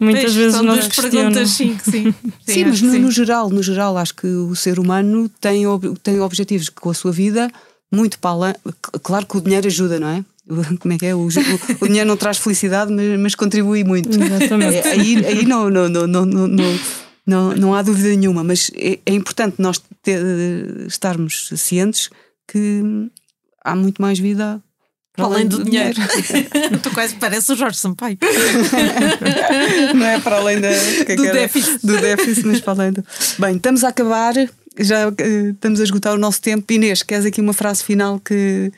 Muitas 0.00 0.24
pois, 0.24 0.34
vezes 0.34 0.60
nós 0.60 0.88
perguntas, 0.88 1.50
sim, 1.50 1.76
sim. 1.82 2.14
Sim, 2.46 2.52
sim 2.52 2.64
mas 2.66 2.80
no, 2.80 2.92
sim. 2.92 2.98
no, 3.00 3.10
geral, 3.10 3.50
no 3.50 3.62
geral, 3.62 3.96
acho 3.96 4.14
que 4.14 4.26
o 4.28 4.54
ser 4.54 4.78
humano 4.78 5.28
tem, 5.40 5.64
tem 6.04 6.20
objetivos 6.20 6.68
com 6.68 6.90
a 6.90 6.94
sua 6.94 7.10
vida 7.10 7.50
muito 7.90 8.18
para 8.18 8.30
além. 8.30 8.54
Claro 9.02 9.26
que 9.26 9.36
o 9.36 9.40
dinheiro 9.40 9.66
ajuda, 9.66 9.98
não 9.98 10.08
é? 10.08 10.24
Como 10.80 10.94
é 10.94 10.98
que 10.98 11.06
é? 11.06 11.14
O, 11.14 11.20
o, 11.20 11.26
o 11.26 11.86
dinheiro 11.86 12.08
não 12.08 12.16
traz 12.16 12.38
felicidade, 12.38 12.92
mas, 12.92 13.20
mas 13.20 13.34
contribui 13.34 13.84
muito. 13.84 14.08
Exatamente. 14.08 14.76
É, 14.76 14.90
aí 14.90 15.26
aí 15.26 15.44
não, 15.44 15.68
não, 15.68 15.88
não, 15.88 16.06
não, 16.06 16.26
não, 16.26 16.78
não, 17.26 17.54
não 17.54 17.74
há 17.74 17.82
dúvida 17.82 18.08
nenhuma, 18.08 18.42
mas 18.42 18.70
é, 18.74 18.98
é 19.04 19.12
importante 19.12 19.56
nós 19.58 19.82
ter, 20.02 20.20
estarmos 20.86 21.50
cientes 21.56 22.10
que 22.46 22.82
há 23.62 23.76
muito 23.76 24.00
mais 24.00 24.18
vida 24.18 24.62
para 25.14 25.26
além, 25.26 25.36
além 25.38 25.48
do, 25.48 25.58
do, 25.58 25.64
dinheiro. 25.64 25.94
dinheiro. 25.94 26.78
tu 26.80 26.90
quase 26.92 27.16
parece 27.16 27.52
o 27.52 27.56
Jorge 27.56 27.76
Sampaio. 27.76 28.16
não 29.94 30.06
é 30.06 30.20
para 30.20 30.36
além 30.36 30.60
da, 30.60 30.68
do, 30.70 31.32
déficit. 31.32 31.86
do 31.86 32.00
déficit, 32.00 32.46
mas 32.46 32.60
para 32.60 32.72
além 32.74 32.92
do. 32.92 33.04
Bem, 33.38 33.56
estamos 33.56 33.82
a 33.82 33.88
acabar 33.88 34.34
já 34.78 35.08
uh, 35.08 35.50
estamos 35.50 35.80
a 35.80 35.84
esgotar 35.84 36.14
o 36.14 36.18
nosso 36.18 36.40
tempo. 36.40 36.72
Inês, 36.72 37.02
queres 37.02 37.26
aqui 37.26 37.40
uma 37.40 37.52
frase 37.52 37.84
final 37.84 38.20
que, 38.20 38.72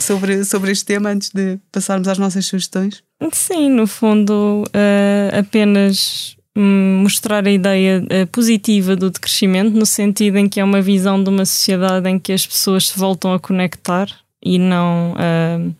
sobre, 0.00 0.44
sobre 0.44 0.72
este 0.72 0.84
tema 0.84 1.10
antes 1.10 1.30
de 1.30 1.58
passarmos 1.70 2.08
às 2.08 2.18
nossas 2.18 2.46
sugestões? 2.46 3.02
Sim, 3.32 3.70
no 3.70 3.86
fundo, 3.86 4.64
uh, 4.68 5.38
apenas 5.38 6.36
hum, 6.56 7.00
mostrar 7.02 7.46
a 7.46 7.50
ideia 7.50 8.02
uh, 8.02 8.26
positiva 8.28 8.96
do 8.96 9.10
decrescimento, 9.10 9.76
no 9.76 9.86
sentido 9.86 10.38
em 10.38 10.48
que 10.48 10.60
é 10.60 10.64
uma 10.64 10.82
visão 10.82 11.22
de 11.22 11.30
uma 11.30 11.44
sociedade 11.44 12.08
em 12.08 12.18
que 12.18 12.32
as 12.32 12.46
pessoas 12.46 12.88
se 12.88 12.98
voltam 12.98 13.32
a 13.32 13.40
conectar 13.40 14.08
e 14.44 14.58
não 14.58 15.12
uh, 15.12 15.74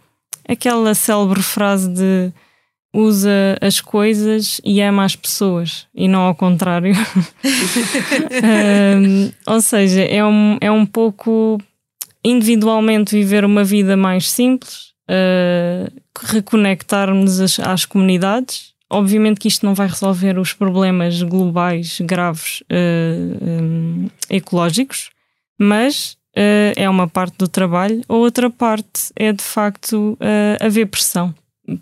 aquela 0.49 0.95
célebre 0.95 1.43
frase 1.43 1.89
de 1.89 2.33
usa 2.95 3.59
as 3.61 3.81
coisas 3.81 4.61
e 4.65 4.81
ama 4.81 5.05
as 5.05 5.17
pessoas 5.17 5.89
e 5.93 6.07
não 6.07 6.21
ao 6.21 6.35
contrário. 6.35 6.95
um, 8.97 9.33
ou 9.47 9.61
seja, 9.61 10.03
é 10.03 10.25
um, 10.25 10.57
é 10.61 10.71
um 10.71 10.87
pouco 10.87 11.61
individualmente 12.25 13.17
viver 13.17 13.45
uma 13.45 13.65
vida 13.65 13.97
mais 13.97 14.31
simples, 14.31 14.93
uh, 15.11 15.93
reconectarmos 16.25 17.41
as, 17.41 17.59
às 17.59 17.85
comunidades. 17.85 18.73
Obviamente 18.89 19.41
que 19.41 19.49
isto 19.49 19.67
não 19.67 19.75
vai 19.75 19.89
resolver 19.89 20.39
os 20.39 20.53
problemas 20.53 21.21
globais 21.21 22.01
graves 22.01 22.63
uh, 22.71 23.45
um, 23.45 24.09
ecológicos, 24.31 25.11
mas 25.59 26.17
uh, 26.37 26.73
é 26.77 26.89
uma 26.89 27.09
parte 27.09 27.37
do 27.39 27.49
trabalho. 27.49 28.03
A 28.09 28.15
outra 28.15 28.49
parte 28.49 29.11
é 29.17 29.33
de 29.33 29.43
facto 29.43 30.17
haver 30.61 30.87
pressão 30.87 31.35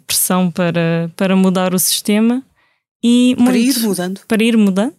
pressão 0.06 0.50
para, 0.50 1.10
para 1.16 1.36
mudar 1.36 1.74
o 1.74 1.78
sistema 1.78 2.42
e 3.02 3.34
para 3.36 3.44
muito, 3.44 3.58
ir 3.58 3.80
mudando. 3.80 4.20
Para 4.28 4.44
ir 4.44 4.56
mudando 4.56 4.94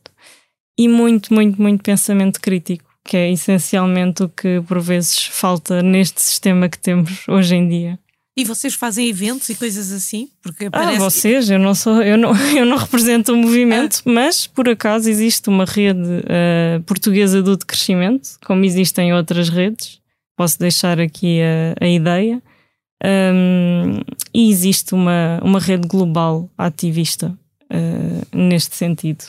e 0.77 0.87
muito, 0.87 1.33
muito, 1.33 1.61
muito 1.61 1.83
pensamento 1.83 2.41
crítico, 2.41 2.85
que 3.05 3.15
é 3.15 3.31
essencialmente 3.31 4.23
o 4.23 4.29
que 4.29 4.61
por 4.67 4.79
vezes 4.79 5.25
falta 5.25 5.81
neste 5.81 6.21
sistema 6.21 6.67
que 6.67 6.79
temos 6.79 7.27
hoje 7.27 7.55
em 7.55 7.67
dia. 7.67 7.99
E 8.35 8.43
vocês 8.43 8.73
fazem 8.73 9.07
eventos 9.07 9.47
e 9.49 9.55
coisas 9.55 9.91
assim? 9.91 10.27
Porque 10.41 10.67
ah, 10.71 10.93
vocês, 10.93 11.51
eu 11.51 11.59
não 11.59 11.75
sou, 11.75 12.01
eu 12.01 12.17
não, 12.17 12.35
eu 12.57 12.65
não 12.65 12.77
represento 12.77 13.31
o 13.31 13.37
movimento, 13.37 13.97
ah. 13.99 14.11
mas 14.11 14.47
por 14.47 14.67
acaso 14.67 15.07
existe 15.07 15.49
uma 15.49 15.65
rede 15.65 15.99
uh, 15.99 16.81
portuguesa 16.83 17.43
do 17.43 17.55
decrescimento, 17.55 18.39
como 18.43 18.65
existem 18.65 19.13
outras 19.13 19.49
redes. 19.49 19.99
Posso 20.35 20.57
deixar 20.57 20.99
aqui 20.99 21.41
a, 21.41 21.85
a 21.85 21.87
ideia. 21.87 22.41
Um, 23.05 23.99
e 24.33 24.49
existe 24.49 24.93
uma, 24.93 25.39
uma 25.43 25.59
rede 25.59 25.87
global 25.87 26.49
ativista 26.57 27.37
uh, 27.65 28.37
neste 28.37 28.75
sentido. 28.75 29.25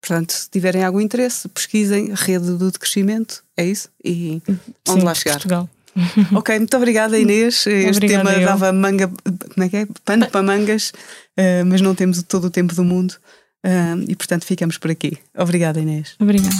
Portanto, 0.00 0.32
se 0.32 0.48
tiverem 0.48 0.82
algum 0.82 1.00
interesse, 1.00 1.46
pesquisem 1.48 2.12
Rede 2.14 2.56
do 2.56 2.70
Decrescimento, 2.70 3.44
é 3.56 3.66
isso? 3.66 3.90
E 4.02 4.40
onde 4.88 5.00
Sim, 5.00 5.06
lá 5.06 5.14
chegar. 5.14 5.34
Portugal. 5.34 5.68
Ok, 6.34 6.56
muito 6.56 6.76
obrigada 6.76 7.18
Inês. 7.18 7.66
Este 7.66 7.96
obrigada 7.96 8.30
tema 8.30 8.40
eu. 8.40 8.46
dava 8.46 8.72
manga, 8.72 9.08
como 9.08 9.66
é 9.66 9.68
que 9.68 9.76
é? 9.76 9.88
Pano 10.04 10.30
para 10.30 10.42
mangas, 10.42 10.92
uh, 11.36 11.66
mas 11.66 11.80
não 11.80 11.94
temos 11.94 12.22
todo 12.22 12.46
o 12.46 12.50
tempo 12.50 12.74
do 12.74 12.84
mundo 12.84 13.16
uh, 13.66 14.04
e 14.08 14.14
portanto 14.14 14.44
ficamos 14.44 14.78
por 14.78 14.90
aqui. 14.90 15.18
Obrigada 15.36 15.80
Inês. 15.80 16.14
Obrigada. 16.20 16.54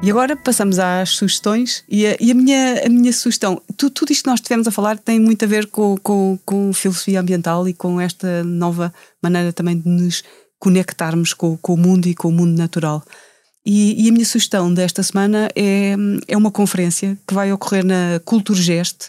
E 0.00 0.10
agora 0.10 0.36
passamos 0.36 0.78
às 0.78 1.10
sugestões. 1.10 1.82
E 1.88 2.06
a, 2.06 2.16
e 2.20 2.30
a 2.30 2.34
minha, 2.34 2.86
a 2.86 2.88
minha 2.88 3.12
sugestão, 3.12 3.60
tu, 3.76 3.90
tudo 3.90 4.12
isto 4.12 4.22
que 4.22 4.30
nós 4.30 4.40
tivemos 4.40 4.66
a 4.68 4.70
falar 4.70 4.96
tem 4.96 5.18
muito 5.18 5.44
a 5.44 5.48
ver 5.48 5.66
com, 5.66 5.96
com, 5.98 6.38
com 6.44 6.72
filosofia 6.72 7.20
ambiental 7.20 7.68
e 7.68 7.74
com 7.74 8.00
esta 8.00 8.44
nova 8.44 8.92
maneira 9.22 9.52
também 9.52 9.78
de 9.78 9.88
nos 9.88 10.22
conectarmos 10.58 11.34
com, 11.34 11.56
com 11.56 11.74
o 11.74 11.76
mundo 11.76 12.06
e 12.06 12.14
com 12.14 12.28
o 12.28 12.32
mundo 12.32 12.56
natural. 12.56 13.02
E, 13.66 14.04
e, 14.04 14.08
a 14.08 14.12
minha 14.12 14.24
sugestão 14.24 14.72
desta 14.72 15.02
semana 15.02 15.48
é, 15.54 15.94
é 16.26 16.36
uma 16.36 16.50
conferência 16.50 17.18
que 17.26 17.34
vai 17.34 17.52
ocorrer 17.52 17.84
na 17.84 18.20
Culturgest, 18.24 19.08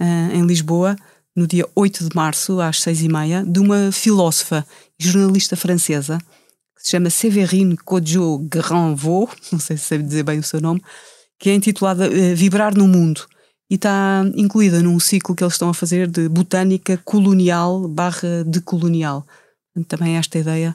uh, 0.00 0.32
em 0.32 0.46
Lisboa, 0.46 0.96
no 1.36 1.46
dia 1.46 1.66
8 1.74 2.08
de 2.08 2.16
março, 2.16 2.60
às 2.60 2.80
6 2.80 3.02
e 3.02 3.08
meia, 3.08 3.44
de 3.44 3.60
uma 3.60 3.92
filósofa 3.92 4.66
e 4.98 5.04
jornalista 5.04 5.56
francesa 5.56 6.18
que 6.78 6.84
se 6.84 6.90
chama 6.90 7.10
Séverine 7.10 7.76
Kodjo 7.76 8.38
Granvaux, 8.38 9.34
não 9.50 9.58
sei 9.58 9.76
se 9.76 9.84
sei 9.84 9.98
dizer 9.98 10.22
bem 10.22 10.38
o 10.38 10.44
seu 10.44 10.60
nome, 10.60 10.80
que 11.38 11.50
é 11.50 11.54
intitulada 11.54 12.08
uh, 12.08 12.36
Vibrar 12.36 12.76
no 12.76 12.86
Mundo 12.86 13.26
e 13.68 13.74
está 13.74 14.24
incluída 14.34 14.80
num 14.80 14.98
ciclo 14.98 15.34
que 15.34 15.42
eles 15.42 15.54
estão 15.54 15.68
a 15.68 15.74
fazer 15.74 16.08
de 16.08 16.28
botânica 16.28 16.96
colonial 17.04 17.86
barra 17.86 18.44
decolonial. 18.44 19.26
Também 19.86 20.16
esta 20.16 20.38
ideia 20.38 20.74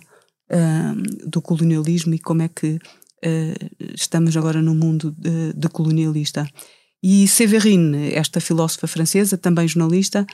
uh, 0.51 1.27
do 1.27 1.41
colonialismo 1.41 2.13
e 2.13 2.19
como 2.19 2.43
é 2.43 2.49
que 2.49 2.75
uh, 2.75 3.93
estamos 3.95 4.35
agora 4.37 4.61
no 4.61 4.75
mundo 4.75 5.15
decolonialista. 5.55 6.47
E 7.01 7.27
Séverine, 7.27 8.13
esta 8.13 8.39
filósofa 8.39 8.87
francesa, 8.87 9.37
também 9.37 9.67
jornalista, 9.67 10.25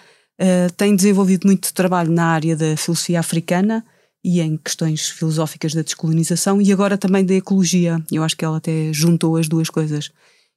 tem 0.78 0.96
desenvolvido 0.96 1.48
muito 1.48 1.74
trabalho 1.74 2.12
na 2.12 2.28
área 2.28 2.56
da 2.56 2.78
filosofia 2.78 3.20
africana, 3.20 3.84
e 4.24 4.42
em 4.42 4.58
questões 4.58 5.10
filosóficas 5.10 5.74
da 5.74 5.82
descolonização 5.82 6.62
e 6.62 6.72
agora 6.72 6.98
também 6.98 7.26
da 7.26 7.34
ecologia. 7.34 8.04
Eu 8.12 8.24
acho 8.24 8.36
que 8.36 8.44
ela 8.44 8.58
até 8.58 8.92
juntou 8.92 9.38
as 9.38 9.48
duas 9.48 9.70
coisas. 9.70 10.12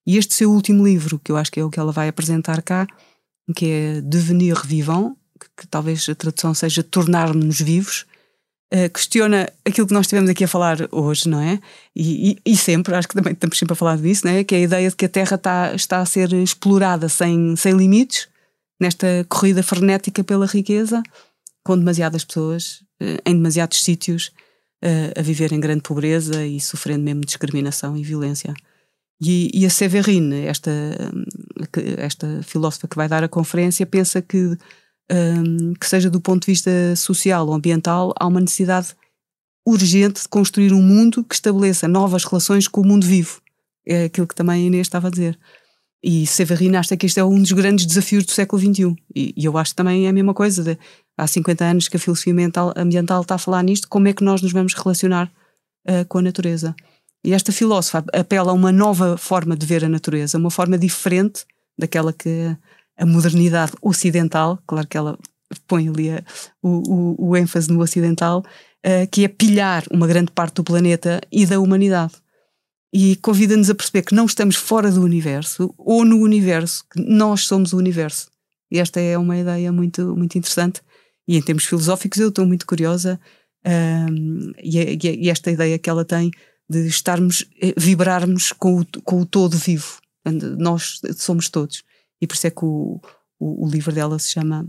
E 0.06 0.16
este 0.16 0.34
seu 0.34 0.50
último 0.50 0.84
livro, 0.84 1.20
que 1.22 1.30
eu 1.30 1.36
acho 1.36 1.50
que 1.50 1.60
é 1.60 1.64
o 1.64 1.70
que 1.70 1.78
ela 1.78 1.92
vai 1.92 2.08
apresentar 2.08 2.60
cá, 2.62 2.86
que 3.54 3.66
é 3.66 4.00
Devenir 4.00 4.60
Vivant, 4.66 5.14
que, 5.38 5.46
que 5.58 5.66
talvez 5.66 6.08
a 6.08 6.14
tradução 6.14 6.52
seja 6.54 6.82
Tornar-nos 6.82 7.60
Vivos, 7.60 8.04
uh, 8.74 8.90
questiona 8.92 9.48
aquilo 9.64 9.86
que 9.86 9.94
nós 9.94 10.06
estivemos 10.06 10.28
aqui 10.28 10.42
a 10.42 10.48
falar 10.48 10.88
hoje, 10.90 11.28
não 11.28 11.40
é? 11.40 11.60
E, 11.94 12.32
e, 12.32 12.52
e, 12.52 12.56
sempre, 12.56 12.94
acho 12.96 13.06
que 13.06 13.14
também 13.14 13.32
estamos 13.32 13.56
sempre 13.56 13.74
a 13.74 13.76
falar 13.76 13.96
disso, 13.96 14.26
não 14.26 14.32
é? 14.32 14.42
Que 14.42 14.56
é 14.56 14.58
a 14.58 14.62
ideia 14.62 14.90
de 14.90 14.96
que 14.96 15.04
a 15.04 15.08
Terra 15.08 15.36
está, 15.36 15.74
está 15.74 15.98
a 15.98 16.06
ser 16.06 16.32
explorada 16.32 17.08
sem, 17.08 17.54
sem 17.54 17.76
limites, 17.76 18.28
nesta 18.80 19.24
corrida 19.28 19.62
frenética 19.62 20.24
pela 20.24 20.46
riqueza, 20.46 21.00
com 21.64 21.78
demasiadas 21.78 22.24
pessoas 22.24 22.82
em 23.24 23.34
demasiados 23.34 23.82
sítios 23.82 24.32
uh, 24.84 25.18
a 25.18 25.22
viver 25.22 25.52
em 25.52 25.60
grande 25.60 25.82
pobreza 25.82 26.44
e 26.46 26.60
sofrendo 26.60 27.04
mesmo 27.04 27.22
discriminação 27.22 27.96
e 27.96 28.02
violência. 28.02 28.54
E, 29.20 29.50
e 29.54 29.64
a 29.64 29.70
Severine, 29.70 30.46
esta, 30.46 30.70
esta 31.96 32.42
filósofa 32.42 32.88
que 32.88 32.96
vai 32.96 33.08
dar 33.08 33.22
a 33.22 33.28
conferência, 33.28 33.86
pensa 33.86 34.20
que, 34.20 34.56
um, 35.10 35.74
que 35.74 35.86
seja 35.86 36.10
do 36.10 36.20
ponto 36.20 36.42
de 36.42 36.52
vista 36.52 36.96
social 36.96 37.46
ou 37.46 37.54
ambiental, 37.54 38.12
há 38.18 38.26
uma 38.26 38.40
necessidade 38.40 38.96
urgente 39.64 40.22
de 40.22 40.28
construir 40.28 40.72
um 40.72 40.82
mundo 40.82 41.22
que 41.22 41.36
estabeleça 41.36 41.86
novas 41.86 42.24
relações 42.24 42.66
com 42.66 42.80
o 42.80 42.86
mundo 42.86 43.06
vivo. 43.06 43.40
É 43.86 44.04
aquilo 44.04 44.26
que 44.26 44.34
também 44.34 44.64
a 44.64 44.66
Inês 44.66 44.88
estava 44.88 45.06
a 45.06 45.10
dizer. 45.10 45.38
E 46.02 46.26
Severine 46.26 46.76
acha 46.76 46.96
que 46.96 47.06
este 47.06 47.20
é 47.20 47.24
um 47.24 47.38
dos 47.38 47.52
grandes 47.52 47.86
desafios 47.86 48.24
do 48.24 48.32
século 48.32 48.60
XXI. 48.60 48.96
E, 49.14 49.32
e 49.36 49.44
eu 49.44 49.56
acho 49.56 49.70
que 49.70 49.76
também 49.76 50.06
é 50.06 50.08
a 50.08 50.12
mesma 50.12 50.34
coisa. 50.34 50.62
De, 50.62 50.78
há 51.16 51.26
50 51.26 51.64
anos 51.64 51.88
que 51.88 51.96
a 51.96 52.00
filosofia 52.00 52.32
ambiental, 52.32 52.72
ambiental 52.76 53.22
está 53.22 53.36
a 53.36 53.38
falar 53.38 53.62
nisto, 53.62 53.88
como 53.88 54.08
é 54.08 54.12
que 54.12 54.24
nós 54.24 54.42
nos 54.42 54.52
vamos 54.52 54.74
relacionar 54.74 55.30
uh, 55.88 56.04
com 56.08 56.18
a 56.18 56.22
natureza. 56.22 56.74
E 57.24 57.32
esta 57.32 57.52
filósofa 57.52 58.04
apela 58.12 58.50
a 58.50 58.54
uma 58.54 58.72
nova 58.72 59.16
forma 59.16 59.56
de 59.56 59.64
ver 59.64 59.84
a 59.84 59.88
natureza, 59.88 60.38
uma 60.38 60.50
forma 60.50 60.76
diferente 60.76 61.44
daquela 61.78 62.12
que 62.12 62.56
a 62.98 63.06
modernidade 63.06 63.72
ocidental, 63.80 64.58
claro 64.66 64.86
que 64.88 64.96
ela 64.96 65.16
põe 65.68 65.88
ali 65.88 66.10
a, 66.10 66.22
o, 66.62 66.68
o, 66.68 67.28
o, 67.28 67.36
ênfase 67.36 67.70
no 67.70 67.80
ocidental, 67.80 68.44
uh, 68.84 69.06
que 69.10 69.24
é 69.24 69.28
pilhar 69.28 69.84
uma 69.90 70.06
grande 70.06 70.32
parte 70.32 70.56
do 70.56 70.64
planeta 70.64 71.20
e 71.30 71.46
da 71.46 71.60
humanidade. 71.60 72.14
E 72.92 73.16
convida-nos 73.16 73.70
a 73.70 73.74
perceber 73.74 74.02
que 74.02 74.14
não 74.14 74.26
estamos 74.26 74.56
fora 74.56 74.90
do 74.90 75.02
universo 75.02 75.74
ou 75.78 76.04
no 76.04 76.18
universo, 76.18 76.84
que 76.92 77.00
nós 77.00 77.46
somos 77.46 77.72
o 77.72 77.78
universo. 77.78 78.30
E 78.70 78.78
esta 78.78 79.00
é 79.00 79.16
uma 79.16 79.36
ideia 79.36 79.72
muito, 79.72 80.14
muito 80.16 80.36
interessante 80.36 80.82
e 81.26 81.36
em 81.36 81.42
termos 81.42 81.64
filosóficos 81.64 82.18
eu 82.18 82.28
estou 82.28 82.46
muito 82.46 82.66
curiosa 82.66 83.20
um, 83.64 84.52
e, 84.58 84.98
e, 85.02 85.30
esta 85.30 85.50
ideia 85.50 85.78
que 85.78 85.88
ela 85.88 86.04
tem 86.04 86.30
de 86.68 86.86
estarmos, 86.86 87.44
eh, 87.60 87.74
vibrarmos 87.76 88.52
com 88.52 88.80
o, 88.80 88.86
com 89.02 89.20
o 89.20 89.26
todo 89.26 89.56
vivo. 89.56 90.00
Nós 90.58 91.00
somos 91.16 91.48
todos. 91.48 91.82
E 92.20 92.26
por 92.26 92.34
isso 92.34 92.46
é 92.46 92.50
que 92.50 92.64
o, 92.64 93.00
o, 93.38 93.66
o 93.66 93.68
livro 93.68 93.92
dela 93.92 94.18
se 94.18 94.30
chama 94.30 94.66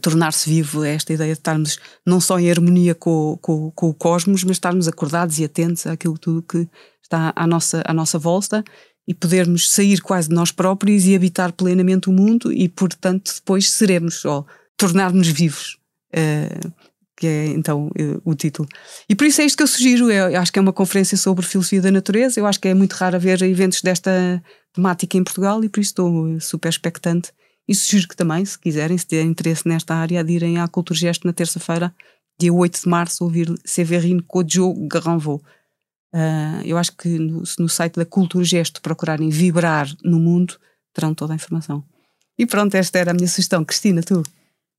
Tornar-se 0.00 0.48
Vivo, 0.48 0.84
é 0.84 0.94
esta 0.94 1.12
ideia 1.12 1.32
de 1.32 1.40
estarmos 1.40 1.78
não 2.06 2.20
só 2.20 2.38
em 2.38 2.50
harmonia 2.50 2.94
com, 2.94 3.38
com, 3.40 3.70
com, 3.72 3.88
o 3.88 3.94
cosmos, 3.94 4.44
mas 4.44 4.52
estarmos 4.52 4.86
acordados 4.86 5.38
e 5.38 5.44
atentos 5.44 5.86
àquilo 5.86 6.18
tudo 6.18 6.42
que 6.42 6.68
está 7.10 7.32
à 7.34 7.46
nossa, 7.46 7.82
à 7.84 7.92
nossa 7.92 8.18
volta 8.18 8.62
e 9.06 9.12
podermos 9.12 9.70
sair 9.70 10.00
quase 10.00 10.28
de 10.28 10.34
nós 10.34 10.52
próprios 10.52 11.04
e 11.04 11.16
habitar 11.16 11.52
plenamente 11.52 12.08
o 12.08 12.12
mundo 12.12 12.52
e, 12.52 12.68
portanto, 12.68 13.32
depois 13.34 13.70
seremos, 13.70 14.24
ó, 14.24 14.44
tornar-nos 14.76 15.28
vivos. 15.28 15.78
Uh, 16.14 16.72
que 17.16 17.26
é 17.26 17.46
então 17.48 17.88
uh, 17.88 18.22
o 18.24 18.34
título. 18.34 18.66
E 19.06 19.14
por 19.14 19.26
isso 19.26 19.42
é 19.42 19.44
isto 19.44 19.56
que 19.56 19.62
eu 19.62 19.66
sugiro. 19.66 20.10
Eu 20.10 20.40
acho 20.40 20.50
que 20.50 20.58
é 20.58 20.62
uma 20.62 20.72
conferência 20.72 21.18
sobre 21.18 21.44
filosofia 21.44 21.82
da 21.82 21.90
natureza. 21.90 22.40
Eu 22.40 22.46
acho 22.46 22.58
que 22.58 22.66
é 22.66 22.72
muito 22.72 22.94
raro 22.94 23.16
haver 23.16 23.42
eventos 23.42 23.82
desta 23.82 24.42
temática 24.72 25.18
em 25.18 25.22
Portugal 25.22 25.62
e 25.62 25.68
por 25.68 25.80
isso 25.80 25.90
estou 25.90 26.40
super 26.40 26.70
expectante. 26.70 27.30
E 27.68 27.74
sugiro 27.74 28.08
que 28.08 28.16
também, 28.16 28.42
se 28.42 28.58
quiserem, 28.58 28.96
se 28.96 29.06
tiverem 29.06 29.30
interesse 29.30 29.68
nesta 29.68 29.94
área, 29.94 30.24
de 30.24 30.32
irem 30.32 30.58
à 30.58 30.66
Culturgesto 30.66 31.26
na 31.26 31.32
terça-feira, 31.34 31.94
dia 32.40 32.52
8 32.52 32.80
de 32.80 32.88
março, 32.88 33.22
ouvir 33.22 33.54
Severine 33.66 34.22
Kodjo 34.22 34.72
Granvaux. 34.88 35.44
Uh, 36.12 36.62
eu 36.64 36.76
acho 36.76 36.92
que 36.96 37.08
no, 37.08 37.42
no 37.58 37.68
site 37.68 37.96
da 37.96 38.04
Culturgesto 38.04 38.80
procurarem 38.80 39.28
vibrar 39.30 39.88
no 40.02 40.18
mundo, 40.18 40.58
terão 40.92 41.14
toda 41.14 41.32
a 41.32 41.36
informação. 41.36 41.84
E 42.38 42.46
pronto, 42.46 42.74
esta 42.74 42.98
era 42.98 43.10
a 43.10 43.14
minha 43.14 43.28
sugestão. 43.28 43.64
Cristina, 43.64 44.02
tu? 44.02 44.22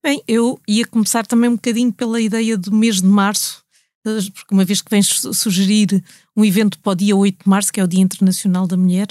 Bem, 0.03 0.21
eu 0.27 0.59
ia 0.67 0.85
começar 0.85 1.25
também 1.27 1.49
um 1.49 1.55
bocadinho 1.55 1.93
pela 1.93 2.19
ideia 2.19 2.57
do 2.57 2.71
mês 2.71 3.01
de 3.01 3.07
março, 3.07 3.63
eh, 4.05 4.19
porque 4.33 4.53
uma 4.53 4.65
vez 4.65 4.81
que 4.81 4.89
vens 4.89 5.21
sugerir 5.33 6.03
um 6.35 6.43
evento 6.43 6.79
para 6.79 6.93
o 6.93 6.95
dia 6.95 7.15
8 7.15 7.43
de 7.43 7.49
março, 7.49 7.71
que 7.71 7.79
é 7.79 7.83
o 7.83 7.87
Dia 7.87 8.01
Internacional 8.01 8.65
da 8.65 8.75
Mulher, 8.75 9.07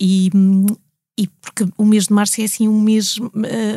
e, 0.00 0.30
e 1.16 1.28
porque 1.40 1.64
o 1.78 1.84
mês 1.84 2.08
de 2.08 2.12
março 2.12 2.40
é 2.40 2.44
assim 2.44 2.66
um 2.66 2.80
mês 2.80 3.18
uh, 3.18 3.30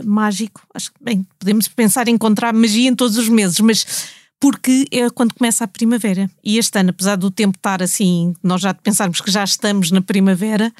mágico. 0.03 0.61
Acho 0.73 0.91
que, 0.91 1.03
bem, 1.03 1.25
podemos 1.37 1.67
pensar 1.67 2.07
em 2.07 2.15
encontrar 2.15 2.51
magia 2.51 2.89
em 2.89 2.95
todos 2.95 3.15
os 3.17 3.29
meses, 3.29 3.59
mas 3.59 3.85
porque 4.39 4.85
é 4.91 5.09
quando 5.09 5.33
começa 5.33 5.63
a 5.63 5.67
primavera. 5.67 6.29
E 6.43 6.57
este 6.57 6.77
ano, 6.79 6.89
apesar 6.89 7.15
do 7.15 7.31
tempo 7.31 7.57
estar 7.57 7.81
assim, 7.81 8.33
nós 8.43 8.61
já 8.61 8.73
pensarmos 8.73 9.21
que 9.21 9.31
já 9.31 9.43
estamos 9.43 9.91
na 9.91 10.01
primavera, 10.01 10.71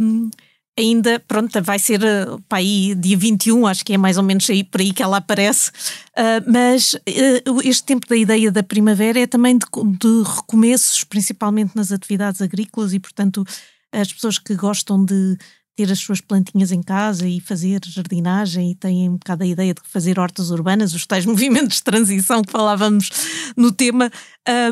um, 0.00 0.30
ainda, 0.78 1.20
pronto, 1.20 1.60
vai 1.62 1.78
ser 1.78 2.00
uh, 2.02 2.40
para 2.48 2.58
aí 2.58 2.94
dia 2.94 3.16
21, 3.16 3.66
acho 3.66 3.84
que 3.84 3.92
é 3.92 3.98
mais 3.98 4.16
ou 4.16 4.22
menos 4.22 4.48
aí 4.48 4.64
por 4.64 4.80
aí 4.80 4.92
que 4.92 5.02
ela 5.02 5.18
aparece, 5.18 5.70
uh, 5.70 6.50
mas 6.50 6.94
uh, 6.94 7.60
este 7.64 7.84
tempo 7.84 8.06
da 8.06 8.16
ideia 8.16 8.50
da 8.50 8.62
primavera 8.62 9.20
é 9.20 9.26
também 9.26 9.58
de, 9.58 9.66
de 9.98 10.22
recomeços, 10.22 11.04
principalmente 11.04 11.76
nas 11.76 11.92
atividades 11.92 12.40
agrícolas 12.40 12.92
e, 12.92 13.00
portanto, 13.00 13.44
as 13.92 14.12
pessoas 14.12 14.38
que 14.38 14.54
gostam 14.54 15.04
de 15.04 15.36
ter 15.74 15.90
as 15.90 15.98
suas 15.98 16.20
plantinhas 16.20 16.70
em 16.70 16.82
casa 16.82 17.26
e 17.26 17.40
fazer 17.40 17.80
jardinagem 17.86 18.72
e 18.72 18.74
têm 18.74 19.08
um 19.08 19.16
bocado 19.16 19.42
a 19.42 19.46
ideia 19.46 19.74
de 19.74 19.80
fazer 19.84 20.18
hortas 20.18 20.50
urbanas, 20.50 20.94
os 20.94 21.06
tais 21.06 21.24
movimentos 21.26 21.76
de 21.76 21.84
transição 21.84 22.42
que 22.42 22.52
falávamos 22.52 23.10
no 23.56 23.72
tema, 23.72 24.10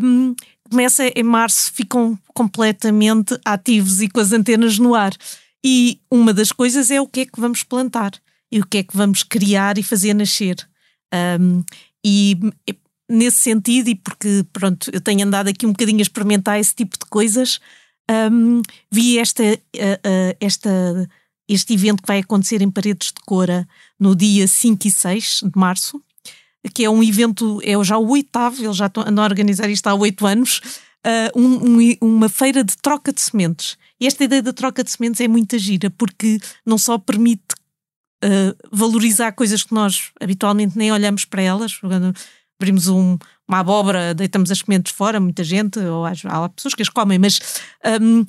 um, 0.02 0.34
começa 0.70 1.04
em 1.06 1.22
março, 1.22 1.72
ficam 1.72 2.18
completamente 2.34 3.38
ativos 3.44 4.00
e 4.00 4.08
com 4.08 4.20
as 4.20 4.32
antenas 4.32 4.78
no 4.78 4.94
ar. 4.94 5.12
E 5.64 6.00
uma 6.10 6.32
das 6.32 6.52
coisas 6.52 6.90
é 6.90 7.00
o 7.00 7.06
que 7.06 7.20
é 7.20 7.26
que 7.26 7.40
vamos 7.40 7.62
plantar 7.62 8.12
e 8.50 8.60
o 8.60 8.66
que 8.66 8.78
é 8.78 8.82
que 8.82 8.96
vamos 8.96 9.22
criar 9.22 9.78
e 9.78 9.82
fazer 9.82 10.14
nascer. 10.14 10.56
Um, 11.40 11.62
e 12.04 12.38
nesse 13.08 13.38
sentido, 13.38 13.88
e 13.88 13.94
porque 13.94 14.44
pronto, 14.52 14.90
eu 14.92 15.00
tenho 15.00 15.26
andado 15.26 15.48
aqui 15.48 15.66
um 15.66 15.72
bocadinho 15.72 15.98
a 15.98 16.02
experimentar 16.02 16.58
esse 16.58 16.74
tipo 16.74 16.96
de 16.96 17.04
coisas, 17.10 17.58
um, 18.10 18.62
vi 18.90 19.18
esta, 19.18 19.42
uh, 19.42 19.46
uh, 19.46 20.36
esta, 20.40 21.08
este 21.48 21.74
evento 21.74 22.02
que 22.02 22.08
vai 22.08 22.18
acontecer 22.18 22.60
em 22.60 22.70
Paredes 22.70 23.08
de 23.08 23.20
Cora 23.24 23.68
no 23.98 24.16
dia 24.16 24.46
5 24.48 24.86
e 24.86 24.90
6 24.90 25.40
de 25.44 25.58
março, 25.58 26.02
que 26.74 26.84
é 26.84 26.90
um 26.90 27.02
evento, 27.02 27.60
é 27.62 27.82
já 27.84 27.96
o 27.96 28.08
oitavo, 28.10 28.62
eles 28.62 28.76
já 28.76 28.90
andam 29.06 29.24
a 29.24 29.28
organizar 29.28 29.70
isto 29.70 29.86
há 29.86 29.94
oito 29.94 30.26
anos, 30.26 30.60
uh, 31.06 31.38
um, 31.40 31.78
um, 31.78 31.96
uma 32.00 32.28
feira 32.28 32.64
de 32.64 32.76
troca 32.76 33.12
de 33.12 33.20
sementes. 33.20 33.78
E 34.00 34.06
esta 34.06 34.24
ideia 34.24 34.42
da 34.42 34.52
troca 34.52 34.82
de 34.82 34.90
sementes 34.90 35.20
é 35.20 35.28
muito 35.28 35.58
gira, 35.58 35.90
porque 35.90 36.38
não 36.66 36.78
só 36.78 36.98
permite 36.98 37.60
valorizar 38.70 39.32
coisas 39.32 39.62
que 39.62 39.72
nós 39.72 40.10
habitualmente 40.20 40.76
nem 40.76 40.92
olhamos 40.92 41.24
para 41.24 41.40
elas, 41.40 41.80
abrimos 42.60 42.88
um, 42.88 43.16
uma 43.48 43.60
abóbora, 43.60 44.14
deitamos 44.14 44.50
as 44.50 44.58
sementes 44.58 44.92
fora, 44.92 45.18
muita 45.18 45.42
gente, 45.42 45.78
ou 45.78 46.04
há, 46.04 46.12
há 46.24 46.48
pessoas 46.50 46.74
que 46.74 46.82
as 46.82 46.90
comem, 46.90 47.18
mas 47.18 47.40
um, 48.02 48.26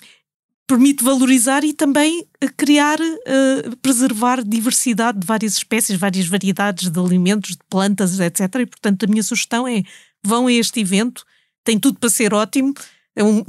permite 0.66 1.04
valorizar 1.04 1.66
e 1.66 1.74
também 1.74 2.26
eh, 2.40 2.48
criar, 2.56 2.98
uh, 2.98 3.76
preservar 3.82 4.42
diversidade 4.42 5.20
de 5.20 5.28
várias 5.28 5.58
espécies, 5.58 6.00
várias 6.00 6.28
variedades 6.28 6.90
de 6.90 6.98
alimentos, 6.98 7.52
de 7.52 7.64
plantas, 7.70 8.18
etc. 8.22 8.56
E, 8.62 8.66
portanto, 8.66 9.04
a 9.04 9.08
minha 9.08 9.22
sugestão 9.22 9.68
é 9.68 9.84
vão 10.24 10.48
a 10.48 10.54
este 10.54 10.80
evento, 10.80 11.26
tem 11.64 11.78
tudo 11.78 12.00
para 12.00 12.10
ser 12.10 12.34
ótimo, 12.34 12.74
é 13.14 13.22
um 13.22 13.44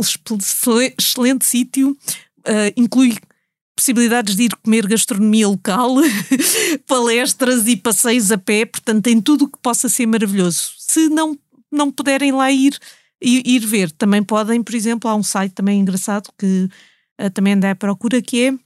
excelente, 0.98 1.44
sítio, 1.44 1.90
uh, 1.92 2.72
inclui 2.76 3.16
possibilidades 3.76 4.36
de 4.36 4.44
ir 4.44 4.56
comer 4.56 4.86
gastronomia 4.86 5.48
local, 5.48 5.96
palestras 6.86 7.66
e 7.66 7.76
passeios 7.76 8.30
a 8.30 8.38
pé, 8.38 8.64
portanto 8.64 9.04
tem 9.04 9.20
tudo 9.20 9.46
o 9.46 9.48
que 9.48 9.58
possa 9.60 9.88
ser 9.88 10.06
maravilhoso. 10.06 10.72
Se 10.78 11.08
não, 11.08 11.38
não 11.70 11.90
puderem 11.90 12.32
lá 12.32 12.50
ir, 12.52 12.78
ir, 13.20 13.42
ir 13.46 13.66
ver, 13.66 13.90
também 13.90 14.22
podem, 14.22 14.62
por 14.62 14.74
exemplo, 14.74 15.10
há 15.10 15.14
um 15.14 15.22
site 15.22 15.52
também 15.52 15.80
engraçado 15.80 16.30
que 16.38 16.68
uh, 17.20 17.30
também 17.30 17.54
anda 17.54 17.70
à 17.70 17.74
procura 17.74 18.20
que 18.20 18.46
é 18.46 18.52
uh, 18.52 18.58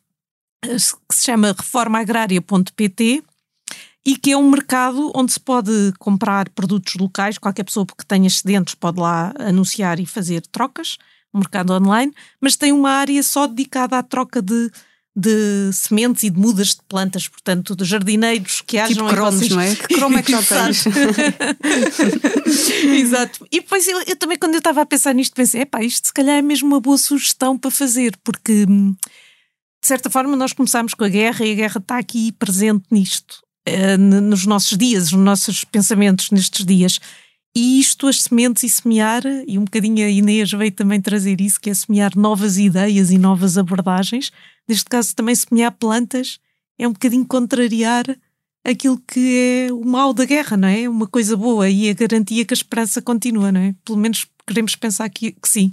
que 1.09 1.15
se 1.15 1.25
chama 1.25 1.55
reformaagrária.pt 1.57 3.23
e 4.05 4.17
que 4.17 4.31
é 4.31 4.37
um 4.37 4.49
mercado 4.49 5.11
onde 5.17 5.33
se 5.33 5.41
pode 5.41 5.93
comprar 5.99 6.49
produtos 6.51 6.95
locais, 6.95 7.39
qualquer 7.39 7.65
pessoa 7.65 7.85
que 7.85 8.07
tenha 8.07 8.29
excedentes 8.29 8.75
pode 8.75 9.01
lá 9.01 9.35
anunciar 9.37 9.99
e 9.99 10.07
fazer 10.07 10.43
trocas, 10.47 10.97
um 11.35 11.39
mercado 11.41 11.73
online, 11.73 12.13
mas 12.41 12.55
tem 12.55 12.73
uma 12.73 12.91
área 12.91 13.21
só 13.23 13.49
dedicada 13.49 13.99
à 13.99 14.03
troca 14.05 14.41
de 14.41 14.71
de 15.17 15.73
sementes 15.73 16.25
e 16.25 16.31
de 16.31 16.39
mudas 16.39 16.75
de 16.75 16.83
plantas, 16.87 17.27
portanto, 17.27 17.75
de 17.75 17.87
jardineiros 17.87 18.61
que 18.61 18.77
hajam 18.77 19.07
tipo 19.07 19.09
cromos, 19.09 19.37
vocês... 19.37 19.51
não 19.51 19.61
é? 19.61 19.75
Que 19.89 19.95
cromo 19.95 20.19
é 20.19 20.23
que 20.23 20.31
já 20.31 20.43
tens? 20.43 20.85
Exato. 22.85 23.47
E 23.51 23.61
depois 23.61 23.89
eu, 23.89 24.03
eu, 24.07 24.17
também, 24.17 24.37
quando 24.37 24.53
eu 24.55 24.59
estava 24.59 24.83
a 24.83 24.87
pensar 24.87 25.15
nisto, 25.15 25.35
pensei, 25.35 25.63
epá, 25.63 25.83
isto 25.83 26.09
se 26.09 26.13
calhar 26.13 26.37
é 26.37 26.43
mesmo 26.43 26.69
uma 26.69 26.81
boa 26.81 26.99
sugestão 26.99 27.57
para 27.57 27.71
fazer, 27.71 28.15
porque 28.23 28.67
hum, 28.69 28.93
de 28.93 29.89
certa 29.89 30.11
forma 30.11 30.37
nós 30.37 30.53
começámos 30.53 30.93
com 30.93 31.05
a 31.05 31.09
guerra 31.09 31.47
e 31.47 31.53
a 31.53 31.55
guerra 31.55 31.79
está 31.79 31.97
aqui 31.97 32.33
presente 32.33 32.85
nisto, 32.91 33.43
uh, 33.67 33.97
nos 33.99 34.45
nossos 34.45 34.77
dias, 34.77 35.13
nos 35.13 35.25
nossos 35.25 35.65
pensamentos 35.65 36.31
nestes 36.31 36.67
dias. 36.67 37.01
E 37.57 37.81
isto, 37.81 38.07
as 38.07 38.21
sementes 38.25 38.65
e 38.65 38.69
semear, 38.69 39.23
e 39.47 39.59
um 39.59 39.65
bocadinho 39.65 40.05
a 40.05 40.11
Inês 40.11 40.51
veio 40.51 40.73
também 40.73 41.01
trazer 41.01 41.41
isso, 41.41 41.59
que 41.59 41.71
é 41.71 41.75
semear 41.75 42.13
novas 42.15 42.59
ideias 42.59 43.11
e 43.11 43.17
novas 43.17 43.57
abordagens, 43.57 44.31
neste 44.69 44.85
caso 44.85 45.15
também 45.15 45.35
semear 45.35 45.73
plantas, 45.73 46.39
é 46.79 46.87
um 46.87 46.93
bocadinho 46.93 47.27
contrariar 47.27 48.05
aquilo 48.65 49.01
que 49.07 49.69
é 49.69 49.73
o 49.73 49.85
mal 49.85 50.13
da 50.13 50.25
guerra, 50.25 50.57
não 50.57 50.69
é? 50.69 50.89
Uma 50.89 51.07
coisa 51.07 51.37
boa 51.37 51.69
e 51.69 51.89
a 51.89 51.95
garantia 51.95 52.45
que 52.45 52.53
a 52.53 52.57
esperança 52.57 53.01
continua, 53.01 53.53
não 53.53 53.61
é? 53.61 53.75
Pelo 53.85 53.99
menos 53.99 54.27
queremos 54.47 54.75
pensar 54.75 55.09
que, 55.09 55.33
que 55.33 55.49
sim. 55.49 55.73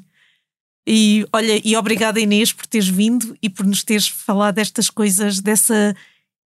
E 0.88 1.26
olha, 1.32 1.62
e 1.64 1.76
obrigada 1.76 2.20
Inês 2.20 2.52
por 2.52 2.68
teres 2.68 2.88
vindo 2.88 3.36
e 3.42 3.50
por 3.50 3.66
nos 3.66 3.84
teres 3.84 4.08
falado 4.08 4.56
destas 4.56 4.90
coisas, 4.90 5.40
dessa 5.40 5.96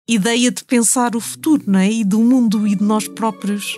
ideia 0.08 0.52
de 0.52 0.64
pensar 0.64 1.16
o 1.16 1.20
futuro, 1.20 1.64
não 1.68 1.80
é? 1.80 1.92
E 1.92 2.04
do 2.04 2.20
mundo 2.20 2.68
e 2.68 2.76
de 2.76 2.84
nós 2.84 3.08
próprios. 3.08 3.76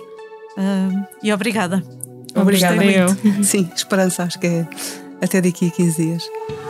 Uh, 0.56 1.06
e 1.22 1.32
obrigada. 1.32 1.82
Obrigada 2.34 2.84
eu. 2.84 3.08
Sim, 3.42 3.68
esperança, 3.74 4.22
acho 4.22 4.38
que 4.38 4.46
é 4.46 4.68
até 5.20 5.40
daqui 5.40 5.66
a 5.66 5.70
15 5.70 6.02
dias. 6.02 6.69